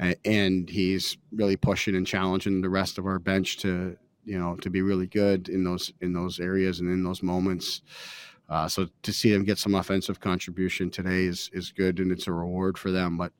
Uh, 0.00 0.14
and 0.24 0.68
he's 0.68 1.16
really 1.30 1.56
pushing 1.56 1.94
and 1.94 2.06
challenging 2.06 2.60
the 2.60 2.68
rest 2.68 2.98
of 2.98 3.06
our 3.06 3.18
bench 3.18 3.58
to 3.58 3.96
you 4.24 4.38
know 4.38 4.56
to 4.56 4.68
be 4.70 4.82
really 4.82 5.06
good 5.06 5.48
in 5.48 5.64
those 5.64 5.92
in 6.00 6.12
those 6.12 6.40
areas 6.40 6.80
and 6.80 6.90
in 6.90 7.02
those 7.04 7.22
moments. 7.22 7.82
Uh, 8.48 8.68
so 8.68 8.86
to 9.02 9.12
see 9.12 9.32
them 9.32 9.44
get 9.44 9.56
some 9.56 9.74
offensive 9.74 10.20
contribution 10.20 10.90
today 10.90 11.24
is 11.24 11.48
is 11.52 11.72
good, 11.72 12.00
and 12.00 12.12
it's 12.12 12.26
a 12.26 12.32
reward 12.32 12.76
for 12.76 12.90
them. 12.90 13.16
But 13.16 13.32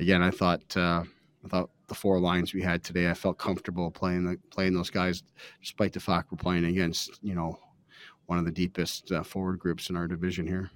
again, 0.00 0.22
I 0.22 0.30
thought 0.30 0.76
uh, 0.76 1.04
I 1.44 1.48
thought 1.48 1.70
the 1.88 1.94
four 1.94 2.18
lines 2.20 2.54
we 2.54 2.62
had 2.62 2.82
today, 2.82 3.10
I 3.10 3.14
felt 3.14 3.38
comfortable 3.38 3.90
playing 3.90 4.24
the, 4.24 4.38
playing 4.50 4.74
those 4.74 4.90
guys, 4.90 5.22
despite 5.60 5.92
the 5.92 6.00
fact 6.00 6.30
we're 6.30 6.38
playing 6.38 6.64
against 6.64 7.18
you 7.22 7.34
know 7.34 7.58
one 8.26 8.38
of 8.38 8.44
the 8.44 8.52
deepest 8.52 9.12
uh, 9.12 9.22
forward 9.22 9.58
groups 9.58 9.90
in 9.90 9.96
our 9.96 10.06
division 10.06 10.46
here. 10.46 10.70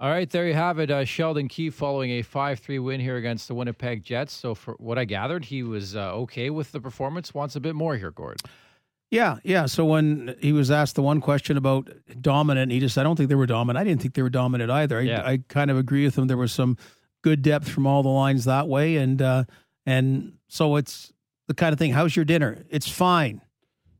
All 0.00 0.08
right, 0.08 0.30
there 0.30 0.46
you 0.46 0.54
have 0.54 0.78
it. 0.78 0.90
Uh, 0.90 1.04
Sheldon 1.04 1.46
Keefe 1.46 1.74
following 1.74 2.10
a 2.12 2.22
5 2.22 2.58
3 2.58 2.78
win 2.78 3.00
here 3.00 3.16
against 3.16 3.48
the 3.48 3.54
Winnipeg 3.54 4.02
Jets. 4.02 4.32
So, 4.32 4.54
for 4.54 4.72
what 4.78 4.98
I 4.98 5.04
gathered, 5.04 5.44
he 5.44 5.62
was 5.62 5.94
uh, 5.94 6.14
okay 6.14 6.48
with 6.48 6.72
the 6.72 6.80
performance, 6.80 7.34
wants 7.34 7.54
a 7.54 7.60
bit 7.60 7.74
more 7.74 7.96
here, 7.96 8.10
Gord. 8.10 8.40
Yeah, 9.10 9.38
yeah. 9.42 9.66
So 9.66 9.84
when 9.84 10.36
he 10.40 10.52
was 10.52 10.70
asked 10.70 10.94
the 10.94 11.02
one 11.02 11.20
question 11.20 11.56
about 11.56 11.90
dominant, 12.20 12.70
he 12.70 12.78
just, 12.78 12.96
I 12.96 13.02
don't 13.02 13.16
think 13.16 13.28
they 13.28 13.34
were 13.34 13.46
dominant. 13.46 13.80
I 13.80 13.84
didn't 13.84 14.00
think 14.00 14.14
they 14.14 14.22
were 14.22 14.30
dominant 14.30 14.70
either. 14.70 15.00
I, 15.00 15.02
Yeah. 15.02 15.26
I 15.26 15.42
kind 15.48 15.70
of 15.70 15.76
agree 15.76 16.04
with 16.04 16.16
him. 16.16 16.28
There 16.28 16.36
was 16.36 16.52
some 16.52 16.78
good 17.22 17.42
depth 17.42 17.68
from 17.68 17.86
all 17.86 18.02
the 18.02 18.08
lines 18.08 18.44
that 18.44 18.68
way, 18.68 18.96
and 18.96 19.20
uh, 19.20 19.44
and 19.86 20.34
so 20.48 20.76
it's 20.76 21.12
the 21.48 21.54
kind 21.54 21.72
of 21.72 21.78
thing. 21.78 21.92
How's 21.92 22.14
your 22.14 22.24
dinner? 22.24 22.64
It's 22.70 22.88
fine. 22.88 23.40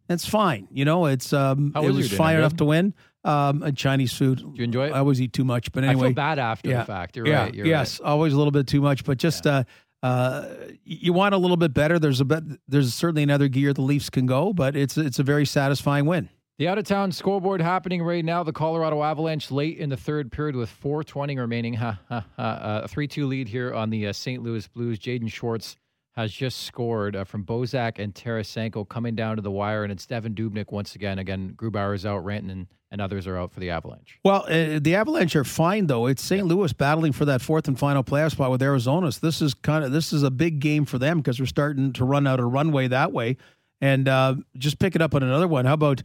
It's 0.08 0.26
fine. 0.26 0.66
You 0.72 0.84
know, 0.84 1.06
it's 1.06 1.32
um, 1.32 1.72
How 1.74 1.82
it 1.82 1.88
was 1.88 1.96
was 1.96 2.12
fine 2.12 2.36
enough 2.36 2.56
to 2.56 2.64
win. 2.64 2.94
Um, 3.22 3.62
a 3.62 3.70
Chinese 3.70 4.14
food. 4.14 4.38
Do 4.38 4.52
you 4.54 4.64
enjoy 4.64 4.86
it? 4.86 4.92
I 4.92 4.98
always 4.98 5.20
eat 5.20 5.32
too 5.32 5.44
much, 5.44 5.72
but 5.72 5.84
I 5.84 5.88
feel 5.88 6.00
anyway, 6.00 6.12
bad 6.14 6.38
after 6.38 6.68
the 6.68 6.74
yeah, 6.74 6.84
fact. 6.84 7.16
You're 7.16 7.26
yeah, 7.26 7.44
right, 7.44 7.54
you're 7.54 7.66
yes, 7.66 8.00
always 8.00 8.32
a 8.32 8.36
little 8.36 8.50
bit 8.50 8.66
too 8.66 8.80
much, 8.80 9.04
but 9.04 9.18
just 9.18 9.46
uh, 9.46 9.64
uh, 10.02 10.46
you 10.84 11.12
want 11.12 11.34
a 11.34 11.38
little 11.38 11.58
bit 11.58 11.74
better. 11.74 11.98
There's 11.98 12.20
a 12.20 12.24
bit. 12.24 12.42
There's 12.66 12.94
certainly 12.94 13.22
another 13.22 13.48
gear 13.48 13.74
the 13.74 13.82
Leafs 13.82 14.08
can 14.08 14.26
go, 14.26 14.52
but 14.52 14.74
it's 14.74 14.96
it's 14.96 15.18
a 15.18 15.22
very 15.22 15.44
satisfying 15.44 16.06
win. 16.06 16.30
The 16.60 16.68
out 16.68 16.76
of 16.76 16.84
town 16.84 17.10
scoreboard 17.10 17.62
happening 17.62 18.02
right 18.02 18.22
now. 18.22 18.42
The 18.42 18.52
Colorado 18.52 19.02
Avalanche 19.02 19.50
late 19.50 19.78
in 19.78 19.88
the 19.88 19.96
third 19.96 20.30
period 20.30 20.56
with 20.56 20.68
420 20.68 21.38
remaining. 21.38 21.72
Ha, 21.72 21.98
ha, 22.10 22.26
ha. 22.36 22.42
Uh, 22.42 22.80
A 22.84 22.88
3 22.88 23.08
2 23.08 23.26
lead 23.26 23.48
here 23.48 23.72
on 23.72 23.88
the 23.88 24.08
uh, 24.08 24.12
St. 24.12 24.42
Louis 24.42 24.68
Blues. 24.68 24.98
Jaden 24.98 25.32
Schwartz 25.32 25.78
has 26.16 26.30
just 26.30 26.64
scored 26.64 27.16
uh, 27.16 27.24
from 27.24 27.46
Bozak 27.46 27.98
and 27.98 28.14
Tarasenko 28.14 28.86
coming 28.86 29.14
down 29.14 29.36
to 29.36 29.42
the 29.42 29.50
wire, 29.50 29.84
and 29.84 29.90
it's 29.90 30.04
Devan 30.04 30.34
Dubnyk 30.34 30.70
once 30.70 30.94
again. 30.94 31.18
Again, 31.18 31.54
Grubauer 31.56 31.94
is 31.94 32.04
out, 32.04 32.26
Rantanen 32.26 32.50
and, 32.50 32.66
and 32.90 33.00
others 33.00 33.26
are 33.26 33.38
out 33.38 33.52
for 33.52 33.60
the 33.60 33.70
Avalanche. 33.70 34.18
Well, 34.22 34.44
uh, 34.46 34.80
the 34.82 34.96
Avalanche 34.96 35.34
are 35.36 35.44
fine 35.44 35.86
though. 35.86 36.08
It's 36.08 36.22
St. 36.22 36.46
Louis 36.46 36.74
battling 36.74 37.12
for 37.12 37.24
that 37.24 37.40
fourth 37.40 37.68
and 37.68 37.78
final 37.78 38.04
playoff 38.04 38.32
spot 38.32 38.50
with 38.50 38.60
Arizona. 38.60 39.10
So 39.12 39.26
this 39.26 39.40
is 39.40 39.54
kind 39.54 39.82
of 39.82 39.92
this 39.92 40.12
is 40.12 40.22
a 40.22 40.30
big 40.30 40.60
game 40.60 40.84
for 40.84 40.98
them 40.98 41.20
because 41.20 41.40
we're 41.40 41.46
starting 41.46 41.94
to 41.94 42.04
run 42.04 42.26
out 42.26 42.38
of 42.38 42.52
runway 42.52 42.86
that 42.88 43.12
way. 43.12 43.38
And 43.80 44.08
uh, 44.08 44.34
just 44.58 44.78
pick 44.78 44.94
it 44.94 45.00
up 45.00 45.14
on 45.14 45.22
another 45.22 45.48
one. 45.48 45.64
How 45.64 45.72
about 45.72 46.02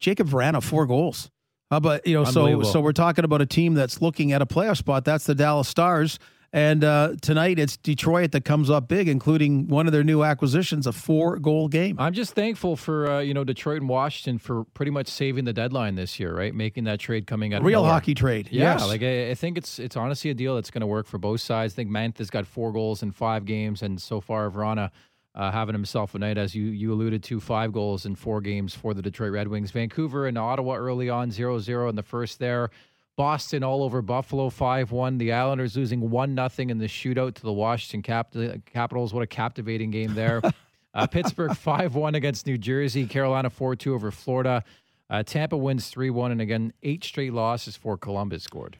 Jakub 0.00 0.28
Vrana, 0.28 0.62
four 0.62 0.86
goals? 0.86 1.30
How 1.70 1.78
about 1.78 2.06
you 2.06 2.14
know? 2.14 2.24
So 2.24 2.62
so 2.62 2.80
we're 2.80 2.92
talking 2.92 3.24
about 3.24 3.42
a 3.42 3.46
team 3.46 3.74
that's 3.74 4.00
looking 4.00 4.32
at 4.32 4.40
a 4.42 4.46
playoff 4.46 4.76
spot. 4.76 5.04
That's 5.04 5.24
the 5.24 5.34
Dallas 5.34 5.68
Stars. 5.68 6.18
And 6.52 6.84
uh, 6.84 7.16
tonight 7.20 7.58
it's 7.58 7.76
Detroit 7.76 8.30
that 8.32 8.44
comes 8.44 8.70
up 8.70 8.88
big, 8.88 9.08
including 9.08 9.66
one 9.66 9.86
of 9.86 9.92
their 9.92 10.04
new 10.04 10.22
acquisitions, 10.22 10.86
a 10.86 10.92
four-goal 10.92 11.68
game. 11.68 11.96
I'm 11.98 12.14
just 12.14 12.34
thankful 12.34 12.76
for 12.76 13.10
uh, 13.10 13.20
you 13.20 13.34
know 13.34 13.42
Detroit 13.44 13.80
and 13.80 13.88
Washington 13.88 14.38
for 14.38 14.64
pretty 14.64 14.92
much 14.92 15.08
saving 15.08 15.44
the 15.44 15.52
deadline 15.52 15.96
this 15.96 16.20
year, 16.20 16.34
right? 16.34 16.54
Making 16.54 16.84
that 16.84 17.00
trade 17.00 17.26
coming 17.26 17.52
out 17.52 17.62
Real 17.62 17.84
hockey 17.84 18.14
trade, 18.14 18.48
Yeah, 18.50 18.74
yes. 18.78 18.86
like 18.86 19.02
I, 19.02 19.30
I 19.30 19.34
think 19.34 19.58
it's 19.58 19.78
it's 19.78 19.96
honestly 19.96 20.30
a 20.30 20.34
deal 20.34 20.54
that's 20.54 20.70
going 20.70 20.80
to 20.82 20.86
work 20.86 21.06
for 21.08 21.18
both 21.18 21.40
sides. 21.40 21.74
I 21.74 21.76
think 21.76 21.90
Mantha's 21.90 22.30
got 22.30 22.46
four 22.46 22.72
goals 22.72 23.02
in 23.02 23.10
five 23.10 23.44
games, 23.44 23.82
and 23.82 24.00
so 24.00 24.20
far 24.20 24.48
Vrana 24.48 24.92
uh, 25.36 25.50
having 25.50 25.74
himself 25.74 26.14
a 26.14 26.18
night, 26.18 26.38
as 26.38 26.54
you 26.54 26.64
you 26.64 26.92
alluded 26.92 27.22
to, 27.24 27.38
five 27.40 27.72
goals 27.72 28.06
in 28.06 28.14
four 28.14 28.40
games 28.40 28.74
for 28.74 28.94
the 28.94 29.02
Detroit 29.02 29.32
Red 29.32 29.48
Wings. 29.48 29.70
Vancouver 29.70 30.26
and 30.26 30.38
Ottawa 30.38 30.74
early 30.74 31.10
on 31.10 31.30
0-0 31.30 31.88
in 31.90 31.94
the 31.94 32.02
first 32.02 32.38
there. 32.38 32.70
Boston 33.16 33.62
all 33.62 33.82
over 33.82 34.02
Buffalo 34.02 34.50
5-1. 34.50 35.18
The 35.18 35.32
Islanders 35.32 35.76
losing 35.76 36.10
1 36.10 36.34
nothing 36.34 36.70
in 36.70 36.78
the 36.78 36.86
shootout 36.86 37.34
to 37.34 37.42
the 37.42 37.52
Washington 37.52 38.02
Cap- 38.02 38.34
Capitals. 38.66 39.14
What 39.14 39.22
a 39.22 39.26
captivating 39.26 39.90
game 39.90 40.14
there. 40.14 40.42
uh, 40.94 41.06
Pittsburgh 41.06 41.52
5-1 41.52 42.14
against 42.14 42.46
New 42.46 42.58
Jersey. 42.58 43.06
Carolina 43.06 43.48
4-2 43.48 43.94
over 43.94 44.10
Florida. 44.10 44.64
Uh, 45.08 45.22
Tampa 45.22 45.56
wins 45.56 45.90
3-1 45.90 46.32
and 46.32 46.40
again 46.40 46.72
8 46.82 47.04
straight 47.04 47.32
losses 47.32 47.76
for 47.76 47.96
Columbus 47.96 48.42
scored. 48.42 48.78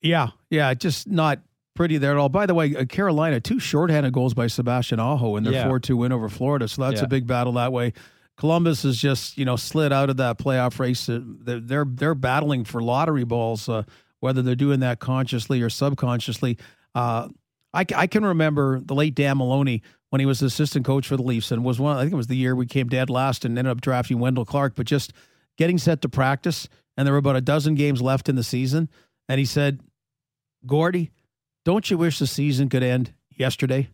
Yeah, 0.00 0.28
yeah, 0.50 0.72
just 0.74 1.08
not 1.08 1.40
pretty 1.74 1.98
there 1.98 2.12
at 2.12 2.16
all. 2.16 2.28
By 2.28 2.46
the 2.46 2.54
way, 2.54 2.74
uh, 2.76 2.84
Carolina, 2.84 3.40
two 3.40 3.58
shorthanded 3.58 4.12
goals 4.12 4.32
by 4.34 4.46
Sebastian 4.46 5.00
Aho 5.00 5.36
in 5.36 5.44
their 5.44 5.52
Yeah. 5.52 5.66
4 5.68 5.80
2 5.80 5.96
win 5.96 6.12
over 6.12 6.28
Florida. 6.28 6.68
So 6.68 6.82
that's 6.82 7.00
Yeah. 7.00 7.04
a 7.06 7.08
big 7.08 7.26
battle 7.26 7.52
that 7.54 7.72
way. 7.72 7.92
Columbus 8.36 8.82
has 8.82 8.96
just 8.96 9.38
you 9.38 9.44
know 9.44 9.56
slid 9.56 9.92
out 9.92 10.10
of 10.10 10.16
that 10.16 10.38
playoff 10.38 10.78
race. 10.78 11.08
Uh, 11.08 11.20
They're 11.22 11.60
they're, 11.60 11.84
they're 11.88 12.14
battling 12.14 12.64
for 12.64 12.82
lottery 12.82 13.24
balls, 13.24 13.68
uh, 13.68 13.82
whether 14.20 14.42
they're 14.42 14.54
doing 14.56 14.80
that 14.80 14.98
consciously 15.00 15.62
or 15.62 15.70
subconsciously. 15.70 16.58
Uh, 16.94 17.28
I, 17.72 17.84
I 17.94 18.06
can 18.06 18.24
remember 18.24 18.80
the 18.80 18.94
late 18.94 19.14
Dan 19.14 19.38
Maloney 19.38 19.82
when 20.10 20.20
he 20.20 20.26
was 20.26 20.42
assistant 20.42 20.84
coach 20.84 21.08
for 21.08 21.16
the 21.16 21.22
Leafs 21.22 21.50
and 21.50 21.64
was 21.64 21.78
one. 21.80 21.96
I 21.96 22.02
think 22.02 22.12
it 22.12 22.16
was 22.16 22.28
the 22.28 22.36
year 22.36 22.54
we 22.54 22.66
came 22.66 22.88
dead 22.88 23.10
last 23.10 23.44
and 23.44 23.58
ended 23.58 23.70
up 23.72 23.80
drafting 23.80 24.20
Wendel 24.20 24.44
Clark, 24.44 24.74
but 24.76 24.86
just 24.86 25.12
getting 25.58 25.76
set 25.78 26.00
to 26.02 26.08
practice, 26.08 26.68
and 26.96 27.06
there 27.06 27.12
were 27.12 27.18
about 27.18 27.34
a 27.36 27.40
dozen 27.40 27.74
games 27.74 28.00
left 28.00 28.28
in 28.28 28.36
the 28.36 28.42
season, 28.44 28.88
and 29.28 29.38
he 29.40 29.44
said, 29.44 29.80
"Gordy, 30.66 31.10
don't 31.64 31.90
you 31.90 31.98
wish 31.98 32.18
the 32.18 32.26
season 32.26 32.68
could 32.68 32.82
end 32.82 33.12
yesterday?" 33.30 33.88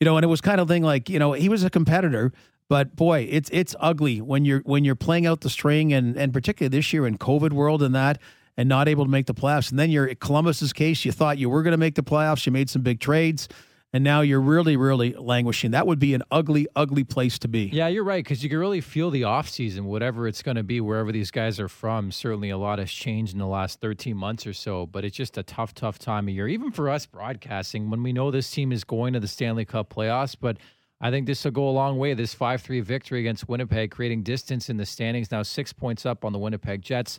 You 0.00 0.04
know, 0.04 0.16
and 0.16 0.24
it 0.24 0.28
was 0.28 0.40
kind 0.40 0.60
of 0.60 0.68
thing 0.68 0.82
like 0.82 1.08
you 1.08 1.18
know 1.18 1.32
he 1.32 1.48
was 1.48 1.64
a 1.64 1.70
competitor, 1.70 2.32
but 2.68 2.96
boy, 2.96 3.26
it's 3.30 3.50
it's 3.52 3.74
ugly 3.80 4.20
when 4.20 4.44
you're 4.44 4.60
when 4.60 4.84
you're 4.84 4.94
playing 4.94 5.26
out 5.26 5.40
the 5.40 5.50
string, 5.50 5.92
and 5.92 6.16
and 6.16 6.32
particularly 6.32 6.76
this 6.76 6.92
year 6.92 7.06
in 7.06 7.18
COVID 7.18 7.52
world 7.52 7.82
and 7.82 7.94
that, 7.94 8.18
and 8.56 8.68
not 8.68 8.88
able 8.88 9.04
to 9.04 9.10
make 9.10 9.26
the 9.26 9.34
playoffs. 9.34 9.70
And 9.70 9.78
then 9.78 9.90
you're 9.90 10.14
Columbus's 10.16 10.72
case, 10.72 11.04
you 11.04 11.12
thought 11.12 11.38
you 11.38 11.48
were 11.48 11.62
going 11.62 11.72
to 11.72 11.78
make 11.78 11.94
the 11.94 12.02
playoffs, 12.02 12.44
you 12.44 12.52
made 12.52 12.68
some 12.68 12.82
big 12.82 13.00
trades, 13.00 13.48
and 13.92 14.04
now 14.04 14.20
you're 14.20 14.40
really 14.40 14.76
really 14.76 15.14
languishing. 15.14 15.70
That 15.70 15.86
would 15.86 15.98
be 15.98 16.14
an 16.14 16.22
ugly 16.30 16.66
ugly 16.76 17.04
place 17.04 17.38
to 17.40 17.48
be. 17.48 17.70
Yeah, 17.72 17.88
you're 17.88 18.04
right 18.04 18.22
because 18.22 18.42
you 18.42 18.50
can 18.50 18.58
really 18.58 18.80
feel 18.80 19.10
the 19.10 19.22
offseason, 19.22 19.82
whatever 19.82 20.28
it's 20.28 20.42
going 20.42 20.56
to 20.56 20.62
be, 20.62 20.80
wherever 20.80 21.12
these 21.12 21.30
guys 21.30 21.58
are 21.58 21.68
from. 21.68 22.12
Certainly, 22.12 22.50
a 22.50 22.58
lot 22.58 22.78
has 22.78 22.90
changed 22.90 23.32
in 23.32 23.38
the 23.38 23.46
last 23.46 23.80
13 23.80 24.16
months 24.16 24.46
or 24.46 24.52
so, 24.52 24.86
but 24.86 25.04
it's 25.04 25.16
just 25.16 25.38
a 25.38 25.42
tough, 25.42 25.74
tough 25.74 25.98
time 25.98 26.28
of 26.28 26.34
year, 26.34 26.48
even 26.48 26.70
for 26.70 26.88
us 26.88 27.06
broadcasting 27.06 27.90
when 27.90 28.02
we 28.02 28.12
know 28.12 28.30
this 28.30 28.50
team 28.50 28.72
is 28.72 28.84
going 28.84 29.12
to 29.12 29.20
the 29.20 29.28
Stanley 29.28 29.64
Cup 29.64 29.92
playoffs. 29.92 30.36
But 30.38 30.58
I 31.00 31.10
think 31.10 31.26
this 31.26 31.44
will 31.44 31.52
go 31.52 31.68
a 31.68 31.70
long 31.70 31.98
way. 31.98 32.14
This 32.14 32.34
5 32.34 32.60
3 32.60 32.80
victory 32.80 33.20
against 33.20 33.48
Winnipeg, 33.48 33.90
creating 33.90 34.22
distance 34.22 34.68
in 34.68 34.76
the 34.76 34.86
standings, 34.86 35.30
now 35.30 35.42
six 35.42 35.72
points 35.72 36.04
up 36.04 36.24
on 36.24 36.32
the 36.32 36.38
Winnipeg 36.38 36.82
Jets. 36.82 37.18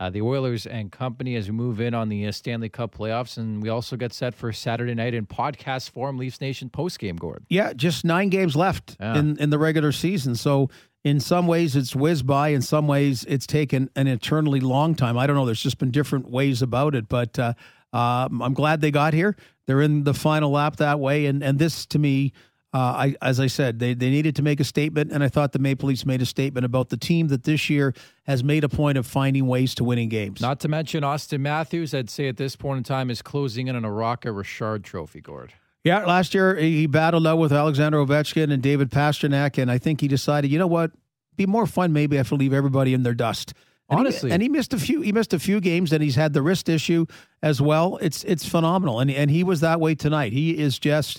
Uh, 0.00 0.08
the 0.08 0.22
Oilers 0.22 0.64
and 0.66 0.90
company 0.90 1.36
as 1.36 1.46
we 1.46 1.52
move 1.54 1.78
in 1.78 1.92
on 1.92 2.08
the 2.08 2.26
uh, 2.26 2.32
Stanley 2.32 2.70
Cup 2.70 2.96
playoffs. 2.96 3.36
And 3.36 3.62
we 3.62 3.68
also 3.68 3.96
get 3.96 4.14
set 4.14 4.34
for 4.34 4.50
Saturday 4.50 4.94
night 4.94 5.12
in 5.12 5.26
podcast 5.26 5.90
form, 5.90 6.16
Leafs 6.16 6.40
Nation 6.40 6.70
postgame, 6.70 7.18
Gord. 7.18 7.44
Yeah, 7.50 7.74
just 7.74 8.02
nine 8.02 8.30
games 8.30 8.56
left 8.56 8.96
Yeah. 8.98 9.18
in, 9.18 9.36
in 9.36 9.50
the 9.50 9.58
regular 9.58 9.92
season. 9.92 10.34
So 10.36 10.70
in 11.04 11.20
some 11.20 11.46
ways 11.46 11.76
it's 11.76 11.94
whizzed 11.94 12.26
by. 12.26 12.48
In 12.48 12.62
some 12.62 12.86
ways 12.86 13.24
it's 13.28 13.46
taken 13.46 13.90
an 13.94 14.06
eternally 14.06 14.60
long 14.60 14.94
time. 14.94 15.18
I 15.18 15.26
don't 15.26 15.36
know. 15.36 15.44
There's 15.44 15.62
just 15.62 15.76
been 15.78 15.90
different 15.90 16.30
ways 16.30 16.62
about 16.62 16.94
it, 16.94 17.06
but 17.06 17.38
uh, 17.38 17.52
um, 17.92 18.40
I'm 18.40 18.54
glad 18.54 18.80
they 18.80 18.90
got 18.90 19.12
here. 19.12 19.36
They're 19.66 19.82
in 19.82 20.04
the 20.04 20.14
final 20.14 20.50
lap 20.50 20.76
that 20.76 20.98
way, 20.98 21.26
and 21.26 21.42
and 21.44 21.58
this 21.58 21.84
to 21.86 21.98
me. 21.98 22.32
Uh, 22.72 22.78
I, 22.78 23.16
as 23.20 23.40
I 23.40 23.48
said, 23.48 23.80
they, 23.80 23.94
they 23.94 24.10
needed 24.10 24.36
to 24.36 24.42
make 24.42 24.60
a 24.60 24.64
statement, 24.64 25.10
and 25.10 25.24
I 25.24 25.28
thought 25.28 25.50
the 25.50 25.58
Maple 25.58 25.88
Leafs 25.88 26.06
made 26.06 26.22
a 26.22 26.26
statement 26.26 26.64
about 26.64 26.88
the 26.88 26.96
team 26.96 27.26
that 27.28 27.42
this 27.42 27.68
year 27.68 27.92
has 28.26 28.44
made 28.44 28.62
a 28.62 28.68
point 28.68 28.96
of 28.96 29.08
finding 29.08 29.48
ways 29.48 29.74
to 29.74 29.84
winning 29.84 30.08
games. 30.08 30.40
Not 30.40 30.60
to 30.60 30.68
mention 30.68 31.02
Auston 31.02 31.40
Matthews, 31.40 31.92
I'd 31.94 32.08
say 32.08 32.28
at 32.28 32.36
this 32.36 32.54
point 32.54 32.78
in 32.78 32.84
time, 32.84 33.10
is 33.10 33.22
closing 33.22 33.66
in 33.66 33.74
on 33.74 33.84
a 33.84 33.90
Rocket 33.90 34.32
Richard 34.32 34.84
trophy, 34.84 35.20
Gord. 35.20 35.52
Yeah, 35.82 36.04
last 36.04 36.32
year 36.32 36.54
he 36.56 36.86
battled 36.86 37.26
out 37.26 37.38
with 37.38 37.52
Alexander 37.52 37.98
Ovechkin 37.98 38.52
and 38.52 38.62
David 38.62 38.90
Pastrnak, 38.90 39.60
and 39.60 39.68
I 39.68 39.78
think 39.78 40.00
he 40.00 40.06
decided, 40.06 40.52
you 40.52 40.58
know 40.58 40.66
what, 40.68 40.92
be 41.36 41.46
more 41.46 41.66
fun 41.66 41.92
maybe 41.92 42.18
if 42.18 42.32
I 42.32 42.36
leave 42.36 42.52
everybody 42.52 42.94
in 42.94 43.02
their 43.02 43.14
dust. 43.14 43.52
And 43.88 43.98
he- 43.98 44.06
Honestly. 44.06 44.30
and 44.30 44.40
he 44.42 44.48
missed 44.48 44.72
a 44.74 44.78
few. 44.78 45.00
He 45.00 45.10
missed 45.10 45.32
a 45.34 45.40
few 45.40 45.60
games, 45.60 45.92
and 45.92 46.00
he's 46.04 46.14
had 46.14 46.34
the 46.34 46.42
wrist 46.42 46.68
issue 46.68 47.06
as 47.42 47.60
well. 47.60 47.96
It's 48.00 48.22
it's 48.22 48.46
phenomenal, 48.48 49.00
and 49.00 49.10
and 49.10 49.28
he 49.28 49.42
was 49.42 49.60
that 49.62 49.80
way 49.80 49.96
tonight. 49.96 50.32
He 50.32 50.56
is 50.56 50.78
just. 50.78 51.18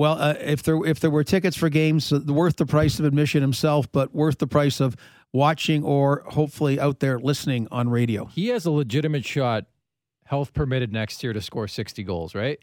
Well, 0.00 0.16
uh, 0.18 0.34
if 0.40 0.62
there 0.62 0.82
if 0.86 0.98
there 0.98 1.10
were 1.10 1.24
tickets 1.24 1.58
for 1.58 1.68
games, 1.68 2.10
uh, 2.10 2.20
worth 2.26 2.56
the 2.56 2.64
price 2.64 2.98
of 2.98 3.04
admission 3.04 3.42
himself, 3.42 3.92
but 3.92 4.14
worth 4.14 4.38
the 4.38 4.46
price 4.46 4.80
of 4.80 4.96
watching 5.34 5.84
or 5.84 6.24
hopefully 6.26 6.80
out 6.80 7.00
there 7.00 7.18
listening 7.18 7.68
on 7.70 7.90
radio. 7.90 8.24
He 8.24 8.48
has 8.48 8.64
a 8.64 8.70
legitimate 8.70 9.26
shot, 9.26 9.66
health 10.24 10.54
permitted 10.54 10.90
next 10.90 11.22
year, 11.22 11.34
to 11.34 11.42
score 11.42 11.68
60 11.68 12.02
goals, 12.02 12.34
right? 12.34 12.58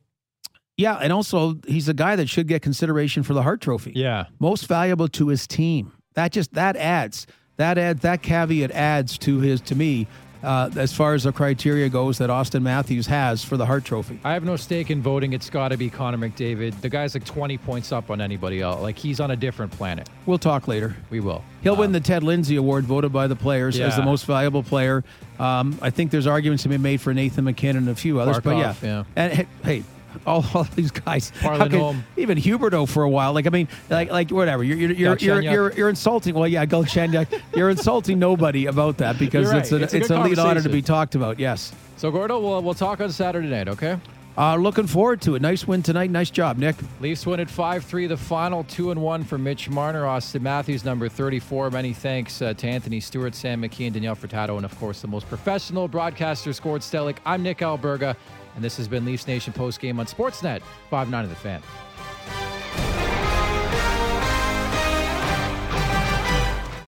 Yeah, 0.78 0.96
and 0.96 1.14
also 1.14 1.60
he's 1.68 1.88
a 1.88 1.94
guy 1.94 2.16
that 2.16 2.28
should 2.28 2.48
get 2.48 2.64
consideration 2.64 3.22
for 3.22 3.36
the 3.36 3.44
Hart 3.44 3.62
Trophy. 3.62 3.94
Yeah. 3.96 4.26
most 4.40 4.66
valuable 4.66 5.08
to 5.10 5.28
his 5.28 5.46
team. 5.46 5.92
That 6.16 6.32
just 6.32 6.56
that 6.56 6.76
adds 6.76 7.28
that 7.58 7.78
add 7.78 8.00
that 8.00 8.24
caveat 8.24 8.72
adds 8.72 9.16
to 9.20 9.42
his 9.42 9.62
to 9.62 9.76
me 9.76 10.08
uh, 10.44 10.70
as 10.76 10.94
far 10.94 11.14
as 11.14 11.24
the 11.24 11.32
criteria 11.32 11.90
goes 11.90 12.18
that 12.20 12.30
Auston 12.30 12.62
Matthews 12.62 13.08
has 13.08 13.44
for 13.44 13.58
the 13.58 13.66
Hart 13.66 13.86
Trophy. 13.86 14.20
I 14.24 14.34
have 14.34 14.44
no 14.44 14.56
stake 14.56 14.90
in 14.90 15.02
voting. 15.02 15.34
It's 15.34 15.50
got 15.50 15.70
to 15.70 15.78
be 15.78 15.90
Connor 15.90 16.18
McDavid. 16.18 16.80
The 16.82 16.90
guy's 16.90 17.14
like 17.14 17.26
20 17.26 17.58
points 17.58 17.92
up 17.92 18.10
on 18.10 18.22
anybody 18.22 18.62
else. 18.62 18.82
Like 18.82 18.98
he's 18.98 19.20
on 19.20 19.32
a 19.32 19.36
different 19.36 19.72
planet. 19.72 20.10
We'll 20.26 20.38
talk 20.38 20.68
later. 20.68 20.96
We 21.10 21.20
will. 21.20 21.44
He'll 21.62 21.76
win 21.76 21.92
the 21.92 22.00
Ted 22.00 22.24
Lindsay 22.24 22.56
Award 22.56 22.86
voted 22.86 23.12
by 23.12 23.28
the 23.28 23.36
players 23.36 23.80
as 23.80 23.96
the 23.96 24.04
most 24.04 24.26
valuable 24.26 24.64
player. 24.64 25.04
Um, 25.40 25.78
I 25.82 25.90
think 25.92 26.12
there's 26.12 26.28
arguments 26.28 26.64
to 26.64 26.70
be 26.70 26.78
made 26.78 27.00
for 27.02 27.14
Nathan 27.14 27.44
MacKinnon 27.46 27.84
and 27.84 27.90
a 27.90 27.96
few 27.96 28.20
others, 28.20 28.40
but 28.40 28.58
yeah, 28.58 28.74
yeah. 28.82 29.04
And 29.16 29.34
hey, 29.34 29.48
hey, 29.64 29.84
all, 30.26 30.46
all 30.54 30.64
these 30.76 30.92
guys, 30.92 31.32
could- 31.42 32.04
even 32.18 32.38
Huberdeau 32.38 32.88
for 32.88 33.04
a 33.04 33.10
while. 33.10 33.34
Like 33.34 33.48
I 33.48 33.50
mean, 33.50 33.68
like 33.90 34.12
like 34.12 34.32
whatever. 34.32 34.64
You're 34.64 34.78
you're 34.78 34.92
you're 34.92 35.18
you're, 35.18 35.42
you're, 35.42 35.74
you're 35.74 35.90
insulting. 35.90 36.34
Well, 36.36 36.48
yeah, 36.48 36.66
Galchenyuk. 36.66 37.42
you're 37.56 37.70
insulting 37.70 38.20
nobody 38.20 38.66
about 38.66 38.98
that 38.98 39.20
because 39.20 39.52
right. 39.52 39.60
it's 39.60 39.72
a, 39.72 39.84
It's 39.84 39.94
it's 39.94 40.10
a 40.10 40.18
a, 40.18 40.24
lead 40.24 40.40
honor 40.40 40.62
to 40.62 40.70
be 40.70 40.82
talked 40.82 41.16
about. 41.16 41.40
Yes. 41.40 41.74
So, 41.98 42.12
Gordo, 42.12 42.40
we'll, 42.40 42.62
we'll 42.62 42.74
talk 42.76 43.02
on 43.02 43.12
Saturday 43.12 43.48
night, 43.48 43.68
okay? 43.68 44.00
Uh, 44.38 44.56
looking 44.56 44.86
forward 44.86 45.20
to 45.20 45.34
it. 45.34 45.42
Nice 45.42 45.68
win 45.68 45.82
tonight. 45.82 46.12
Nice 46.12 46.30
job, 46.30 46.60
Nick. 46.60 46.76
Leafs 47.02 47.26
win 47.26 47.40
at 47.40 47.50
5 47.50 47.84
3, 47.84 48.06
the 48.06 48.16
final 48.16 48.64
2 48.66 48.92
and 48.92 49.02
1 49.02 49.24
for 49.24 49.40
Mitch 49.40 49.68
Marner, 49.68 50.04
Auston 50.04 50.42
Matthews, 50.42 50.86
number 50.86 51.10
34. 51.10 51.72
Many 51.72 51.92
thanks 51.92 52.40
uh, 52.40 52.54
to 52.54 52.68
Anthony 52.68 53.00
Stewart, 53.00 53.34
Sam 53.34 53.64
McKee, 53.64 53.86
and 53.86 53.96
Danielle 53.96 54.16
Furtado, 54.16 54.56
and 54.58 54.64
of 54.64 54.78
course, 54.80 55.02
the 55.02 55.08
most 55.08 55.28
professional 55.28 55.88
broadcaster, 55.88 56.54
Scored 56.54 56.82
Stellick. 56.82 57.18
I'm 57.26 57.42
Nick 57.42 57.60
Alberga, 57.60 58.16
and 58.58 58.66
this 58.66 58.76
has 58.76 58.88
been 58.88 59.06
Leafs 59.06 59.28
Nation 59.28 59.54
Post 59.54 59.80
Game 59.80 60.00
on 60.00 60.08
Sportsnet 60.08 60.64
5 60.90 61.10
9 61.12 61.24
of 61.24 61.30
the 61.30 61.36
Fan. 61.36 61.62